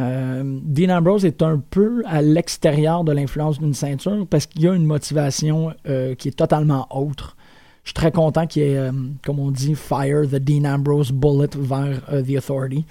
Euh, 0.00 0.42
Dean 0.64 0.96
Ambrose 0.96 1.24
est 1.24 1.42
un 1.42 1.58
peu 1.58 2.02
à 2.06 2.20
l'extérieur 2.20 3.04
de 3.04 3.12
l'influence 3.12 3.60
d'une 3.60 3.74
ceinture 3.74 4.26
parce 4.28 4.46
qu'il 4.46 4.62
y 4.62 4.68
a 4.68 4.74
une 4.74 4.86
motivation 4.86 5.72
euh, 5.86 6.14
qui 6.14 6.28
est 6.28 6.36
totalement 6.36 6.86
autre. 6.90 7.36
Je 7.84 7.90
suis 7.90 7.94
très 7.94 8.10
content 8.10 8.46
qu'il 8.46 8.62
ait, 8.62 8.90
comme 9.24 9.38
on 9.38 9.50
dit, 9.50 9.74
fire 9.74 10.22
the 10.22 10.36
Dean 10.36 10.64
Ambrose 10.64 11.12
bullet 11.12 11.50
vers 11.54 12.00
The 12.24 12.38
Authority. 12.38 12.86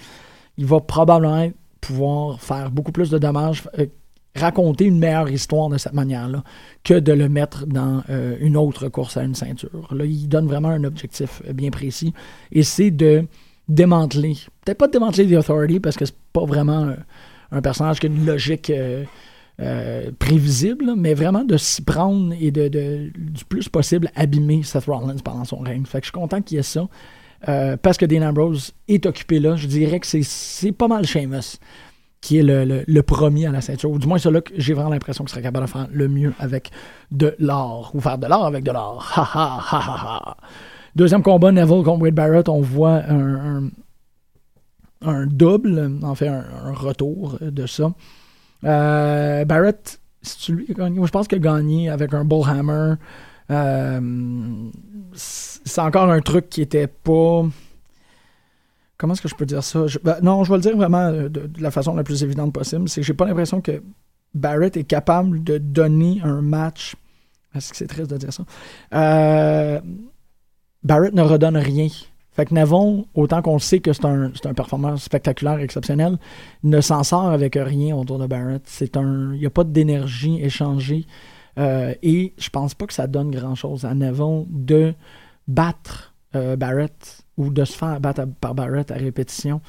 Il 0.58 0.68
va 0.68 0.80
probablement 0.82 1.50
pouvoir 1.82 2.40
faire 2.40 2.70
beaucoup 2.70 2.92
plus 2.92 3.10
de 3.10 3.18
dommages, 3.18 3.64
raconter 4.36 4.86
une 4.86 4.98
meilleure 5.00 5.30
histoire 5.30 5.70
de 5.70 5.78
cette 5.78 5.94
manière-là 5.94 6.44
que 6.84 6.96
de 6.96 7.14
le 7.14 7.30
mettre 7.30 7.66
dans 7.68 8.02
euh, 8.10 8.36
une 8.40 8.58
autre 8.58 8.90
course 8.90 9.18
à 9.18 9.24
une 9.24 9.36
ceinture. 9.36 9.94
Là, 9.94 10.06
il 10.06 10.28
donne 10.28 10.48
vraiment 10.48 10.70
un 10.70 10.84
objectif 10.84 11.42
euh, 11.48 11.54
bien 11.54 11.70
précis 11.70 12.14
et 12.52 12.64
c'est 12.64 12.92
de 12.92 13.26
démanteler, 13.70 14.36
peut-être 14.66 14.78
pas 14.80 14.88
de 14.88 14.94
démanteler 14.94 15.28
The 15.28 15.38
Authority 15.38 15.80
parce 15.80 15.96
que 15.96 16.06
c'est 16.06 16.16
pas 16.34 16.46
vraiment 16.46 16.80
un, 16.90 16.98
un 17.52 17.62
personnage 17.62 18.00
qui 18.00 18.08
a 18.08 18.10
une 18.10 18.26
logique 18.26 18.70
euh, 18.72 19.04
euh, 19.60 20.10
prévisible, 20.18 20.94
mais 20.98 21.14
vraiment 21.14 21.44
de 21.44 21.58
s'y 21.58 21.84
prendre 21.84 22.34
et 22.42 22.50
de, 22.50 22.68
du 22.68 23.46
plus 23.48 23.70
possible 23.70 24.10
abîmer 24.16 24.64
Seth 24.64 24.86
Rollins 24.86 25.20
pendant 25.24 25.46
son 25.46 25.60
règne. 25.60 25.86
Fait 25.86 26.00
que 26.00 26.06
je 26.06 26.12
suis 26.12 26.20
content 26.20 26.42
qu'il 26.42 26.58
y 26.58 26.60
ait 26.60 26.64
ça. 26.64 26.88
euh, 27.48 27.78
parce 27.78 27.98
que 27.98 28.06
Dean 28.06 28.24
Ambrose 28.24 28.74
est 28.88 29.06
occupé 29.06 29.40
là, 29.40 29.56
je 29.56 29.68
dirais 29.68 30.00
que 30.00 30.08
c'est 30.08 30.72
pas 30.72 30.88
mal 30.88 31.06
Sheamus 31.06 31.60
qui 32.24 32.38
est 32.38 32.44
le, 32.44 32.86
le- 32.88 33.04
premier 33.04 33.48
à 33.48 33.52
la 33.52 33.60
ceinture. 33.60 33.92
Ou 33.92 34.00
du 34.00 34.08
moins, 34.08 34.18
là 34.18 34.40
que 34.40 34.54
j'ai 34.56 34.74
vraiment 34.74 34.90
l'impression 34.90 35.26
qu'il 35.26 35.32
serait 35.32 35.42
capable 35.42 35.66
de 35.66 35.70
faire 35.70 35.88
le 35.92 36.08
mieux 36.08 36.34
avec 36.40 36.72
de 37.12 37.36
l'or. 37.38 37.92
Ou 37.94 38.00
faire 38.00 38.18
de 38.18 38.28
l'or 38.28 38.46
avec 38.46 38.64
de 38.64 38.72
l'or. 38.72 39.06
Ha 39.14 39.22
ha 39.22 39.60
ha 39.60 39.78
ha 39.78 40.20
ha. 40.30 40.38
Deuxième 40.96 41.22
combat, 41.22 41.52
Neville 41.52 41.84
contre 41.84 42.02
Wade 42.02 42.14
Barrett. 42.14 42.48
On 42.48 42.62
voit 42.62 43.02
un, 43.10 43.70
un, 45.02 45.28
double, 45.28 46.00
en 46.02 46.16
fait, 46.16 46.30
un, 46.30 46.72
retour 46.74 47.40
de 47.42 47.66
ça. 47.66 47.92
Euh, 48.64 49.44
Barrett, 49.44 50.00
c'est 50.22 50.54
lui 50.54 50.66
qui 50.66 50.72
a 50.72 50.76
gagné? 50.76 51.06
Je 51.06 51.12
pense 51.12 51.28
qu'il 51.28 51.40
a 51.40 51.42
gagné 51.42 51.90
avec 51.90 52.14
un 52.14 52.24
Bullhammer. 52.24 52.94
Euh, 53.52 54.70
c'est 55.14 55.82
encore 55.82 56.10
un 56.10 56.22
truc 56.22 56.50
qui 56.50 56.62
était 56.62 56.88
pas. 56.88 57.44
Comment 59.04 59.16
est-ce 59.16 59.22
que 59.22 59.28
je 59.28 59.36
peux 59.36 59.46
dire 59.46 59.62
ça? 59.62 59.84
Ben, 60.02 60.16
non, 60.22 60.46
je 60.46 60.50
vais 60.50 60.56
le 60.56 60.62
dire 60.62 60.78
vraiment 60.78 61.08
euh, 61.08 61.28
de, 61.28 61.50
la 61.60 61.72
façon 61.72 61.94
la 61.94 62.06
plus 62.06 62.24
évidente 62.24 62.54
possible. 62.54 62.88
C'est 62.88 63.02
que 63.02 63.06
j'ai 63.06 63.14
pas 63.14 63.26
l'impression 63.26 63.60
que 63.60 63.84
Barrett 64.34 64.78
est 64.78 64.86
capable 64.86 65.44
de 65.44 65.58
donner 65.58 66.22
un 66.24 66.42
match. 66.42 66.96
Est-ce 67.54 67.72
que 67.72 67.76
c'est 67.76 67.88
triste 67.88 68.10
de 68.10 68.16
dire 68.16 68.32
ça? 68.32 68.46
Euh, 68.94 69.82
Barrett 70.84 71.14
ne 71.14 71.22
redonne 71.22 71.58
rien. 71.58 71.90
Fait 72.32 72.46
que 72.46 72.54
Neville, 72.54 73.04
autant 73.14 73.42
qu'on 73.42 73.60
sait 73.60 73.82
que 73.82 73.92
c'est 73.92 74.06
un, 74.06 74.32
un 74.46 74.54
performeur 74.54 74.98
spectaculaire, 74.98 75.60
exceptionnel, 75.60 76.18
ne 76.64 76.80
s'en 76.80 77.04
sort 77.04 77.28
avec 77.28 77.56
rien 77.56 77.98
autour 77.98 78.20
de 78.20 78.26
Barrett. 78.28 78.64
C'est 78.68 78.96
un, 78.96 79.34
il 79.34 79.40
n'y 79.42 79.46
a 79.46 79.50
pas 79.50 79.66
d'énergie 79.66 80.42
échangée. 80.42 81.06
Euh, 81.60 81.94
et 82.04 82.34
je 82.38 82.50
pense 82.50 82.74
pas 82.74 82.88
que 82.88 82.94
ça 82.94 83.08
donne 83.08 83.32
grand-chose 83.32 83.84
à 83.84 83.94
Neville 83.96 84.46
de 84.48 84.94
battre 85.50 86.14
Barrett 86.34 87.23
ou 87.38 87.50
de 87.50 87.66
se 87.66 87.76
faire 87.76 88.00
battre 88.00 88.26
par 88.40 88.56
Barrett 88.56 88.92
à 88.92 88.96
répétition. 88.96 89.62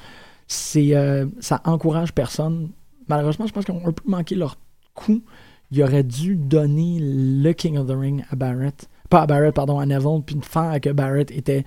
C'est, 0.47 0.95
euh, 0.95 1.25
ça 1.39 1.61
encourage 1.65 2.13
personne. 2.13 2.69
Malheureusement, 3.07 3.47
je 3.47 3.53
pense 3.53 3.65
qu'ils 3.65 3.75
ont 3.75 3.85
un 3.85 3.91
peu 3.91 4.03
manqué 4.05 4.35
leur 4.35 4.57
coup. 4.93 5.23
Ils 5.71 5.83
auraient 5.83 6.03
dû 6.03 6.35
donner 6.35 6.99
le 7.01 7.51
King 7.53 7.77
of 7.77 7.87
the 7.87 7.95
Ring 7.97 8.23
à 8.31 8.35
Barrett. 8.35 8.87
Pas 9.09 9.21
à 9.21 9.27
Barrett, 9.27 9.53
pardon, 9.53 9.79
à 9.79 9.85
Neville, 9.85 10.21
puis 10.25 10.37
faire 10.41 10.79
que 10.81 10.89
Barrett 10.89 11.31
était 11.31 11.65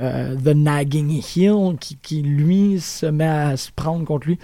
euh, 0.00 0.36
the 0.36 0.54
nagging 0.54 1.10
heel 1.10 1.76
qui, 1.78 2.22
lui, 2.22 2.80
se 2.80 3.06
met 3.06 3.26
à 3.26 3.56
se 3.56 3.70
prendre 3.70 4.04
contre 4.04 4.28
lui. 4.28 4.38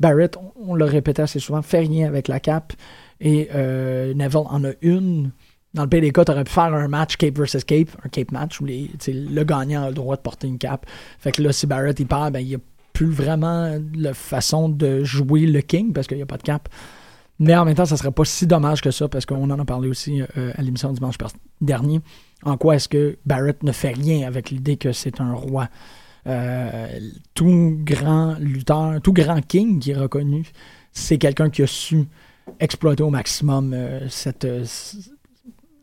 Barrett, 0.00 0.36
on, 0.36 0.72
on 0.72 0.74
le 0.74 0.84
répétait 0.84 1.22
assez 1.22 1.38
souvent, 1.38 1.62
fait 1.62 1.80
rien 1.80 2.06
avec 2.06 2.28
la 2.28 2.40
cape. 2.40 2.72
Et 3.20 3.48
euh, 3.54 4.14
Neville 4.14 4.46
en 4.46 4.64
a 4.64 4.72
une. 4.82 5.30
Dans 5.78 5.84
le 5.84 5.88
pire 5.88 6.00
des 6.00 6.10
cas, 6.10 6.24
tu 6.24 6.32
aurais 6.32 6.42
pu 6.42 6.50
faire 6.50 6.74
un 6.74 6.88
match 6.88 7.16
Cape 7.16 7.38
versus 7.38 7.62
Cape, 7.62 7.90
un 8.04 8.08
Cape 8.08 8.32
match 8.32 8.60
où 8.60 8.66
le 8.66 9.44
gagnant 9.44 9.84
a 9.84 9.88
le 9.90 9.94
droit 9.94 10.16
de 10.16 10.20
porter 10.20 10.48
une 10.48 10.58
cape. 10.58 10.86
Fait 11.20 11.30
que 11.30 11.40
là, 11.40 11.52
si 11.52 11.68
Barrett 11.68 12.00
il 12.00 12.06
perd, 12.08 12.32
ben, 12.32 12.40
il 12.40 12.48
n'y 12.48 12.56
a 12.56 12.58
plus 12.92 13.06
vraiment 13.06 13.78
la 13.94 14.12
façon 14.12 14.68
de 14.68 15.04
jouer 15.04 15.46
le 15.46 15.60
King 15.60 15.92
parce 15.92 16.08
qu'il 16.08 16.16
n'y 16.16 16.24
a 16.24 16.26
pas 16.26 16.36
de 16.36 16.42
cap. 16.42 16.68
Mais 17.38 17.54
en 17.54 17.64
même 17.64 17.76
temps, 17.76 17.84
ça 17.84 17.96
serait 17.96 18.10
pas 18.10 18.24
si 18.24 18.48
dommage 18.48 18.80
que 18.80 18.90
ça 18.90 19.06
parce 19.06 19.24
qu'on 19.24 19.48
en 19.48 19.56
a 19.56 19.64
parlé 19.64 19.88
aussi 19.88 20.20
euh, 20.36 20.50
à 20.56 20.62
l'émission 20.62 20.92
dimanche 20.92 21.14
dernier. 21.60 22.00
En 22.42 22.56
quoi 22.56 22.74
est-ce 22.74 22.88
que 22.88 23.16
Barrett 23.24 23.62
ne 23.62 23.70
fait 23.70 23.92
rien 23.92 24.26
avec 24.26 24.50
l'idée 24.50 24.78
que 24.78 24.90
c'est 24.90 25.20
un 25.20 25.32
roi? 25.32 25.68
Euh, 26.26 26.98
tout 27.34 27.78
grand 27.84 28.34
lutteur, 28.40 29.00
tout 29.00 29.12
grand 29.12 29.40
king 29.46 29.78
qui 29.78 29.92
est 29.92 29.96
reconnu, 29.96 30.44
c'est 30.90 31.18
quelqu'un 31.18 31.50
qui 31.50 31.62
a 31.62 31.68
su 31.68 32.08
exploiter 32.58 33.04
au 33.04 33.10
maximum 33.10 33.72
euh, 33.72 34.08
cette, 34.08 34.44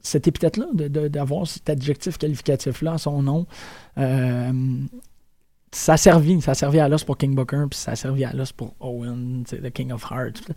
cette 0.06 0.28
épithète-là, 0.28 0.68
d'avoir 1.10 1.48
cet 1.48 1.70
adjectif 1.70 2.18
qualificatif-là 2.18 2.94
à 2.94 2.98
son 2.98 3.22
nom. 3.24 3.48
Euh, 3.98 4.52
ça 5.72 5.94
a 5.94 5.98
servi, 5.98 6.42
ça 6.42 6.54
servi 6.54 6.80
à 6.80 6.88
l'os 6.88 7.04
pour 7.04 7.18
King 7.18 7.36
Booker, 7.36 7.66
puis 7.70 7.78
ça 7.78 7.96
servi 7.96 8.24
à 8.24 8.32
l'os 8.34 8.54
pour 8.54 8.74
Owen, 8.80 9.44
the 9.46 9.70
King 9.72 9.92
of 9.92 10.06
Hearts. 10.10 10.54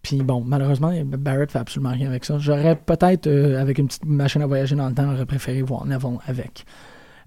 Puis 0.00 0.22
bon, 0.22 0.42
malheureusement, 0.42 0.92
Barrett 1.04 1.50
fait 1.50 1.58
absolument 1.58 1.92
rien 1.92 2.08
avec 2.08 2.24
ça. 2.24 2.38
J'aurais 2.38 2.76
peut-être, 2.76 3.26
euh, 3.26 3.60
avec 3.60 3.78
une 3.78 3.88
petite 3.88 4.04
machine 4.04 4.42
à 4.42 4.46
voyager 4.46 4.74
dans 4.76 4.88
le 4.88 4.94
temps, 4.94 5.12
aurait 5.12 5.26
préféré 5.26 5.62
voir 5.62 5.84
Neville 5.84 6.18
avec. 6.26 6.64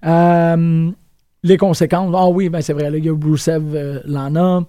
Euh, 0.04 0.90
les 1.42 1.56
conséquences, 1.56 2.12
ah 2.16 2.28
oui, 2.28 2.48
ben 2.48 2.60
c'est 2.60 2.72
vrai, 2.72 2.90
là, 2.90 2.98
il 2.98 3.04
y 3.04 3.08
a 3.08 3.14
Rusev, 3.14 3.74
euh, 3.74 4.00
Lana. 4.04 4.64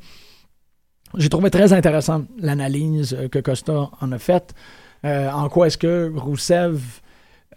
J'ai 1.17 1.29
trouvé 1.29 1.49
très 1.49 1.73
intéressant 1.73 2.25
l'analyse 2.39 3.17
que 3.31 3.39
Costa 3.39 3.89
en 3.99 4.11
a 4.11 4.19
faite. 4.19 4.53
Euh, 5.05 5.29
en 5.31 5.49
quoi 5.49 5.67
est-ce 5.67 5.77
que 5.77 6.11
Rousseff 6.15 7.01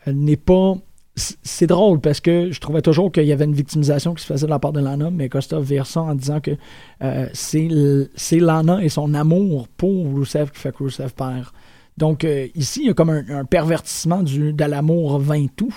euh, 0.07 0.13
n'est 0.13 0.37
pas. 0.37 0.75
C'est 1.15 1.67
drôle 1.67 2.01
parce 2.01 2.21
que 2.21 2.51
je 2.51 2.59
trouvais 2.59 2.81
toujours 2.81 3.13
qu'il 3.13 3.25
y 3.25 3.33
avait 3.33 3.45
une 3.45 3.55
victimisation 3.55 4.15
qui 4.15 4.23
se 4.23 4.33
faisait 4.33 4.47
de 4.47 4.51
la 4.51 4.59
part 4.59 4.73
de 4.73 4.81
Lana, 4.81 5.11
mais 5.11 5.29
Costa 5.29 5.61
vire 5.61 5.85
ça 5.85 6.01
en 6.01 6.15
disant 6.15 6.41
que 6.41 6.53
euh, 7.03 7.29
c'est 7.35 8.39
Lana 8.41 8.83
et 8.83 8.89
son 8.89 9.13
amour 9.13 9.69
pour 9.77 10.07
Rousseff 10.07 10.53
qui 10.53 10.61
fait 10.61 10.73
que 10.73 10.79
Rousseff 10.79 11.15
perd. 11.15 11.49
Donc 11.99 12.27
ici, 12.55 12.81
il 12.81 12.87
y 12.87 12.91
a 12.91 12.95
comme 12.95 13.11
un, 13.11 13.25
un 13.29 13.45
pervertissement 13.45 14.23
du, 14.23 14.55
de 14.55 14.65
l'amour 14.65 15.19
vain 15.19 15.49
tout. 15.55 15.75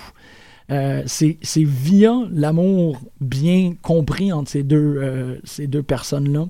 Euh, 0.70 1.02
c'est 1.04 1.38
via 1.56 2.14
l'amour 2.32 2.98
bien 3.20 3.74
compris 3.82 4.32
entre 4.32 4.50
ces 4.50 4.62
deux, 4.62 5.38
ces 5.44 5.66
deux 5.66 5.82
personnes-là 5.82 6.46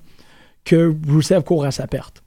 que 0.64 0.95
Rousseff 1.09 1.43
court 1.43 1.64
à 1.64 1.73
sa 1.73 1.89
perte. 1.89 2.23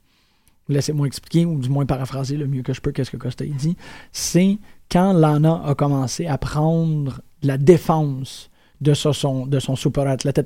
Laissez-moi 0.70 1.06
expliquer, 1.06 1.44
ou 1.44 1.58
du 1.58 1.68
moins 1.68 1.84
paraphraser 1.84 2.36
le 2.36 2.46
mieux 2.46 2.62
que 2.62 2.72
je 2.72 2.80
peux 2.80 2.92
qu'est-ce 2.92 3.10
que 3.10 3.16
Costa 3.16 3.44
dit. 3.44 3.76
C'est 4.12 4.58
quand 4.90 5.12
Lana 5.12 5.62
a 5.64 5.74
commencé 5.74 6.26
à 6.26 6.38
prendre 6.38 7.20
la 7.42 7.58
défense 7.58 8.50
de 8.80 8.94
son, 8.94 9.46
de 9.46 9.58
son 9.58 9.76
super 9.76 10.06
athlète 10.06 10.40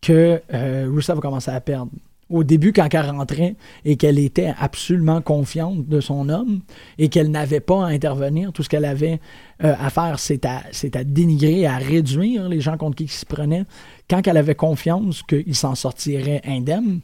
que 0.00 0.40
euh, 0.52 1.00
a 1.08 1.14
commencé 1.16 1.50
à 1.50 1.60
perdre. 1.60 1.90
Au 2.30 2.42
début, 2.42 2.72
quand 2.72 2.88
elle 2.92 3.10
rentrait 3.10 3.54
et 3.84 3.96
qu'elle 3.96 4.18
était 4.18 4.54
absolument 4.58 5.20
confiante 5.20 5.86
de 5.86 6.00
son 6.00 6.30
homme 6.30 6.60
et 6.98 7.08
qu'elle 7.08 7.30
n'avait 7.30 7.60
pas 7.60 7.84
à 7.84 7.88
intervenir, 7.88 8.52
tout 8.52 8.62
ce 8.62 8.68
qu'elle 8.68 8.86
avait 8.86 9.20
euh, 9.62 9.74
à 9.78 9.90
faire, 9.90 10.18
c'est 10.18 10.44
à, 10.46 10.62
à 10.94 11.04
dénigrer, 11.04 11.66
à 11.66 11.76
réduire 11.76 12.48
les 12.48 12.60
gens 12.60 12.78
contre 12.78 12.96
qui 12.96 13.04
il 13.04 13.10
se 13.10 13.26
prenait. 13.26 13.64
Quand 14.08 14.26
elle 14.26 14.38
avait 14.38 14.54
confiance 14.54 15.22
qu'il 15.22 15.54
s'en 15.54 15.74
sortirait 15.74 16.40
indemne, 16.46 17.00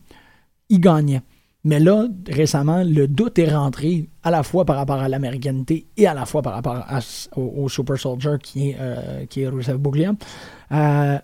il 0.71 0.81
gagnait. 0.81 1.21
Mais 1.65 1.79
là, 1.79 2.07
récemment, 2.29 2.83
le 2.83 3.07
doute 3.07 3.39
est 3.39 3.55
rentré 3.55 4.09
à 4.23 4.31
la 4.31 4.43
fois 4.43 4.65
par 4.65 4.77
rapport 4.77 5.01
à 5.01 5.09
l'américanité 5.09 5.87
et 5.97 6.07
à 6.07 6.15
la 6.15 6.25
fois 6.25 6.41
par 6.41 6.55
rapport 6.55 6.85
au, 7.37 7.69
Super 7.69 7.99
Soldier 7.99 8.37
qui 8.43 8.71
est, 8.71 8.77
euh, 8.81 9.27
est 9.35 9.49
Rousseff 9.49 9.77
Bouglia. 9.77 10.13
Euh, 10.73 11.19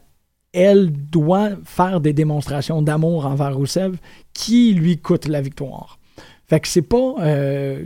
elle 0.53 0.91
doit 0.91 1.51
faire 1.65 2.01
des 2.01 2.13
démonstrations 2.13 2.83
d'amour 2.83 3.27
envers 3.27 3.55
Rousseff 3.55 3.93
qui 4.35 4.75
lui 4.75 4.99
coûtent 4.99 5.29
la 5.29 5.41
victoire. 5.41 5.99
Fait 6.47 6.61
que 6.61 6.69
c'est 6.69 6.83
pas, 6.83 7.15
euh, 7.21 7.85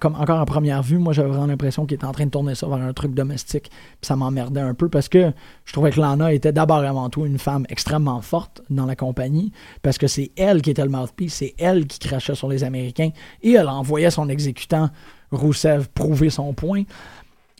comme 0.00 0.14
encore 0.16 0.40
à 0.40 0.46
première 0.46 0.82
vue, 0.82 0.98
moi 0.98 1.12
j'avais 1.12 1.28
vraiment 1.28 1.46
l'impression 1.46 1.86
qu'il 1.86 1.94
était 1.94 2.04
en 2.04 2.12
train 2.12 2.26
de 2.26 2.30
tourner 2.30 2.54
ça 2.54 2.66
vers 2.66 2.78
un 2.78 2.92
truc 2.92 3.14
domestique. 3.14 3.70
Puis 3.70 4.06
ça 4.06 4.16
m'emmerdait 4.16 4.60
un 4.60 4.74
peu 4.74 4.88
parce 4.88 5.08
que 5.08 5.32
je 5.64 5.72
trouvais 5.72 5.90
que 5.90 6.00
Lana 6.00 6.32
était 6.32 6.52
d'abord 6.52 6.82
et 6.82 6.86
avant 6.86 7.10
tout 7.10 7.26
une 7.26 7.38
femme 7.38 7.64
extrêmement 7.68 8.20
forte 8.20 8.62
dans 8.70 8.86
la 8.86 8.96
compagnie 8.96 9.52
parce 9.82 9.98
que 9.98 10.06
c'est 10.06 10.32
elle 10.36 10.62
qui 10.62 10.70
était 10.70 10.84
le 10.84 10.90
mouthpiece, 10.90 11.34
c'est 11.34 11.54
elle 11.58 11.86
qui 11.86 11.98
crachait 11.98 12.34
sur 12.34 12.48
les 12.48 12.64
Américains 12.64 13.10
et 13.42 13.52
elle 13.52 13.68
envoyait 13.68 14.10
son 14.10 14.28
exécutant 14.28 14.90
Rousseff 15.30 15.88
prouver 15.88 16.30
son 16.30 16.54
point. 16.54 16.82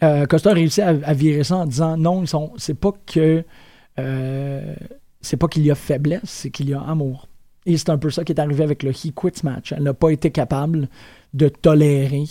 Euh, 0.02 0.26
Costa 0.26 0.50
a 0.50 0.54
réussi 0.54 0.82
à, 0.82 0.88
à 0.88 1.12
virer 1.12 1.44
ça 1.44 1.56
en 1.58 1.66
disant 1.66 1.96
non, 1.96 2.22
ils 2.22 2.28
sont, 2.28 2.52
c'est 2.56 2.78
pas 2.78 2.92
que 3.06 3.44
euh, 3.98 4.74
c'est 5.20 5.36
pas 5.36 5.48
qu'il 5.48 5.64
y 5.64 5.70
a 5.70 5.74
faiblesse, 5.74 6.20
c'est 6.24 6.50
qu'il 6.50 6.68
y 6.68 6.74
a 6.74 6.80
amour. 6.80 7.28
Et 7.66 7.78
c'est 7.78 7.90
un 7.90 7.98
peu 7.98 8.10
ça 8.10 8.24
qui 8.24 8.32
est 8.32 8.40
arrivé 8.40 8.62
avec 8.62 8.82
le 8.82 8.90
He 8.90 9.12
Quits 9.14 9.42
match. 9.42 9.72
Elle 9.72 9.84
n'a 9.84 9.94
pas 9.94 10.10
été 10.10 10.30
capable 10.30 10.88
de 11.34 11.48
tolérer, 11.48 12.24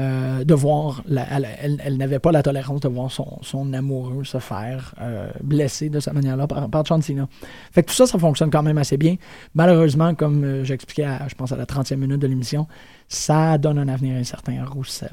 euh, 0.00 0.44
de 0.44 0.54
voir, 0.54 1.02
elle, 1.08 1.96
n'avait 1.96 2.20
pas 2.20 2.30
la 2.30 2.42
tolérance 2.42 2.80
de 2.80 2.88
voir 2.88 3.10
son, 3.10 3.72
amoureux 3.72 4.24
se 4.24 4.38
faire 4.38 4.94
euh, 5.00 5.28
blesser 5.42 5.90
de 5.90 5.98
cette 5.98 6.14
manière-là 6.14 6.46
par, 6.46 6.70
par 6.70 6.86
Cena. 6.86 7.28
Fait 7.72 7.82
que 7.82 7.88
tout 7.88 7.94
ça, 7.94 8.06
ça 8.06 8.18
fonctionne 8.18 8.50
quand 8.50 8.62
même 8.62 8.78
assez 8.78 8.96
bien. 8.96 9.16
Malheureusement, 9.54 10.14
comme 10.14 10.44
euh, 10.44 10.64
j'expliquais, 10.64 11.08
je 11.28 11.34
pense 11.34 11.50
à 11.50 11.56
la 11.56 11.64
30e 11.64 11.96
minute 11.96 12.20
de 12.20 12.26
l'émission, 12.28 12.68
ça 13.08 13.58
donne 13.58 13.78
un 13.78 13.88
avenir 13.88 14.16
incertain 14.16 14.62
à 14.62 14.64
Rousseff. 14.64 15.12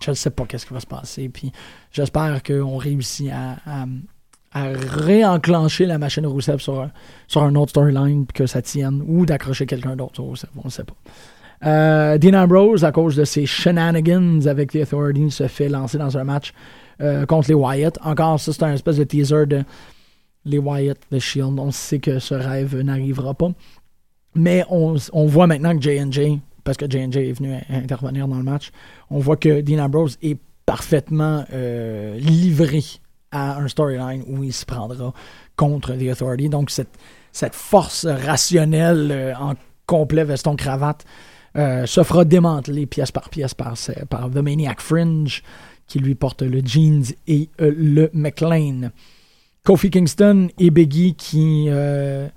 Je 0.00 0.10
ne 0.10 0.14
sais 0.14 0.30
pas 0.30 0.46
qu'est-ce 0.46 0.64
qui 0.64 0.74
va 0.74 0.80
se 0.80 0.86
passer. 0.86 1.28
Puis 1.28 1.50
j'espère 1.90 2.42
qu'on 2.44 2.76
réussit 2.76 3.30
à, 3.32 3.84
réenclencher 4.52 5.86
la 5.86 5.98
machine 5.98 6.26
Rousseff 6.26 6.60
sur, 6.60 6.80
un- 6.80 6.90
sur 7.26 7.42
un 7.42 7.54
autre 7.56 7.70
storyline 7.70 8.26
que 8.26 8.46
ça 8.46 8.62
tienne 8.62 9.02
ou 9.06 9.26
d'accrocher 9.26 9.66
quelqu'un 9.66 9.96
d'autre 9.96 10.14
sur 10.14 10.24
Rousseff. 10.24 10.50
On 10.56 10.66
ne 10.66 10.70
sait 10.70 10.84
pas. 10.84 10.94
Euh, 11.64 12.16
Dean 12.18 12.34
Ambrose, 12.34 12.84
à 12.84 12.92
cause 12.92 13.16
de 13.16 13.24
ses 13.24 13.46
shenanigans 13.46 14.46
avec 14.46 14.72
The 14.72 14.76
Authority, 14.76 15.30
se 15.30 15.46
fait 15.46 15.68
lancer 15.68 15.98
dans 15.98 16.16
un 16.16 16.24
match 16.24 16.52
euh, 17.00 17.26
contre 17.26 17.48
les 17.48 17.54
Wyatt. 17.54 17.98
Encore, 18.02 18.40
ça, 18.40 18.52
c'est 18.52 18.62
un 18.62 18.74
espèce 18.74 18.96
de 18.96 19.04
teaser 19.04 19.46
de 19.46 19.64
les 20.44 20.58
Wyatt, 20.58 20.98
le 21.10 21.18
Shield. 21.18 21.58
On 21.58 21.70
sait 21.70 21.98
que 21.98 22.18
ce 22.18 22.34
rêve 22.34 22.78
n'arrivera 22.80 23.34
pas. 23.34 23.50
Mais 24.34 24.64
on, 24.70 24.96
voit 25.26 25.46
maintenant 25.46 25.76
que 25.76 25.82
J&J, 25.82 26.40
parce 26.62 26.76
que 26.76 26.88
J&J 26.88 27.18
est 27.18 27.32
venu 27.32 27.54
intervenir 27.68 28.28
dans 28.28 28.36
le 28.36 28.44
match, 28.44 28.70
on 29.10 29.18
voit 29.18 29.36
que 29.36 29.60
Dean 29.60 29.80
Ambrose 29.80 30.18
est 30.22 30.38
parfaitement 30.64 31.44
euh, 31.52 32.16
livré 32.18 32.82
à 33.32 33.58
un 33.58 33.68
storyline 33.68 34.22
où 34.28 34.44
il 34.44 34.52
se 34.52 34.64
prendra 34.64 35.12
contre 35.56 35.94
The 35.94 36.10
Authority. 36.12 36.48
Donc, 36.48 36.70
cette, 36.70 36.96
cette 37.32 37.54
force 37.54 38.06
rationnelle 38.06 39.10
euh, 39.10 39.34
en 39.36 39.54
complet 39.86 40.24
veston-cravate 40.24 41.04
euh, 41.56 41.86
se 41.86 42.02
fera 42.02 42.24
démanteler 42.24 42.86
pièce 42.86 43.10
par 43.12 43.28
pièce 43.28 43.54
par, 43.54 43.74
The 44.30 44.36
Maniac 44.36 44.80
Fringe, 44.80 45.42
qui 45.86 45.98
lui 45.98 46.14
porte 46.14 46.42
le 46.42 46.60
Jeans 46.64 47.02
et 47.26 47.48
euh, 47.60 47.72
le 47.76 48.10
McLean. 48.12 48.90
Kofi 49.64 49.90
Kingston 49.90 50.48
et 50.58 50.70
Biggie 50.70 51.14
qui 51.14 51.66
euh, 51.68 52.28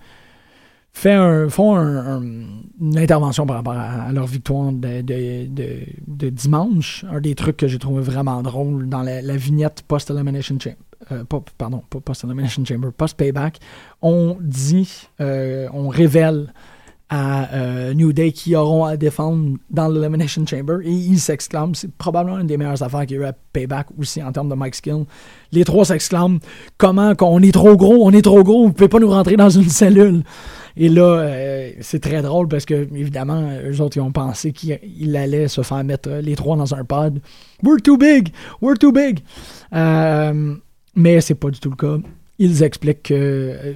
fait 0.92 1.16
font 1.50 1.76
un- 1.76 2.18
un- 2.18 2.46
une 2.82 2.98
intervention 2.98 3.46
par 3.46 3.58
rapport 3.58 3.74
à, 3.74 4.12
leur 4.12 4.26
victoire 4.28 4.72
de, 4.72 5.02
de- 5.02 5.48
de- 5.48 5.86
dimanche. 6.30 7.06
Un 7.10 7.22
des 7.22 7.36
trucs 7.36 7.58
que 7.58 7.68
j'ai 7.68 7.80
trouvé 7.80 8.02
vraiment 8.02 8.42
drôle 8.42 8.90
dans 8.90 9.04
la, 9.04 9.22
vignette 9.38 9.84
post-Elimination 9.88 10.58
Chamber. 10.60 11.26
pardon, 11.58 11.84
pas 11.90 12.00
post-Elimination 12.00 12.66
Chamber, 12.66 12.90
post-Payback. 12.92 13.60
On 14.02 14.38
dit, 14.42 15.08
on 15.20 15.88
révèle 15.90 16.54
à 17.16 17.54
euh, 17.54 17.94
New 17.94 18.12
Day 18.12 18.32
qui 18.32 18.56
auront 18.56 18.86
à 18.86 18.98
défendre 18.98 19.58
dans 19.70 19.88
l'Elimination 19.88 20.44
Chamber 20.48 20.80
et 20.84 20.90
ils 20.90 21.20
s'exclament. 21.20 21.76
C'est 21.76 21.92
probablement 21.92 22.40
une 22.40 22.48
des 22.48 22.58
meilleures 22.58 22.82
affaires 22.82 23.06
qu'il 23.06 23.18
y 23.18 23.20
a 23.20 23.22
eu 23.22 23.26
à 23.26 23.34
Payback 23.34 23.88
aussi 24.00 24.24
en 24.24 24.32
termes 24.32 24.50
de 24.50 24.56
Mike 24.56 24.74
Skill. 24.74 25.06
Les 25.52 25.64
trois 25.64 25.86
s'exclament 25.86 26.40
comment 26.80 27.14
qu'on 27.14 27.40
est 27.44 27.52
trop 27.52 27.78
gros, 27.78 28.04
on 28.04 28.10
est 28.10 28.24
trop 28.24 28.44
gros, 28.44 28.66
vous 28.66 28.74
pouvez 28.74 28.88
pas 28.88 28.98
nous 28.98 29.12
rentrer 29.12 29.36
dans 29.36 29.52
une 29.52 29.70
cellule. 29.70 30.24
Et 30.76 30.90
là, 30.90 31.04
euh, 31.04 31.72
c'est 31.82 32.00
très 32.00 32.24
drôle 32.24 32.48
parce 32.48 32.66
que, 32.66 32.74
évidemment, 32.74 33.48
eux 33.64 33.80
autres, 33.80 33.98
ils 33.98 34.02
ont 34.02 34.12
pensé 34.12 34.52
qu'il 34.52 35.16
allait 35.16 35.48
se 35.48 35.62
faire 35.62 35.84
mettre 35.84 36.10
euh, 36.10 36.22
les 36.22 36.36
trois 36.36 36.58
dans 36.58 36.74
un 36.74 36.84
pod. 36.84 37.22
We're 37.62 37.80
too 37.80 37.96
big! 37.96 38.30
We're 38.60 38.80
too 38.80 38.92
big! 38.92 39.20
Mais 39.72 41.22
c'est 41.22 41.36
pas 41.36 41.52
du 41.52 41.60
tout 41.60 41.70
le 41.70 41.76
cas. 41.76 42.04
Ils 42.40 42.64
expliquent 42.64 43.04
que, 43.04 43.76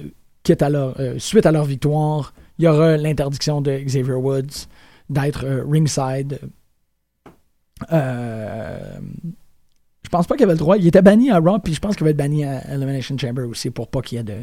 leur, 0.68 0.96
suite 1.18 1.46
à 1.46 1.52
leur 1.52 1.66
victoire, 1.66 2.32
il 2.58 2.64
y 2.64 2.68
aura 2.68 2.96
l'interdiction 2.96 3.60
de 3.60 3.78
Xavier 3.78 4.14
Woods 4.14 4.66
d'être 5.08 5.44
euh, 5.44 5.64
ringside. 5.66 6.40
Euh, 7.92 8.98
je 10.04 10.08
pense 10.10 10.26
pas 10.26 10.36
qu'il 10.36 10.44
avait 10.44 10.54
le 10.54 10.58
droit. 10.58 10.76
Il 10.76 10.86
était 10.86 11.02
banni 11.02 11.30
à 11.30 11.38
Raw, 11.38 11.58
puis 11.58 11.74
je 11.74 11.80
pense 11.80 11.94
qu'il 11.94 12.04
va 12.04 12.10
être 12.10 12.16
banni 12.16 12.44
à 12.44 12.66
Elimination 12.72 13.16
Chamber 13.18 13.42
aussi 13.42 13.70
pour 13.70 13.88
pas 13.88 14.00
qu'il 14.00 14.16
y 14.16 14.20
ait 14.20 14.24
de, 14.24 14.40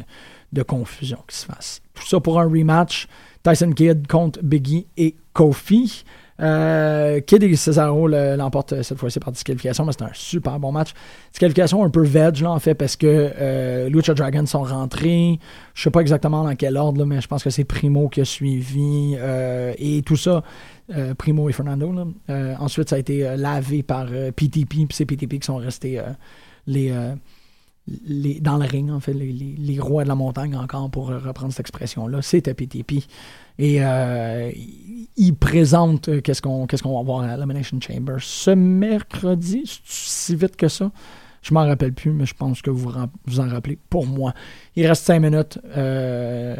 de 0.52 0.62
confusion 0.62 1.18
qui 1.28 1.36
se 1.36 1.46
fasse. 1.46 1.82
Tout 1.94 2.06
ça 2.06 2.20
pour 2.20 2.40
un 2.40 2.44
rematch. 2.44 3.08
Tyson 3.42 3.72
Kidd 3.72 4.06
contre 4.06 4.40
Biggie 4.42 4.86
et 4.96 5.16
Kofi. 5.32 6.04
Euh, 6.40 7.20
Kidd 7.20 7.42
et 7.44 7.56
Cesaro 7.56 8.08
le- 8.08 8.36
l'emportent 8.36 8.82
cette 8.82 8.98
fois-ci 8.98 9.18
par 9.20 9.32
disqualification, 9.32 9.84
mais 9.86 9.92
c'est 9.92 10.02
un 10.04 10.10
super 10.12 10.58
bon 10.58 10.70
match. 10.72 10.90
Disqualification 11.32 11.82
un 11.82 11.90
peu 11.90 12.02
veg, 12.04 12.40
là, 12.40 12.50
en 12.50 12.58
fait, 12.58 12.74
parce 12.74 12.96
que 12.96 13.06
euh, 13.06 13.88
Lucha 13.88 14.12
Dragons 14.14 14.44
sont 14.46 14.62
rentrés. 14.62 15.38
Je 15.74 15.82
sais 15.82 15.90
pas 15.90 16.00
exactement 16.00 16.44
dans 16.44 16.54
quel 16.54 16.76
ordre, 16.76 16.98
là, 17.00 17.06
mais 17.06 17.20
je 17.20 17.26
pense 17.28 17.42
que 17.42 17.50
c'est 17.50 17.64
Primo 17.64 18.08
qui 18.08 18.20
a 18.20 18.24
suivi. 18.24 19.14
euh, 19.18 19.72
et 19.78 20.02
tout 20.02 20.16
ça, 20.16 20.42
euh, 20.94 21.14
Primo 21.14 21.48
et 21.48 21.52
Fernando. 21.52 21.92
là. 21.92 22.04
Euh, 22.30 22.54
ensuite, 22.60 22.90
ça 22.90 22.96
a 22.96 22.98
été 22.98 23.26
euh, 23.26 23.36
lavé 23.36 23.82
par 23.82 24.06
euh, 24.12 24.30
PTP, 24.30 24.68
puis 24.68 24.86
c'est 24.92 25.06
PTP 25.06 25.38
qui 25.38 25.46
sont 25.46 25.56
restés 25.56 25.98
euh, 25.98 26.02
les, 26.66 26.90
euh, 26.90 27.14
dans 27.88 28.56
le 28.58 28.64
ring, 28.66 28.90
en 28.90 28.98
fait, 29.00 29.12
les, 29.12 29.78
rois 29.78 30.02
de 30.02 30.08
la 30.08 30.14
montagne, 30.16 30.56
encore 30.56 30.90
pour 30.90 31.10
euh, 31.10 31.18
reprendre 31.18 31.52
cette 31.52 31.60
expression-là. 31.60 32.20
C'était 32.20 32.54
PTP. 32.54 33.04
Et 33.58 33.78
euh, 33.80 34.50
il- 35.16 35.34
présente 35.36 36.08
euh, 36.08 36.20
qu'est-ce 36.20 36.42
qu'on 36.42 36.66
va 36.66 37.02
voir 37.02 37.20
à 37.22 37.36
l'Elimination 37.36 37.78
Chamber 37.80 38.16
ce 38.20 38.50
mercredi, 38.50 39.62
c'est 39.66 39.80
si 39.84 40.36
vite 40.36 40.56
que 40.56 40.68
ça? 40.68 40.90
Je 41.42 41.54
m'en 41.54 41.64
rappelle 41.64 41.92
plus, 41.92 42.10
mais 42.10 42.26
je 42.26 42.34
pense 42.34 42.60
que 42.60 42.70
vous 42.70 42.92
vous 43.26 43.40
en 43.40 43.48
rappelez 43.48 43.78
pour 43.88 44.04
moi. 44.04 44.34
Il 44.74 44.84
reste 44.84 45.04
5 45.04 45.20
minutes. 45.20 45.60
Ouais, 45.76 46.56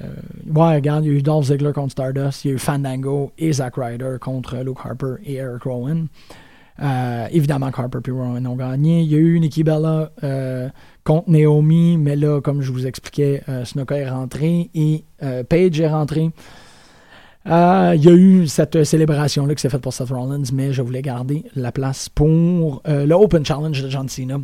regarde, 0.76 1.04
il 1.04 1.08
y 1.10 1.14
a 1.14 1.18
eu 1.18 1.22
Dolph 1.22 1.46
Ziggler 1.46 1.72
contre 1.72 1.90
Stardust, 1.90 2.44
il 2.44 2.48
y 2.48 2.50
a 2.52 2.54
eu 2.54 2.58
Fandango 2.58 3.32
et 3.36 3.52
Zack 3.52 3.74
Ryder 3.76 4.18
contre 4.20 4.58
Luke 4.58 4.78
Harper 4.84 5.14
et 5.24 5.34
Eric 5.34 5.64
Rowan. 5.64 6.06
Évidemment 7.32 7.70
Harper 7.76 7.98
et 8.06 8.10
Rowan 8.12 8.46
ont 8.46 8.54
gagné. 8.54 9.02
Il 9.02 9.10
y 9.10 9.16
a 9.16 9.18
eu 9.18 9.40
Nikki 9.40 9.64
Bella 9.64 10.12
contre 11.06 11.30
Naomi, 11.30 11.96
mais 11.96 12.16
là, 12.16 12.40
comme 12.40 12.60
je 12.60 12.72
vous 12.72 12.86
expliquais, 12.86 13.42
euh, 13.48 13.64
est 13.64 14.10
rentré 14.10 14.70
et 14.74 15.04
euh, 15.22 15.44
Paige 15.44 15.80
est 15.80 15.88
rentré. 15.88 16.32
Euh, 17.46 17.92
Il 17.96 18.04
y 18.04 18.08
a 18.08 18.12
eu 18.12 18.48
cette 18.48 18.82
célébration-là 18.82 19.54
qui 19.54 19.62
s'est 19.62 19.68
faite 19.68 19.80
pour 19.80 19.92
Seth 19.92 20.10
Rollins, 20.10 20.42
mais 20.52 20.72
je 20.72 20.82
voulais 20.82 21.02
garder 21.02 21.44
la 21.54 21.70
place 21.70 22.08
pour 22.08 22.82
euh, 22.88 23.06
le 23.06 23.14
Open 23.14 23.44
Challenge 23.46 23.80
de 23.80 23.88
John 23.88 24.08
Cena. 24.08 24.40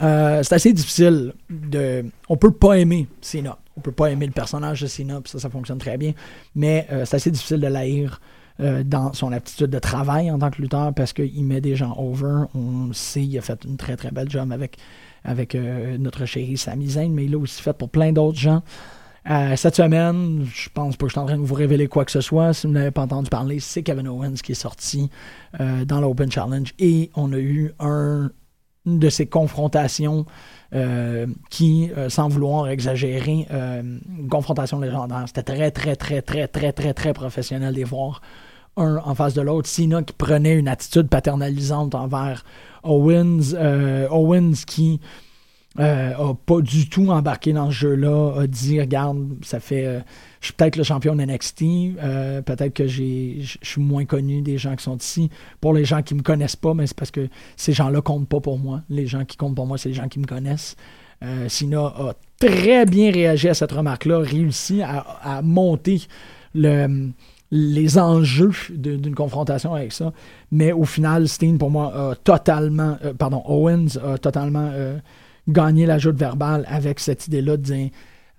Euh, 0.00 0.42
c'est 0.44 0.54
assez 0.54 0.72
difficile 0.72 1.34
de. 1.50 2.04
On 2.28 2.36
peut 2.36 2.52
pas 2.52 2.74
aimer 2.74 3.08
Cena. 3.20 3.58
On 3.76 3.80
peut 3.80 3.92
pas 3.92 4.06
aimer 4.12 4.26
le 4.26 4.32
personnage 4.32 4.80
de 4.80 4.86
Cena, 4.86 5.20
puis 5.20 5.32
ça, 5.32 5.40
ça 5.40 5.50
fonctionne 5.50 5.78
très 5.78 5.98
bien. 5.98 6.12
Mais 6.54 6.86
euh, 6.92 7.04
c'est 7.04 7.16
assez 7.16 7.32
difficile 7.32 7.60
de 7.60 7.66
l'haïr 7.66 8.20
euh, 8.60 8.84
dans 8.84 9.12
son 9.12 9.32
aptitude 9.32 9.70
de 9.70 9.80
travail 9.80 10.30
en 10.30 10.38
tant 10.38 10.50
que 10.50 10.62
lutteur 10.62 10.94
parce 10.94 11.12
qu'il 11.12 11.44
met 11.44 11.60
des 11.60 11.74
gens 11.74 11.96
over. 11.98 12.44
On 12.54 12.92
sait, 12.92 13.24
il 13.24 13.36
a 13.36 13.40
fait 13.40 13.64
une 13.64 13.76
très 13.76 13.96
très 13.96 14.12
belle 14.12 14.30
job 14.30 14.52
avec, 14.52 14.78
avec 15.24 15.54
euh, 15.54 15.96
notre 15.98 16.26
chéri 16.26 16.56
Sami 16.56 16.90
Zayn, 16.90 17.10
mais 17.10 17.24
il 17.24 17.32
l'a 17.32 17.38
aussi 17.38 17.62
fait 17.62 17.72
pour 17.72 17.88
plein 17.88 18.12
d'autres 18.12 18.38
gens. 18.38 18.62
Euh, 19.30 19.56
cette 19.56 19.74
semaine, 19.74 20.46
je 20.52 20.68
pense 20.68 20.96
pas 20.96 21.06
que 21.06 21.08
je 21.08 21.14
suis 21.14 21.20
en 21.20 21.26
train 21.26 21.38
de 21.38 21.42
vous 21.42 21.54
révéler 21.54 21.88
quoi 21.88 22.04
que 22.04 22.10
ce 22.10 22.20
soit. 22.20 22.52
Si 22.52 22.66
vous 22.66 22.74
n'avez 22.74 22.90
pas 22.90 23.02
entendu 23.02 23.30
parler, 23.30 23.58
c'est 23.58 23.82
Kevin 23.82 24.06
Owens 24.06 24.34
qui 24.34 24.52
est 24.52 24.54
sorti 24.54 25.08
euh, 25.60 25.86
dans 25.86 26.00
l'Open 26.00 26.30
Challenge 26.30 26.74
et 26.78 27.10
on 27.16 27.32
a 27.32 27.38
eu 27.38 27.72
un 27.80 28.30
une 28.86 28.98
de 28.98 29.08
ces 29.08 29.24
confrontations 29.24 30.26
qui, 31.48 31.90
sans 32.08 32.28
vouloir 32.28 32.68
exagérer, 32.68 33.46
une 33.50 34.28
confrontation 34.28 34.78
légendaire. 34.78 35.24
C'était 35.26 35.42
très, 35.42 35.70
très, 35.70 35.96
très, 35.96 36.20
très, 36.20 36.48
très, 36.48 36.72
très, 36.74 36.92
très 36.92 37.12
professionnel 37.14 37.72
des 37.72 37.84
voir 37.84 38.20
un 38.76 38.96
en 39.04 39.14
face 39.14 39.34
de 39.34 39.40
l'autre. 39.40 39.68
Cena 39.68 40.02
qui 40.02 40.12
prenait 40.12 40.58
une 40.58 40.68
attitude 40.68 41.08
paternalisante 41.08 41.94
envers 41.94 42.44
Owens. 42.82 43.54
euh, 43.54 44.08
Owens 44.10 44.64
qui 44.66 45.00
euh, 45.80 46.14
a 46.16 46.34
pas 46.34 46.60
du 46.60 46.88
tout 46.88 47.08
embarqué 47.08 47.52
dans 47.52 47.66
ce 47.70 47.74
jeu-là, 47.76 48.34
a 48.42 48.46
dit 48.46 48.80
regarde, 48.80 49.18
ça 49.42 49.58
fait. 49.58 49.84
euh, 49.86 50.00
je 50.40 50.46
suis 50.46 50.54
peut-être 50.54 50.76
le 50.76 50.84
champion 50.84 51.16
de 51.16 51.22
NXT, 51.24 51.62
euh, 52.00 52.42
peut-être 52.42 52.74
que 52.74 52.86
j'ai, 52.86 53.38
je 53.40 53.58
suis 53.62 53.80
moins 53.80 54.04
connu 54.04 54.40
des 54.42 54.56
gens 54.56 54.76
qui 54.76 54.84
sont 54.84 54.96
ici. 54.96 55.30
Pour 55.60 55.72
les 55.72 55.84
gens 55.84 56.02
qui 56.02 56.14
me 56.14 56.22
connaissent 56.22 56.54
pas, 56.54 56.74
mais 56.74 56.86
c'est 56.86 56.96
parce 56.96 57.10
que 57.10 57.28
ces 57.56 57.72
gens-là 57.72 58.00
comptent 58.02 58.28
pas 58.28 58.40
pour 58.40 58.58
moi. 58.58 58.82
Les 58.88 59.06
gens 59.06 59.24
qui 59.24 59.36
comptent 59.36 59.56
pour 59.56 59.66
moi, 59.66 59.76
c'est 59.78 59.88
les 59.88 59.94
gens 59.96 60.08
qui 60.08 60.20
me 60.20 60.26
connaissent. 60.26 60.76
Sina 61.48 61.80
a 61.86 62.12
très 62.38 62.84
bien 62.84 63.10
réagi 63.10 63.48
à 63.48 63.54
cette 63.54 63.72
remarque-là, 63.72 64.18
réussi 64.18 64.82
à, 64.82 64.98
à 65.22 65.40
monter 65.40 66.02
le, 66.54 67.08
les 67.56 67.98
enjeux 67.98 68.50
d'une 68.68 69.14
confrontation 69.14 69.74
avec 69.74 69.92
ça. 69.92 70.12
Mais 70.50 70.72
au 70.72 70.84
final, 70.84 71.28
Steen, 71.28 71.56
pour 71.56 71.70
moi, 71.70 72.10
a 72.10 72.16
totalement, 72.16 72.98
euh, 73.04 73.14
pardon, 73.14 73.44
Owens 73.46 73.96
a 74.04 74.18
totalement 74.18 74.70
euh, 74.72 74.98
gagné 75.46 75.86
la 75.86 75.98
joute 75.98 76.16
verbale 76.16 76.64
avec 76.66 76.98
cette 76.98 77.28
idée-là 77.28 77.56
de 77.56 77.62
dire 77.62 77.90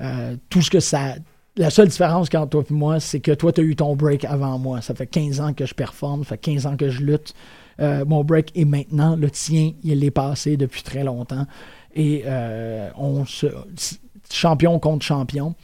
euh, 0.02 0.36
tout 0.50 0.62
ce 0.62 0.70
que 0.70 0.82
ça. 0.82 1.16
La 1.56 1.70
seule 1.70 1.88
différence 1.88 2.28
entre 2.36 2.50
toi 2.50 2.64
et 2.70 2.74
moi, 2.74 3.00
c'est 3.00 3.22
que 3.22 3.32
toi, 3.32 3.54
tu 3.54 3.62
as 3.62 3.64
eu 3.64 3.78
ton 3.78 3.96
break 3.96 4.26
avant 4.26 4.60
moi. 4.60 4.82
Ça 4.82 4.94
fait 4.94 5.08
15 5.08 5.40
ans 5.40 5.54
que 5.54 5.66
je 5.66 5.74
performe, 5.74 6.26
ça 6.26 6.32
fait 6.32 6.38
15 6.38 6.66
ans 6.66 6.76
que 6.76 6.90
je 6.90 7.02
lutte. 7.02 7.34
Mon 7.80 8.26
break 8.26 8.52
est 8.58 8.66
maintenant. 8.66 9.16
Le 9.16 9.30
tien, 9.30 9.72
il 9.84 10.04
est 10.04 10.12
passé 10.12 10.58
depuis 10.58 10.84
très 10.84 11.06
longtemps. 11.06 11.46
Et 11.96 12.26
on 12.98 13.26
se. 13.26 13.48
Champion 14.30 14.80
contre 14.80 15.06
champion 15.06 15.56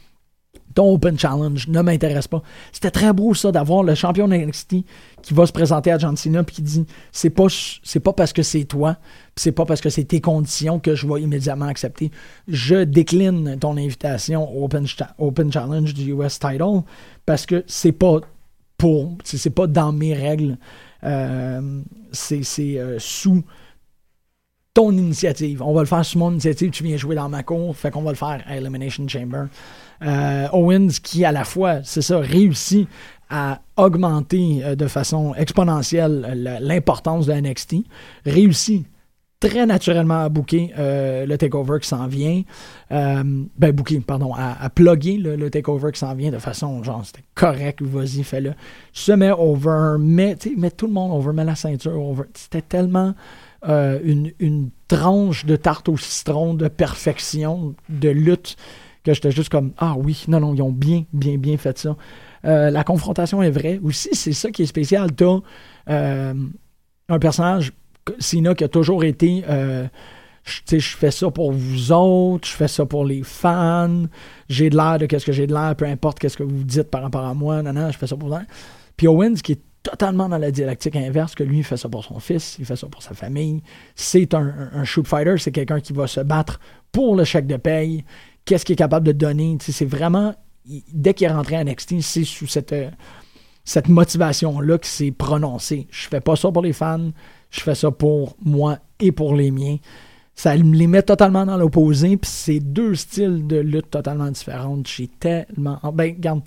ton 0.74 0.94
Open 0.94 1.18
Challenge 1.18 1.68
ne 1.68 1.82
m'intéresse 1.82 2.28
pas. 2.28 2.42
C'était 2.72 2.90
très 2.90 3.12
beau 3.12 3.34
ça 3.34 3.52
d'avoir 3.52 3.82
le 3.82 3.94
champion 3.94 4.28
de 4.28 4.34
NXT 4.34 4.76
qui 5.22 5.34
va 5.34 5.46
se 5.46 5.52
présenter 5.52 5.92
à 5.92 5.98
John 5.98 6.16
Cena 6.16 6.42
puis 6.44 6.56
qui 6.56 6.62
dit 6.62 6.86
c'est 7.12 7.30
pas 7.30 7.46
c'est 7.82 8.00
pas 8.00 8.12
parce 8.12 8.32
que 8.32 8.42
c'est 8.42 8.64
toi, 8.64 8.96
c'est 9.36 9.52
pas 9.52 9.64
parce 9.64 9.80
que 9.80 9.90
c'est 9.90 10.04
tes 10.04 10.20
conditions 10.20 10.78
que 10.78 10.94
je 10.94 11.06
vais 11.06 11.22
immédiatement 11.22 11.66
accepter. 11.66 12.10
Je 12.48 12.84
décline 12.84 13.58
ton 13.58 13.76
invitation 13.76 14.50
au 14.56 14.64
Open, 14.64 14.86
Open 15.18 15.52
Challenge 15.52 15.92
du 15.94 16.12
US 16.12 16.38
Title 16.38 16.82
parce 17.26 17.46
que 17.46 17.64
c'est 17.66 17.92
pas 17.92 18.20
pour 18.78 19.16
c'est 19.24 19.50
pas 19.50 19.66
dans 19.66 19.92
mes 19.92 20.14
règles. 20.14 20.58
Euh, 21.04 21.82
c'est 22.12 22.42
c'est, 22.42 22.78
euh, 22.78 22.98
sous 22.98 23.42
ton 24.74 24.90
initiative. 24.92 25.62
On 25.62 25.72
va 25.72 25.80
le 25.80 25.86
faire 25.86 26.04
sous 26.04 26.18
mon 26.18 26.30
initiative. 26.30 26.70
Tu 26.70 26.84
viens 26.84 26.96
jouer 26.96 27.14
dans 27.14 27.28
ma 27.28 27.42
cour. 27.42 27.76
Fait 27.76 27.90
qu'on 27.90 28.02
va 28.02 28.10
le 28.10 28.16
faire 28.16 28.42
à 28.46 28.56
Elimination 28.56 29.06
Chamber. 29.06 29.44
Euh, 30.02 30.48
Owens 30.52 30.98
qui, 31.02 31.24
à 31.24 31.32
la 31.32 31.44
fois, 31.44 31.80
c'est 31.84 32.02
ça, 32.02 32.18
réussit 32.18 32.88
à 33.30 33.60
augmenter 33.76 34.62
euh, 34.64 34.74
de 34.74 34.86
façon 34.86 35.34
exponentielle 35.34 36.26
euh, 36.26 36.58
l'importance 36.60 37.26
de 37.26 37.32
NXT. 37.32 37.76
Réussit 38.24 38.86
très 39.40 39.66
naturellement 39.66 40.22
à 40.22 40.28
booker 40.28 40.72
le 40.78 41.36
takeover 41.36 41.80
qui 41.80 41.88
s'en 41.88 42.06
vient. 42.06 42.42
Ben, 42.88 43.72
booker, 43.72 43.98
pardon, 43.98 44.32
à, 44.36 44.70
plugger 44.70 45.16
le, 45.16 45.50
takeover 45.50 45.90
qui 45.90 45.98
s'en 45.98 46.14
vient 46.14 46.30
de 46.30 46.38
façon, 46.38 46.80
genre, 46.84 47.04
c'était 47.04 47.24
correct, 47.34 47.82
vas-y, 47.82 48.22
fais-le. 48.22 48.54
Se 48.92 49.10
met 49.10 49.32
over, 49.32 49.96
met, 49.98 50.38
met 50.56 50.70
tout 50.70 50.86
le 50.86 50.92
monde 50.92 51.10
over, 51.10 51.32
met 51.32 51.42
la 51.42 51.56
ceinture 51.56 51.98
over. 52.00 52.26
C'était 52.34 52.62
tellement 52.62 53.14
euh, 53.68 53.98
une, 54.04 54.70
tranche 54.88 55.46
de 55.46 55.56
tarte 55.56 55.88
au 55.88 55.96
citron 55.96 56.52
de 56.52 56.68
perfection, 56.68 57.74
de 57.88 58.10
lutte 58.10 58.56
que 59.04 59.14
j'étais 59.14 59.30
juste 59.30 59.48
comme 59.48 59.72
Ah 59.78 59.94
oui, 59.96 60.24
non, 60.28 60.40
non, 60.40 60.54
ils 60.54 60.62
ont 60.62 60.70
bien, 60.70 61.04
bien, 61.12 61.38
bien 61.38 61.56
fait 61.56 61.78
ça. 61.78 61.96
Euh, 62.44 62.70
la 62.70 62.84
confrontation 62.84 63.42
est 63.42 63.50
vraie. 63.50 63.80
Aussi, 63.82 64.10
c'est 64.12 64.32
ça 64.32 64.50
qui 64.50 64.62
est 64.62 64.66
spécial. 64.66 65.12
T'as 65.12 65.38
euh, 65.88 66.34
un 67.08 67.18
personnage, 67.18 67.72
Cena, 68.18 68.54
qui 68.54 68.64
a 68.64 68.68
toujours 68.68 69.04
été. 69.04 69.44
euh, 69.48 69.86
je 70.44 70.78
fais 70.80 71.10
ça 71.10 71.30
pour 71.30 71.52
vous 71.52 71.92
autres, 71.92 72.48
je 72.48 72.54
fais 72.54 72.68
ça 72.68 72.84
pour 72.84 73.04
les 73.04 73.22
fans, 73.22 74.06
j'ai 74.48 74.70
de 74.70 74.76
l'air 74.76 74.98
de 74.98 75.06
qu'est-ce 75.06 75.24
que 75.24 75.30
j'ai 75.30 75.46
de 75.46 75.54
l'air, 75.54 75.76
peu 75.76 75.84
importe 75.84 76.18
qu'est-ce 76.18 76.36
que 76.36 76.42
vous 76.42 76.64
dites 76.64 76.90
par 76.90 77.02
rapport 77.02 77.24
à 77.24 77.32
moi, 77.32 77.62
non, 77.62 77.72
non, 77.72 77.90
je 77.92 77.96
fais 77.96 78.08
ça 78.08 78.16
pour 78.16 78.28
vous. 78.28 78.34
Puis 78.96 79.06
Owens, 79.06 79.34
qui 79.34 79.52
est 79.52 79.60
totalement 79.82 80.28
dans 80.28 80.38
la 80.38 80.50
dialectique 80.50 80.96
inverse, 80.96 81.34
que 81.34 81.42
lui, 81.42 81.58
il 81.58 81.64
fait 81.64 81.76
ça 81.76 81.88
pour 81.88 82.04
son 82.04 82.18
fils, 82.20 82.56
il 82.58 82.64
fait 82.64 82.76
ça 82.76 82.86
pour 82.86 83.02
sa 83.02 83.14
famille. 83.14 83.62
C'est 83.94 84.32
un, 84.34 84.70
un- 84.72 84.84
shoot 84.84 85.06
fighter, 85.06 85.34
c'est 85.38 85.52
quelqu'un 85.52 85.80
qui 85.80 85.92
va 85.92 86.06
se 86.06 86.20
battre 86.20 86.60
pour 86.92 87.16
le 87.16 87.24
chèque 87.24 87.46
de 87.46 87.56
paye. 87.56 88.04
Qu'est-ce 88.44 88.64
qu'il 88.64 88.74
est 88.74 88.76
capable 88.76 89.06
de 89.06 89.12
donner? 89.12 89.56
C'est 89.60 89.84
vraiment, 89.84 90.34
dès 90.92 91.14
qu'il 91.14 91.26
est 91.26 91.32
rentré 91.32 91.56
à 91.56 91.64
NXT, 91.64 92.00
c'est 92.00 92.24
sous 92.24 92.46
cette, 92.46 92.72
euh, 92.72 92.90
cette 93.64 93.88
motivation-là 93.88 94.78
qui 94.78 94.88
s'est 94.90 95.10
prononcée. 95.12 95.86
Je 95.90 96.08
fais 96.08 96.20
pas 96.20 96.36
ça 96.36 96.50
pour 96.52 96.62
les 96.62 96.72
fans, 96.72 97.10
je 97.50 97.60
fais 97.60 97.74
ça 97.74 97.90
pour 97.90 98.36
moi 98.44 98.78
et 99.00 99.12
pour 99.12 99.34
les 99.34 99.50
miens. 99.50 99.76
Ça 100.34 100.56
les 100.56 100.86
met 100.86 101.02
totalement 101.02 101.44
dans 101.44 101.58
l'opposé, 101.58 102.16
puis 102.16 102.30
c'est 102.30 102.58
deux 102.60 102.94
styles 102.94 103.46
de 103.46 103.58
lutte 103.58 103.90
totalement 103.90 104.30
différents. 104.30 104.80
J'ai 104.86 105.06
tellement. 105.08 105.78
Ben, 105.92 106.14
regarde, 106.14 106.40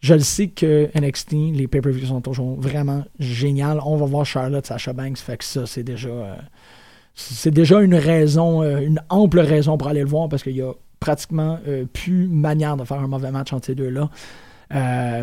je 0.00 0.14
le 0.14 0.20
sais 0.20 0.48
que 0.48 0.88
NXT, 0.98 1.32
les 1.52 1.68
pay-per-views 1.68 2.06
sont 2.06 2.22
toujours 2.22 2.58
vraiment 2.58 3.04
géniales. 3.18 3.80
On 3.84 3.96
va 3.96 4.06
voir 4.06 4.24
Charlotte, 4.24 4.64
Sasha 4.64 4.94
Banks, 4.94 5.18
fait 5.18 5.36
que 5.36 5.44
ça, 5.44 5.66
c'est 5.66 5.82
déjà. 5.82 6.08
euh, 6.08 7.50
déjà 7.50 7.80
une 7.82 7.94
raison, 7.94 8.62
euh, 8.62 8.80
une 8.80 9.00
ample 9.10 9.40
raison 9.40 9.76
pour 9.76 9.88
aller 9.88 10.00
le 10.00 10.08
voir 10.08 10.30
parce 10.30 10.42
qu'il 10.42 10.56
y 10.56 10.62
a 10.62 10.72
pratiquement 11.00 11.58
euh, 11.68 11.84
plus 11.84 12.28
manière 12.28 12.78
de 12.78 12.84
faire 12.84 13.00
un 13.00 13.08
mauvais 13.08 13.30
match 13.30 13.52
entre 13.52 13.66
ces 13.66 13.74
deux-là. 13.74 14.08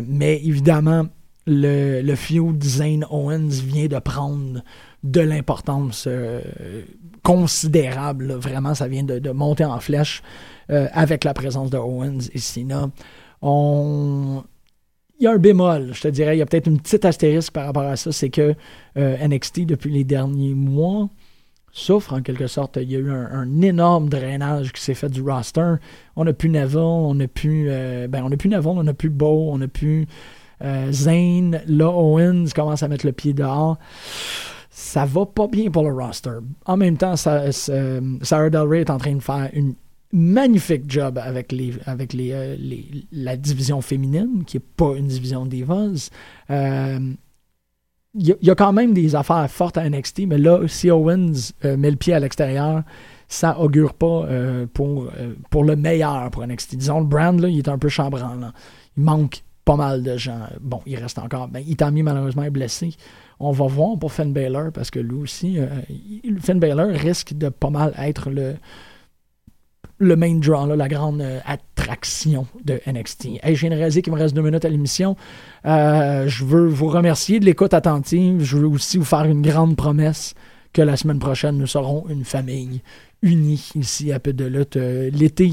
Mais 0.06 0.40
évidemment, 0.44 1.06
le, 1.46 2.02
le 2.02 2.14
feud 2.14 2.62
Zane 2.62 3.04
Owens 3.10 3.62
vient 3.64 3.86
de 3.86 3.98
prendre 3.98 4.62
de 5.02 5.20
l'importance 5.20 6.06
considérable. 7.22 8.34
Vraiment, 8.34 8.74
ça 8.74 8.86
vient 8.86 9.04
de, 9.04 9.30
monter 9.30 9.64
en 9.64 9.80
flèche 9.80 10.22
avec 10.68 11.24
la 11.24 11.32
présence 11.32 11.70
de 11.70 11.78
Owens 11.78 12.28
et 12.34 12.38
Cena. 12.38 12.90
On... 13.40 14.42
Il 15.20 15.24
y 15.24 15.26
a 15.26 15.32
un 15.32 15.38
bémol, 15.38 15.90
je 15.92 16.00
te 16.00 16.08
dirais. 16.08 16.36
Il 16.36 16.38
y 16.38 16.42
a 16.42 16.46
peut-être 16.46 16.68
une 16.68 16.80
petite 16.80 17.04
astérisque 17.04 17.52
par 17.52 17.66
rapport 17.66 17.82
à 17.82 17.96
ça. 17.96 18.12
C'est 18.12 18.30
que 18.30 18.54
euh, 18.96 19.28
NXT, 19.28 19.66
depuis 19.66 19.90
les 19.90 20.04
derniers 20.04 20.54
mois, 20.54 21.08
souffre 21.72 22.12
en 22.12 22.22
quelque 22.22 22.46
sorte. 22.46 22.78
Il 22.80 22.90
y 22.90 22.94
a 22.94 23.00
eu 23.00 23.10
un, 23.10 23.60
énorme 23.62 24.08
drainage 24.08 24.72
qui 24.72 24.80
s'est 24.80 24.94
fait 24.94 25.08
du 25.08 25.22
roster. 25.22 25.74
On 26.14 26.24
n'a 26.24 26.32
plus 26.32 26.48
Neville, 26.48 26.78
on 26.78 27.14
n'a 27.14 27.26
plus, 27.26 27.66
euh, 27.68 28.06
ben, 28.06 28.22
on 28.24 28.28
n'a 28.28 28.36
plus 28.36 28.48
Neville, 28.48 28.68
on 28.68 28.84
n'a 28.84 28.94
plus 28.94 29.10
Beau, 29.10 29.50
on 29.50 29.58
n'a 29.58 29.68
plus 29.68 30.06
euh, 30.62 30.92
Zane. 30.92 31.62
Là, 31.66 31.88
Owens 31.90 32.46
commence 32.54 32.84
à 32.84 32.88
mettre 32.88 33.04
le 33.04 33.12
pied 33.12 33.32
dehors. 33.32 33.76
Ça 34.70 35.04
va 35.04 35.26
pas 35.26 35.48
bien 35.48 35.70
pour 35.72 35.82
le 35.82 35.92
roster. 35.92 36.38
En 36.64 36.76
même 36.76 36.96
temps, 36.96 37.16
ça- 37.16 37.50
Sarah 37.50 38.50
Del 38.50 38.60
Rey 38.60 38.80
est 38.82 38.90
en 38.90 38.98
train 38.98 39.16
de 39.16 39.22
faire 39.22 39.50
une 39.52 39.74
magnifique 40.12 40.84
job 40.90 41.18
avec 41.18 41.52
les 41.52 41.74
avec 41.86 42.12
les, 42.12 42.32
euh, 42.32 42.56
les- 42.58 43.06
la 43.12 43.36
division 43.36 43.80
féminine, 43.80 44.44
qui 44.46 44.56
est 44.56 44.66
pas 44.76 44.94
une 44.96 45.06
division 45.08 45.44
de 45.44 45.50
divas. 45.50 46.10
Euh, 46.50 46.98
il 48.14 48.26
y, 48.26 48.32
a- 48.32 48.36
il 48.40 48.54
quand 48.54 48.72
même 48.72 48.94
des 48.94 49.14
affaires 49.14 49.48
fortes 49.50 49.76
à 49.76 49.84
NXT, 49.88 50.26
mais 50.26 50.38
là, 50.38 50.66
si 50.66 50.90
Owens 50.90 51.52
euh, 51.64 51.76
met 51.76 51.90
le 51.90 51.96
pied 51.96 52.14
à 52.14 52.20
l'extérieur, 52.20 52.82
ça 53.28 53.58
augure 53.60 53.92
pas 53.92 54.26
pour, 54.72 55.08
pour 55.50 55.62
le 55.64 55.76
meilleur 55.76 56.30
pour 56.30 56.42
NXT. 56.46 56.76
Disons, 56.76 57.00
le 57.00 57.06
brand, 57.06 57.38
là, 57.38 57.48
il 57.48 57.58
est 57.58 57.68
un 57.68 57.76
peu 57.76 57.90
chambrant. 57.90 58.34
là. 58.34 58.54
Il 58.96 59.02
manque 59.02 59.42
pas 59.66 59.76
mal 59.76 60.02
de 60.02 60.16
gens. 60.16 60.40
Bon, 60.62 60.80
il 60.86 60.96
reste 60.96 61.18
encore. 61.18 61.48
Ben, 61.48 61.62
Itami, 61.66 62.02
malheureusement, 62.02 62.50
blessé. 62.50 62.94
On 63.38 63.52
va 63.52 63.66
voir 63.66 63.98
pour 63.98 64.10
Finn 64.12 64.32
Balor, 64.32 64.72
parce 64.72 64.90
que 64.90 64.98
lui 64.98 65.16
aussi, 65.16 65.58
il- 66.24 66.40
Finn 66.40 66.58
Balor 66.58 66.88
risque 66.88 67.34
de 67.34 67.50
pas 67.50 67.68
mal 67.68 67.92
être 67.98 68.30
le, 68.30 68.54
le 69.98 70.16
main 70.16 70.36
draw, 70.36 70.66
la 70.74 70.88
grande 70.88 71.20
euh, 71.20 71.40
attraction 71.44 72.46
de 72.64 72.80
NXT. 72.86 73.28
Hey, 73.42 73.56
j'ai 73.56 73.68
réalisé 73.68 74.02
qu'il 74.02 74.12
me 74.12 74.18
reste 74.18 74.34
deux 74.34 74.42
minutes 74.42 74.64
à 74.64 74.68
l'émission. 74.68 75.16
Euh, 75.66 76.28
je 76.28 76.44
veux 76.44 76.66
vous 76.66 76.88
remercier 76.88 77.40
de 77.40 77.44
l'écoute 77.44 77.74
attentive. 77.74 78.42
Je 78.42 78.56
veux 78.56 78.68
aussi 78.68 78.98
vous 78.98 79.04
faire 79.04 79.24
une 79.24 79.42
grande 79.42 79.76
promesse 79.76 80.34
que 80.72 80.82
la 80.82 80.96
semaine 80.96 81.18
prochaine, 81.18 81.58
nous 81.58 81.66
serons 81.66 82.04
une 82.08 82.24
famille 82.24 82.82
unie 83.22 83.70
ici 83.74 84.12
à 84.12 84.20
Peu 84.20 84.32
de 84.32 84.44
lutte. 84.44 84.76
Euh, 84.76 85.10
L'été 85.12 85.50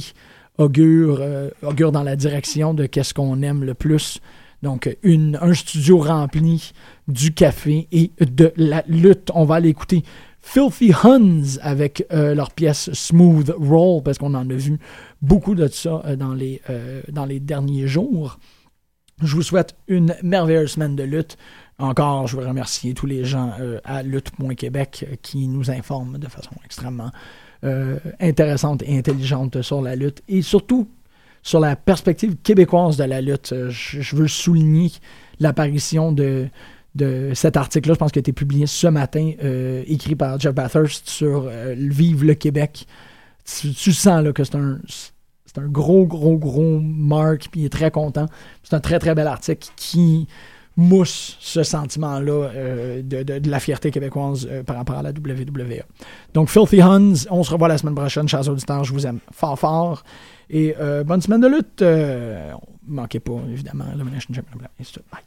augure, 0.57 1.21
augure 1.63 1.91
dans 1.91 2.03
la 2.03 2.15
direction 2.15 2.73
de 2.73 2.85
qu'est-ce 2.85 3.13
qu'on 3.13 3.41
aime 3.41 3.65
le 3.65 3.73
plus. 3.73 4.21
Donc, 4.63 4.95
une, 5.03 5.37
un 5.41 5.53
studio 5.53 5.97
rempli 5.97 6.71
du 7.09 7.33
café 7.33 7.89
et 7.91 8.11
de 8.21 8.53
la 8.55 8.83
lutte. 8.87 9.31
On 9.35 9.43
va 9.43 9.55
aller 9.55 9.69
écouter 9.69 10.03
Filthy 10.45 10.93
Huns 11.03 11.57
avec 11.61 12.05
euh, 12.13 12.35
leur 12.35 12.51
pièce 12.51 12.93
Smooth 12.93 13.49
Roll, 13.57 14.03
parce 14.03 14.19
qu'on 14.19 14.35
en 14.35 14.47
a 14.47 14.53
vu 14.53 14.77
beaucoup 15.21 15.55
de 15.55 15.67
ça 15.67 16.03
euh, 16.05 16.15
dans, 16.15 16.35
les, 16.35 16.61
euh, 16.69 17.01
dans 17.11 17.25
les 17.25 17.39
derniers 17.39 17.87
jours. 17.87 18.37
Je 19.23 19.35
vous 19.35 19.41
souhaite 19.41 19.75
une 19.87 20.15
merveilleuse 20.21 20.73
semaine 20.73 20.95
de 20.95 21.03
lutte. 21.03 21.35
Encore, 21.79 22.27
je 22.27 22.37
veux 22.37 22.47
remercier 22.47 22.93
tous 22.93 23.07
les 23.07 23.25
gens 23.25 23.51
à 23.83 24.03
lutte.québec 24.03 25.05
qui 25.21 25.47
nous 25.47 25.71
informent 25.71 26.17
de 26.17 26.27
façon 26.27 26.51
extrêmement 26.63 27.11
intéressante 28.19 28.83
et 28.85 28.97
intelligente 28.97 29.61
sur 29.61 29.81
la 29.81 29.95
lutte 29.95 30.21
et 30.27 30.41
surtout 30.41 30.87
sur 31.41 31.59
la 31.61 31.77
perspective 31.77 32.35
québécoise 32.43 32.97
de 32.97 33.05
la 33.05 33.21
lutte. 33.21 33.53
Je 33.69 34.15
veux 34.15 34.27
souligner 34.27 34.91
l'apparition 35.39 36.11
de, 36.11 36.47
de 36.95 37.31
cet 37.33 37.57
article-là, 37.57 37.93
je 37.93 37.99
pense 37.99 38.11
qu'il 38.11 38.19
a 38.19 38.21
été 38.21 38.33
publié 38.33 38.65
ce 38.67 38.87
matin, 38.87 39.31
euh, 39.43 39.83
écrit 39.85 40.15
par 40.15 40.39
Jeff 40.39 40.53
Bathurst 40.55 41.09
sur 41.09 41.45
euh, 41.47 41.75
Vive 41.77 42.23
le 42.23 42.33
Québec. 42.35 42.87
Tu, 43.45 43.73
sens 43.91 44.23
là, 44.23 44.31
que 44.33 44.43
c'est 44.43 44.55
un, 44.55 44.79
c'est 45.45 45.57
un 45.59 45.67
gros, 45.67 46.05
gros, 46.07 46.37
gros 46.37 46.79
marque, 46.79 47.49
puis 47.51 47.61
il 47.61 47.65
est 47.65 47.69
très 47.69 47.91
content. 47.91 48.25
C'est 48.63 48.73
un 48.75 48.79
très, 48.79 48.97
très 48.97 49.13
bel 49.13 49.27
article 49.27 49.67
qui 49.75 50.27
mousse 50.77 51.37
ce 51.39 51.63
sentiment-là 51.63 52.49
euh, 52.55 53.01
de, 53.01 53.23
de- 53.23 53.49
la 53.49 53.59
fierté 53.59 53.91
québécoise 53.91 54.47
par 54.65 54.77
rapport 54.77 54.97
à 54.97 55.03
la 55.03 55.11
WWE. 55.11 55.83
Donc, 56.33 56.49
Filthy 56.49 56.81
Huns, 56.81 57.13
on 57.29 57.43
se 57.43 57.51
revoit 57.51 57.67
la 57.67 57.77
semaine 57.77 57.95
prochaine, 57.95 58.27
chers 58.27 58.47
auditeurs, 58.49 58.83
je 58.83 58.93
vous 58.93 59.05
aime 59.05 59.19
fort, 59.31 59.59
fort. 59.59 60.03
Et 60.49 60.73
bonne 61.05 61.21
semaine 61.21 61.41
de 61.41 61.47
lutte. 61.47 61.83
Manquez 62.87 63.19
pas, 63.19 63.39
évidemment, 63.51 63.85
Elimination 63.93 64.33
Chamber. 64.33 64.49
Bye. 65.11 65.21